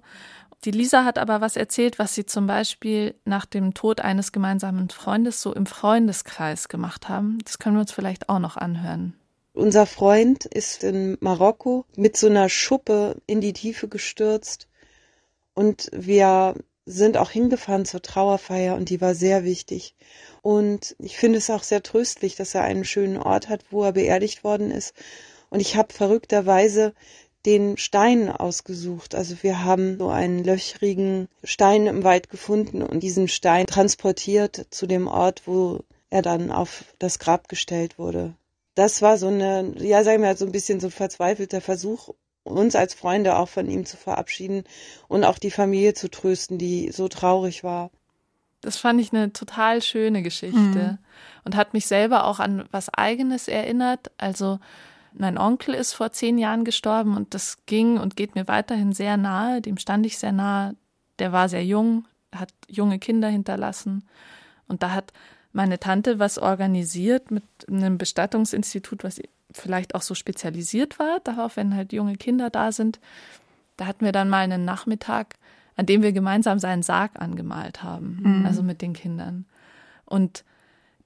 Die 0.64 0.70
Lisa 0.70 1.04
hat 1.04 1.18
aber 1.18 1.40
was 1.40 1.56
erzählt, 1.56 1.98
was 1.98 2.14
sie 2.14 2.26
zum 2.26 2.46
Beispiel 2.46 3.14
nach 3.24 3.44
dem 3.44 3.74
Tod 3.74 4.00
eines 4.00 4.32
gemeinsamen 4.32 4.88
Freundes 4.88 5.42
so 5.42 5.52
im 5.52 5.66
Freundeskreis 5.66 6.68
gemacht 6.68 7.08
haben. 7.08 7.38
Das 7.44 7.58
können 7.58 7.76
wir 7.76 7.80
uns 7.80 7.92
vielleicht 7.92 8.28
auch 8.28 8.38
noch 8.38 8.56
anhören. 8.56 9.14
Unser 9.52 9.86
Freund 9.86 10.46
ist 10.46 10.82
in 10.82 11.16
Marokko 11.20 11.84
mit 11.96 12.16
so 12.16 12.26
einer 12.28 12.48
Schuppe 12.48 13.20
in 13.26 13.40
die 13.40 13.52
Tiefe 13.52 13.88
gestürzt 13.88 14.68
und 15.54 15.90
wir 15.92 16.54
sind 16.86 17.16
auch 17.16 17.30
hingefahren 17.30 17.86
zur 17.86 18.02
Trauerfeier 18.02 18.76
und 18.76 18.90
die 18.90 19.00
war 19.00 19.14
sehr 19.14 19.44
wichtig. 19.44 19.94
Und 20.42 20.94
ich 20.98 21.16
finde 21.16 21.38
es 21.38 21.48
auch 21.48 21.62
sehr 21.62 21.82
tröstlich, 21.82 22.36
dass 22.36 22.54
er 22.54 22.62
einen 22.62 22.84
schönen 22.84 23.16
Ort 23.16 23.48
hat, 23.48 23.64
wo 23.70 23.84
er 23.84 23.92
beerdigt 23.92 24.44
worden 24.44 24.70
ist. 24.70 24.94
Und 25.48 25.60
ich 25.60 25.76
habe 25.76 25.94
verrückterweise 25.94 26.92
den 27.46 27.76
Stein 27.76 28.30
ausgesucht. 28.30 29.14
Also 29.14 29.36
wir 29.42 29.64
haben 29.64 29.98
so 29.98 30.08
einen 30.08 30.44
löchrigen 30.44 31.28
Stein 31.42 31.86
im 31.86 32.04
Wald 32.04 32.30
gefunden 32.30 32.82
und 32.82 33.02
diesen 33.02 33.28
Stein 33.28 33.66
transportiert 33.66 34.66
zu 34.70 34.86
dem 34.86 35.06
Ort, 35.06 35.42
wo 35.46 35.80
er 36.10 36.22
dann 36.22 36.50
auf 36.50 36.84
das 36.98 37.18
Grab 37.18 37.48
gestellt 37.48 37.98
wurde. 37.98 38.34
Das 38.74 39.02
war 39.02 39.18
so 39.18 39.28
eine, 39.28 39.72
ja, 39.78 40.02
sagen 40.04 40.22
wir, 40.22 40.36
so 40.36 40.46
ein 40.46 40.52
bisschen 40.52 40.80
so 40.80 40.88
ein 40.88 40.92
verzweifelter 40.92 41.60
Versuch, 41.60 42.10
uns 42.44 42.76
als 42.76 42.94
Freunde 42.94 43.36
auch 43.36 43.48
von 43.48 43.68
ihm 43.68 43.86
zu 43.86 43.96
verabschieden 43.96 44.64
und 45.08 45.24
auch 45.24 45.38
die 45.38 45.50
Familie 45.50 45.94
zu 45.94 46.10
trösten, 46.10 46.58
die 46.58 46.92
so 46.92 47.08
traurig 47.08 47.64
war. 47.64 47.90
Das 48.60 48.76
fand 48.76 49.00
ich 49.00 49.12
eine 49.12 49.32
total 49.32 49.82
schöne 49.82 50.22
Geschichte 50.22 50.58
mhm. 50.58 50.98
und 51.44 51.56
hat 51.56 51.74
mich 51.74 51.86
selber 51.86 52.24
auch 52.24 52.40
an 52.40 52.64
was 52.70 52.88
Eigenes 52.88 53.48
erinnert. 53.48 54.10
Also 54.16 54.58
mein 55.12 55.38
Onkel 55.38 55.74
ist 55.74 55.92
vor 55.92 56.12
zehn 56.12 56.38
Jahren 56.38 56.64
gestorben 56.64 57.16
und 57.16 57.34
das 57.34 57.58
ging 57.66 57.98
und 57.98 58.16
geht 58.16 58.34
mir 58.34 58.48
weiterhin 58.48 58.92
sehr 58.92 59.16
nahe. 59.16 59.60
Dem 59.60 59.76
stand 59.76 60.06
ich 60.06 60.18
sehr 60.18 60.32
nahe. 60.32 60.76
Der 61.18 61.30
war 61.30 61.48
sehr 61.48 61.64
jung, 61.64 62.06
hat 62.34 62.52
junge 62.68 62.98
Kinder 62.98 63.28
hinterlassen 63.28 64.08
und 64.66 64.82
da 64.82 64.92
hat 64.92 65.12
meine 65.54 65.78
Tante 65.78 66.18
was 66.18 66.38
organisiert 66.38 67.30
mit 67.30 67.44
einem 67.68 67.96
Bestattungsinstitut, 67.96 69.04
was 69.04 69.20
vielleicht 69.52 69.94
auch 69.94 70.02
so 70.02 70.14
spezialisiert 70.14 70.98
war 70.98 71.20
darauf, 71.20 71.56
wenn 71.56 71.74
halt 71.74 71.92
junge 71.92 72.16
Kinder 72.16 72.50
da 72.50 72.72
sind. 72.72 72.98
Da 73.76 73.86
hatten 73.86 74.04
wir 74.04 74.12
dann 74.12 74.28
mal 74.28 74.40
einen 74.40 74.64
Nachmittag, 74.64 75.36
an 75.76 75.86
dem 75.86 76.02
wir 76.02 76.12
gemeinsam 76.12 76.58
seinen 76.58 76.82
Sarg 76.82 77.12
angemalt 77.20 77.82
haben, 77.82 78.20
mhm. 78.22 78.46
also 78.46 78.62
mit 78.62 78.82
den 78.82 78.92
Kindern. 78.92 79.46
Und 80.04 80.44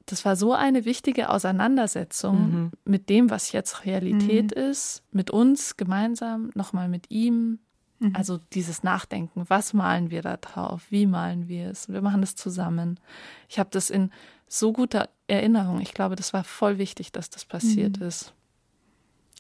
das 0.07 0.25
war 0.25 0.35
so 0.35 0.55
eine 0.55 0.87
wichtige 0.87 1.29
Auseinandersetzung 1.29 2.51
mhm. 2.51 2.71
mit 2.87 3.11
dem, 3.11 3.29
was 3.29 3.53
jetzt 3.53 3.85
Realität 3.85 4.57
mhm. 4.57 4.63
ist, 4.63 5.03
mit 5.13 5.31
uns 5.31 5.77
gemeinsam, 5.77 6.51
nochmal 6.55 6.89
mit 6.89 7.11
ihm. 7.11 7.59
Mhm. 8.01 8.15
Also 8.15 8.39
dieses 8.53 8.83
Nachdenken, 8.83 9.45
was 9.49 9.73
malen 9.73 10.11
wir 10.11 10.23
da 10.23 10.37
drauf, 10.37 10.83
wie 10.91 11.07
malen 11.07 11.49
wir 11.49 11.71
es? 11.71 11.89
Wir 11.89 12.03
machen 12.03 12.21
das 12.21 12.37
zusammen. 12.37 13.01
Ich 13.49 13.59
habe 13.59 13.71
das 13.73 13.91
in 13.91 14.11
so 14.47 14.73
guter 14.73 15.09
Erinnerung. 15.27 15.81
Ich 15.81 15.95
glaube, 15.95 16.17
das 16.17 16.33
war 16.33 16.45
voll 16.45 16.79
wichtig, 16.79 17.13
dass 17.13 17.31
das 17.31 17.45
passiert 17.45 18.01
mhm. 18.01 18.07
ist. 18.07 18.33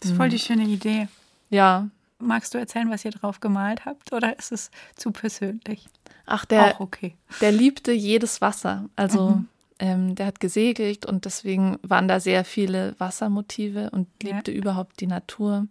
Das 0.00 0.10
ist 0.10 0.16
voll 0.16 0.28
die 0.28 0.36
mhm. 0.36 0.40
schöne 0.40 0.64
Idee. 0.64 1.08
Ja. 1.50 1.88
Magst 2.20 2.52
du 2.52 2.58
erzählen, 2.58 2.90
was 2.90 3.04
ihr 3.04 3.12
drauf 3.12 3.38
gemalt 3.40 3.84
habt 3.84 4.12
oder 4.12 4.36
ist 4.38 4.50
es 4.50 4.70
zu 4.96 5.12
persönlich? 5.12 5.86
Ach, 6.26 6.44
der, 6.44 6.74
Auch 6.74 6.80
okay. 6.80 7.16
der 7.40 7.52
liebte 7.52 7.92
jedes 7.92 8.40
Wasser. 8.40 8.88
Also 8.96 9.30
mhm. 9.30 9.48
ähm, 9.78 10.14
der 10.16 10.26
hat 10.26 10.40
gesegelt 10.40 11.06
und 11.06 11.24
deswegen 11.24 11.78
waren 11.82 12.08
da 12.08 12.18
sehr 12.18 12.44
viele 12.44 12.96
Wassermotive 12.98 13.90
und 13.90 14.08
liebte 14.22 14.50
ja. 14.50 14.58
überhaupt 14.58 15.00
die 15.00 15.06
Natur. 15.06 15.68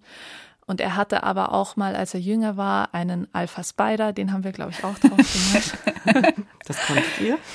Und 0.67 0.81
er 0.81 0.97
hatte 0.97 1.23
aber 1.23 1.53
auch 1.53 1.77
mal, 1.77 1.95
als 1.95 2.13
er 2.13 2.19
jünger 2.19 2.57
war, 2.57 2.93
einen 2.93 3.33
Alpha 3.33 3.63
Spider, 3.63 4.11
den 4.11 4.33
haben 4.33 4.43
wir, 4.43 4.51
glaube 4.51 4.71
ich, 4.71 4.83
auch 4.83 4.99
drauf 4.99 5.17
gemalt. 5.17 6.35
Das 6.65 6.85
konntet 6.85 7.21
ihr? 7.21 7.37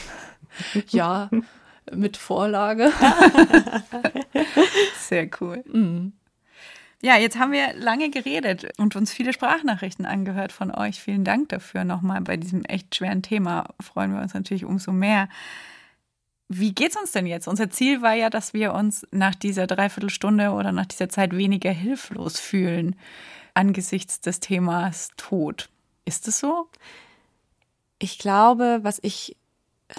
Ja, 0.89 1.31
mit 1.91 2.17
Vorlage. 2.17 2.93
Sehr 4.99 5.29
cool. 5.41 5.65
Mhm. 5.67 6.13
Ja, 7.01 7.17
jetzt 7.17 7.39
haben 7.39 7.53
wir 7.53 7.75
lange 7.75 8.11
geredet 8.11 8.69
und 8.79 8.95
uns 8.97 9.13
viele 9.13 9.33
Sprachnachrichten 9.33 10.07
angehört 10.07 10.53
von 10.53 10.71
euch. 10.71 11.01
Vielen 11.01 11.25
Dank 11.25 11.49
dafür 11.49 11.85
nochmal. 11.85 12.21
Bei 12.21 12.37
diesem 12.37 12.65
echt 12.65 12.95
schweren 12.95 13.23
Thema 13.23 13.65
freuen 13.81 14.15
wir 14.15 14.21
uns 14.21 14.35
natürlich 14.35 14.65
umso 14.65 14.93
mehr. 14.93 15.29
Wie 16.55 16.75
geht's 16.75 16.97
uns 16.97 17.13
denn 17.13 17.27
jetzt? 17.27 17.49
Unser 17.49 17.71
Ziel 17.71 18.03
war 18.03 18.13
ja, 18.13 18.29
dass 18.29 18.53
wir 18.53 18.75
uns 18.75 19.07
nach 19.11 19.35
dieser 19.35 19.67
Dreiviertelstunde 19.67 20.51
oder 20.51 20.71
nach 20.71 20.85
dieser 20.85 21.09
Zeit 21.09 21.35
weniger 21.35 21.71
hilflos 21.71 22.39
fühlen 22.39 22.95
angesichts 23.55 24.21
des 24.21 24.41
Themas 24.41 25.09
Tod. 25.17 25.71
Ist 26.05 26.29
es 26.29 26.39
so? 26.39 26.69
Ich 27.99 28.19
glaube, 28.19 28.81
was 28.83 28.99
ich 29.03 29.37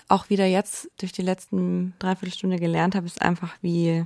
auch 0.08 0.30
wieder 0.30 0.46
jetzt 0.46 0.92
durch 0.98 1.12
die 1.12 1.24
letzten 1.24 1.96
Dreiviertelstunde 1.98 2.58
gelernt 2.58 2.94
habe, 2.94 3.08
ist 3.08 3.22
einfach, 3.22 3.56
wie 3.62 4.06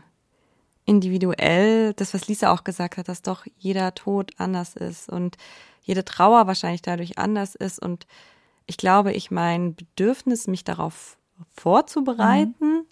individuell, 0.86 1.94
das, 1.96 2.14
was 2.14 2.30
Lisa 2.30 2.54
auch 2.54 2.64
gesagt 2.64 2.96
hat, 2.96 3.10
dass 3.10 3.22
doch 3.22 3.46
jeder 3.58 3.94
Tod 3.94 4.32
anders 4.38 4.78
ist 4.78 5.10
und 5.10 5.36
jede 5.82 6.06
Trauer 6.06 6.48
wahrscheinlich 6.48 6.82
dadurch 6.82 7.18
anders 7.18 7.56
ist. 7.56 7.80
Und 7.80 8.08
ich 8.68 8.78
glaube, 8.78 9.12
ich 9.12 9.32
mein 9.32 9.76
Bedürfnis, 9.76 10.48
mich 10.48 10.64
darauf 10.64 11.18
vorzubereiten, 11.54 12.74
mhm. 12.80 12.86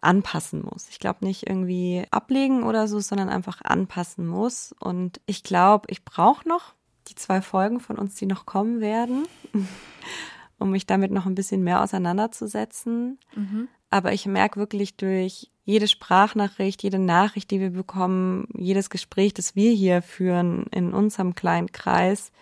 anpassen 0.00 0.62
muss. 0.62 0.88
Ich 0.88 0.98
glaube 0.98 1.24
nicht 1.24 1.48
irgendwie 1.48 2.04
ablegen 2.10 2.62
oder 2.62 2.88
so, 2.88 3.00
sondern 3.00 3.28
einfach 3.28 3.62
anpassen 3.62 4.26
muss. 4.26 4.74
Und 4.78 5.20
ich 5.26 5.42
glaube, 5.42 5.86
ich 5.90 6.04
brauche 6.04 6.48
noch 6.48 6.74
die 7.08 7.14
zwei 7.14 7.40
Folgen 7.40 7.80
von 7.80 7.96
uns, 7.96 8.14
die 8.16 8.26
noch 8.26 8.46
kommen 8.46 8.80
werden, 8.80 9.26
um 10.58 10.70
mich 10.70 10.86
damit 10.86 11.10
noch 11.10 11.26
ein 11.26 11.34
bisschen 11.34 11.62
mehr 11.62 11.82
auseinanderzusetzen. 11.82 13.18
Mhm. 13.34 13.68
Aber 13.90 14.12
ich 14.12 14.26
merke 14.26 14.60
wirklich 14.60 14.96
durch 14.96 15.50
jede 15.64 15.86
Sprachnachricht, 15.86 16.82
jede 16.82 16.98
Nachricht, 16.98 17.50
die 17.50 17.60
wir 17.60 17.70
bekommen, 17.70 18.48
jedes 18.54 18.90
Gespräch, 18.90 19.34
das 19.34 19.54
wir 19.54 19.72
hier 19.72 20.02
führen 20.02 20.66
in 20.70 20.92
unserem 20.92 21.34
kleinen 21.34 21.72
Kreis, 21.72 22.32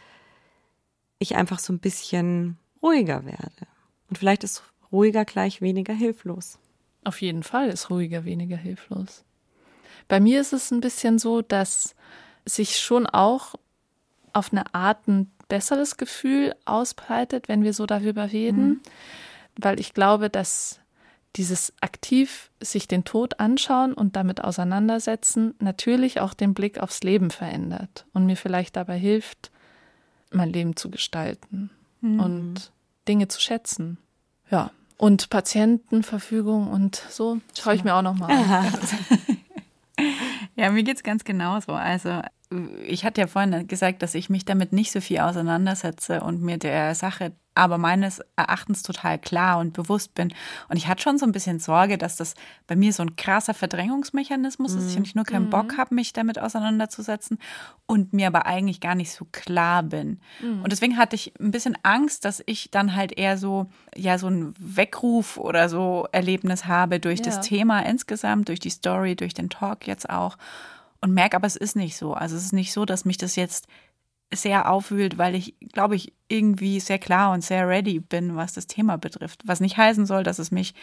ich 1.18 1.34
einfach 1.36 1.58
so 1.58 1.72
ein 1.72 1.80
bisschen 1.80 2.58
ruhiger 2.82 3.24
werde. 3.24 3.66
Und 4.08 4.18
vielleicht 4.18 4.44
ist 4.44 4.62
ruhiger 4.92 5.24
gleich 5.24 5.60
weniger 5.60 5.94
hilflos. 5.94 6.58
Auf 7.04 7.20
jeden 7.22 7.42
Fall 7.42 7.68
ist 7.68 7.90
ruhiger 7.90 8.24
weniger 8.24 8.56
hilflos. 8.56 9.24
Bei 10.08 10.20
mir 10.20 10.40
ist 10.40 10.52
es 10.52 10.70
ein 10.70 10.80
bisschen 10.80 11.18
so, 11.18 11.42
dass 11.42 11.94
sich 12.44 12.78
schon 12.78 13.06
auch 13.06 13.54
auf 14.32 14.52
eine 14.52 14.74
Art 14.74 15.08
ein 15.08 15.30
besseres 15.48 15.96
Gefühl 15.96 16.54
ausbreitet, 16.64 17.48
wenn 17.48 17.62
wir 17.62 17.72
so 17.72 17.86
darüber 17.86 18.32
reden, 18.32 18.68
mhm. 18.68 18.80
weil 19.58 19.80
ich 19.80 19.94
glaube, 19.94 20.30
dass 20.30 20.80
dieses 21.36 21.72
aktiv 21.80 22.50
sich 22.60 22.88
den 22.88 23.04
Tod 23.04 23.40
anschauen 23.40 23.92
und 23.92 24.16
damit 24.16 24.42
auseinandersetzen 24.42 25.54
natürlich 25.60 26.20
auch 26.20 26.34
den 26.34 26.54
Blick 26.54 26.78
aufs 26.78 27.02
Leben 27.02 27.30
verändert 27.30 28.06
und 28.12 28.26
mir 28.26 28.36
vielleicht 28.36 28.76
dabei 28.76 28.98
hilft, 28.98 29.50
mein 30.32 30.50
Leben 30.50 30.76
zu 30.76 30.90
gestalten 30.90 31.70
mhm. 32.00 32.20
und 32.20 32.72
Dinge 33.06 33.28
zu 33.28 33.40
schätzen. 33.40 33.98
Ja, 34.50 34.70
und 34.98 35.28
Patientenverfügung 35.28 36.68
und 36.68 37.02
so 37.10 37.38
schaue 37.58 37.74
ich 37.74 37.84
mir 37.84 37.94
auch 37.94 38.02
noch 38.02 38.14
mal 38.14 38.30
an. 38.30 38.72
ja, 40.56 40.70
mir 40.70 40.82
geht's 40.82 41.02
ganz 41.02 41.24
genauso. 41.24 41.72
Also 41.72 42.22
ich 42.86 43.04
hatte 43.04 43.20
ja 43.20 43.26
vorhin 43.26 43.66
gesagt, 43.66 44.02
dass 44.02 44.14
ich 44.14 44.30
mich 44.30 44.44
damit 44.44 44.72
nicht 44.72 44.92
so 44.92 45.00
viel 45.00 45.18
auseinandersetze 45.18 46.22
und 46.22 46.42
mir 46.42 46.58
der 46.58 46.94
Sache 46.94 47.32
aber 47.56 47.78
meines 47.78 48.20
Erachtens 48.36 48.82
total 48.82 49.18
klar 49.18 49.58
und 49.58 49.72
bewusst 49.72 50.14
bin. 50.14 50.32
Und 50.68 50.76
ich 50.76 50.86
hatte 50.86 51.02
schon 51.02 51.18
so 51.18 51.26
ein 51.26 51.32
bisschen 51.32 51.58
Sorge, 51.58 51.98
dass 51.98 52.16
das 52.16 52.34
bei 52.66 52.76
mir 52.76 52.92
so 52.92 53.02
ein 53.02 53.16
krasser 53.16 53.54
Verdrängungsmechanismus 53.54 54.74
ist, 54.74 54.96
dass 54.96 55.02
ich 55.02 55.14
nur 55.14 55.24
keinen 55.24 55.50
Bock 55.50 55.72
mhm. 55.72 55.76
habe, 55.78 55.94
mich 55.94 56.12
damit 56.12 56.38
auseinanderzusetzen 56.38 57.38
und 57.86 58.12
mir 58.12 58.26
aber 58.26 58.46
eigentlich 58.46 58.80
gar 58.80 58.94
nicht 58.94 59.12
so 59.12 59.26
klar 59.32 59.82
bin. 59.82 60.20
Mhm. 60.40 60.62
Und 60.62 60.72
deswegen 60.72 60.96
hatte 60.96 61.16
ich 61.16 61.32
ein 61.40 61.50
bisschen 61.50 61.76
Angst, 61.82 62.24
dass 62.24 62.42
ich 62.46 62.70
dann 62.70 62.94
halt 62.94 63.16
eher 63.16 63.38
so, 63.38 63.66
ja, 63.94 64.18
so 64.18 64.28
ein 64.28 64.54
Weckruf 64.58 65.36
oder 65.36 65.68
so 65.68 66.06
Erlebnis 66.12 66.66
habe 66.66 67.00
durch 67.00 67.20
ja. 67.20 67.26
das 67.26 67.40
Thema 67.40 67.80
insgesamt, 67.80 68.48
durch 68.48 68.60
die 68.60 68.70
Story, 68.70 69.16
durch 69.16 69.34
den 69.34 69.48
Talk 69.50 69.86
jetzt 69.86 70.10
auch 70.10 70.36
und 71.00 71.14
merke 71.14 71.36
aber, 71.36 71.46
es 71.46 71.56
ist 71.56 71.76
nicht 71.76 71.96
so. 71.96 72.14
Also 72.14 72.36
es 72.36 72.44
ist 72.44 72.52
nicht 72.52 72.72
so, 72.72 72.84
dass 72.84 73.04
mich 73.04 73.16
das 73.16 73.36
jetzt 73.36 73.66
sehr 74.32 74.70
aufwühlt, 74.70 75.18
weil 75.18 75.34
ich, 75.34 75.54
glaube 75.72 75.96
ich, 75.96 76.12
irgendwie 76.28 76.80
sehr 76.80 76.98
klar 76.98 77.32
und 77.32 77.42
sehr 77.42 77.68
ready 77.68 78.00
bin, 78.00 78.36
was 78.36 78.54
das 78.54 78.66
Thema 78.66 78.98
betrifft. 78.98 79.42
Was 79.46 79.60
nicht 79.60 79.76
heißen 79.76 80.06
soll, 80.06 80.24
dass 80.24 80.38
es 80.38 80.50
mich 80.50 80.74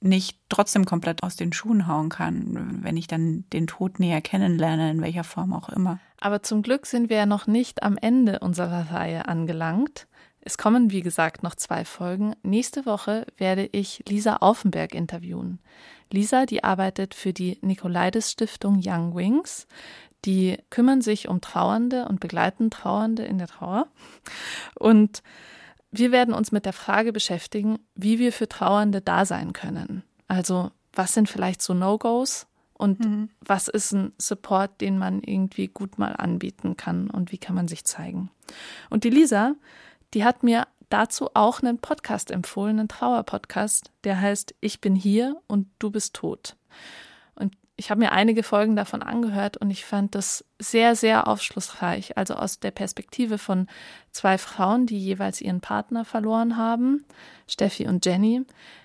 nicht 0.00 0.38
trotzdem 0.48 0.84
komplett 0.84 1.22
aus 1.22 1.36
den 1.36 1.52
Schuhen 1.52 1.86
hauen 1.86 2.08
kann, 2.08 2.82
wenn 2.82 2.96
ich 2.96 3.06
dann 3.06 3.44
den 3.52 3.66
Tod 3.66 3.98
näher 3.98 4.20
kennenlerne, 4.20 4.90
in 4.90 5.00
welcher 5.00 5.24
Form 5.24 5.52
auch 5.52 5.68
immer. 5.68 5.98
Aber 6.20 6.42
zum 6.42 6.62
Glück 6.62 6.86
sind 6.86 7.10
wir 7.10 7.16
ja 7.16 7.26
noch 7.26 7.46
nicht 7.46 7.82
am 7.82 7.96
Ende 7.96 8.38
unserer 8.40 8.90
Reihe 8.90 9.26
angelangt. 9.26 10.06
Es 10.40 10.58
kommen, 10.58 10.92
wie 10.92 11.02
gesagt, 11.02 11.42
noch 11.42 11.56
zwei 11.56 11.84
Folgen. 11.84 12.36
Nächste 12.42 12.86
Woche 12.86 13.26
werde 13.36 13.68
ich 13.72 14.04
Lisa 14.08 14.36
Aufenberg 14.36 14.94
interviewen. 14.94 15.58
Lisa, 16.12 16.46
die 16.46 16.62
arbeitet 16.62 17.14
für 17.14 17.32
die 17.32 17.58
Nikolaides 17.62 18.30
Stiftung 18.30 18.80
Young 18.80 19.16
Wings. 19.16 19.66
Die 20.26 20.58
kümmern 20.70 21.00
sich 21.00 21.28
um 21.28 21.40
Trauernde 21.40 22.06
und 22.06 22.20
begleiten 22.20 22.70
Trauernde 22.70 23.24
in 23.24 23.38
der 23.38 23.46
Trauer. 23.46 23.86
Und 24.74 25.22
wir 25.90 26.12
werden 26.12 26.34
uns 26.34 26.52
mit 26.52 26.66
der 26.66 26.72
Frage 26.72 27.12
beschäftigen, 27.12 27.78
wie 27.94 28.18
wir 28.18 28.32
für 28.32 28.48
Trauernde 28.48 29.00
da 29.00 29.24
sein 29.24 29.52
können. 29.52 30.02
Also, 30.28 30.70
was 30.92 31.14
sind 31.14 31.28
vielleicht 31.28 31.62
so 31.62 31.74
No-Gos 31.74 32.46
und 32.74 33.00
mhm. 33.00 33.30
was 33.40 33.68
ist 33.68 33.92
ein 33.92 34.12
Support, 34.18 34.80
den 34.80 34.98
man 34.98 35.22
irgendwie 35.22 35.68
gut 35.68 35.98
mal 35.98 36.14
anbieten 36.16 36.76
kann 36.76 37.08
und 37.08 37.32
wie 37.32 37.38
kann 37.38 37.54
man 37.54 37.68
sich 37.68 37.84
zeigen. 37.84 38.30
Und 38.90 39.04
die 39.04 39.10
Lisa, 39.10 39.54
die 40.12 40.24
hat 40.24 40.42
mir 40.42 40.66
dazu 40.88 41.30
auch 41.34 41.60
einen 41.62 41.78
Podcast 41.78 42.30
empfohlen, 42.30 42.78
einen 42.78 42.88
Trauerpodcast, 42.88 43.90
der 44.04 44.20
heißt 44.20 44.54
Ich 44.60 44.80
bin 44.80 44.94
hier 44.94 45.40
und 45.46 45.68
du 45.78 45.90
bist 45.90 46.14
tot. 46.14 46.56
Ich 47.78 47.90
habe 47.90 48.00
mir 48.00 48.12
einige 48.12 48.42
Folgen 48.42 48.74
davon 48.74 49.02
angehört 49.02 49.58
und 49.58 49.70
ich 49.70 49.84
fand 49.84 50.14
das 50.14 50.44
sehr, 50.58 50.96
sehr 50.96 51.28
aufschlussreich. 51.28 52.16
Also 52.16 52.34
aus 52.34 52.58
der 52.58 52.70
Perspektive 52.70 53.36
von 53.36 53.66
zwei 54.12 54.38
Frauen, 54.38 54.86
die 54.86 54.98
jeweils 54.98 55.42
ihren 55.42 55.60
Partner 55.60 56.06
verloren 56.06 56.56
haben, 56.56 57.04
Steffi 57.46 57.86
und 57.86 58.06
Jenny, 58.06 58.42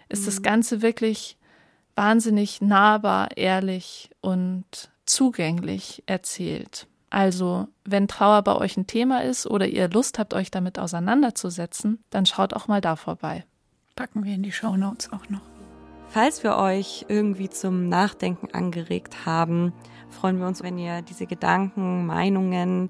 ist 0.10 0.24
mhm. 0.24 0.26
das 0.26 0.42
Ganze 0.42 0.82
wirklich 0.82 1.38
wahnsinnig 1.96 2.62
nahbar, 2.62 3.38
ehrlich 3.38 4.10
und 4.20 4.92
zugänglich 5.06 6.04
erzählt. 6.06 6.88
Also, 7.10 7.68
wenn 7.84 8.08
Trauer 8.08 8.42
bei 8.42 8.56
euch 8.56 8.78
ein 8.78 8.88
Thema 8.88 9.24
ist 9.24 9.46
oder 9.46 9.68
ihr 9.68 9.90
Lust 9.90 10.18
habt, 10.18 10.34
euch 10.34 10.50
damit 10.50 10.80
auseinanderzusetzen, 10.80 12.04
dann 12.10 12.26
schaut 12.26 12.54
auch 12.54 12.68
mal 12.68 12.80
da 12.80 12.96
vorbei. 12.96 13.46
Packen 13.96 14.24
wir 14.24 14.34
in 14.34 14.44
die 14.44 14.54
Show 14.54 14.78
Notes 14.78 15.12
auch 15.12 15.28
noch. 15.30 15.51
Falls 16.14 16.44
wir 16.44 16.58
euch 16.58 17.06
irgendwie 17.08 17.50
zum 17.50 17.88
Nachdenken 17.88 18.54
angeregt 18.54 19.26
haben, 19.26 19.72
freuen 20.10 20.40
wir 20.40 20.46
uns, 20.46 20.62
wenn 20.62 20.78
ihr 20.78 21.02
diese 21.02 21.26
Gedanken, 21.26 22.06
Meinungen 22.06 22.90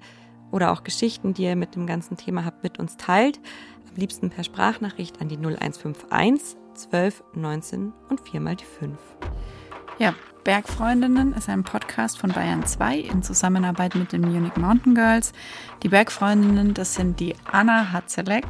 oder 0.50 0.72
auch 0.72 0.84
Geschichten, 0.84 1.36
die 1.36 1.44
ihr 1.44 1.56
mit 1.56 1.76
dem 1.76 1.86
ganzen 1.86 2.18
Thema 2.18 2.46
habt, 2.46 2.64
mit 2.64 2.80
uns 2.80 2.98
teilt. 2.98 3.40
Am 3.88 3.96
liebsten 3.96 4.32
per 4.32 4.44
Sprachnachricht 4.44 5.22
an 5.22 5.28
die 5.28 5.38
0151 5.38 6.58
12 6.74 7.24
19 7.36 7.94
und 8.10 8.22
viermal 8.22 8.56
die 8.56 8.66
5. 8.66 8.98
Ja, 10.00 10.16
Bergfreundinnen 10.44 11.34
ist 11.34 11.48
ein 11.48 11.64
Podcast 11.64 12.18
von 12.18 12.32
Bayern 12.32 12.66
2 12.66 12.98
in 12.98 13.22
Zusammenarbeit 13.22 13.94
mit 13.94 14.14
den 14.14 14.22
Munich 14.22 14.56
Mountain 14.56 14.96
Girls. 14.96 15.34
Die 15.84 15.90
Bergfreundinnen, 15.90 16.74
das 16.74 16.96
sind 16.96 17.20
die 17.20 17.36
Anna 17.52 17.92
Hatzelek, 17.92 18.48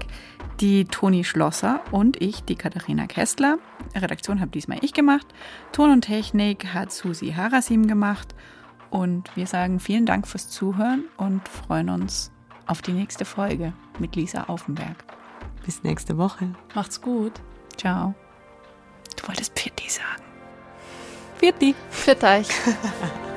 die 0.59 0.85
Toni 0.85 1.23
Schlosser 1.23 1.81
und 1.91 2.21
ich, 2.21 2.43
die 2.43 2.55
Katharina 2.55 3.07
Kessler. 3.07 3.57
Redaktion 3.95 4.41
habe 4.41 4.51
diesmal 4.51 4.79
ich 4.81 4.93
gemacht. 4.93 5.27
Ton 5.71 5.91
und 5.91 6.01
Technik 6.01 6.73
hat 6.73 6.91
Susi 6.91 7.33
Harasim 7.33 7.87
gemacht. 7.87 8.35
Und 8.89 9.35
wir 9.35 9.47
sagen 9.47 9.79
vielen 9.79 10.05
Dank 10.05 10.27
fürs 10.27 10.49
Zuhören 10.49 11.05
und 11.17 11.47
freuen 11.47 11.89
uns 11.89 12.31
auf 12.67 12.81
die 12.81 12.91
nächste 12.91 13.25
Folge 13.25 13.73
mit 13.99 14.15
Lisa 14.15 14.43
Aufenberg. 14.43 15.03
Bis 15.65 15.83
nächste 15.83 16.17
Woche. 16.17 16.49
Macht's 16.75 17.01
gut. 17.01 17.33
Ciao. 17.77 18.13
Du 19.19 19.27
wolltest 19.27 19.55
Pitti 19.55 19.89
sagen. 19.89 20.23
Pitti. 21.39 21.75
Für 21.89 22.15
euch. 22.23 22.47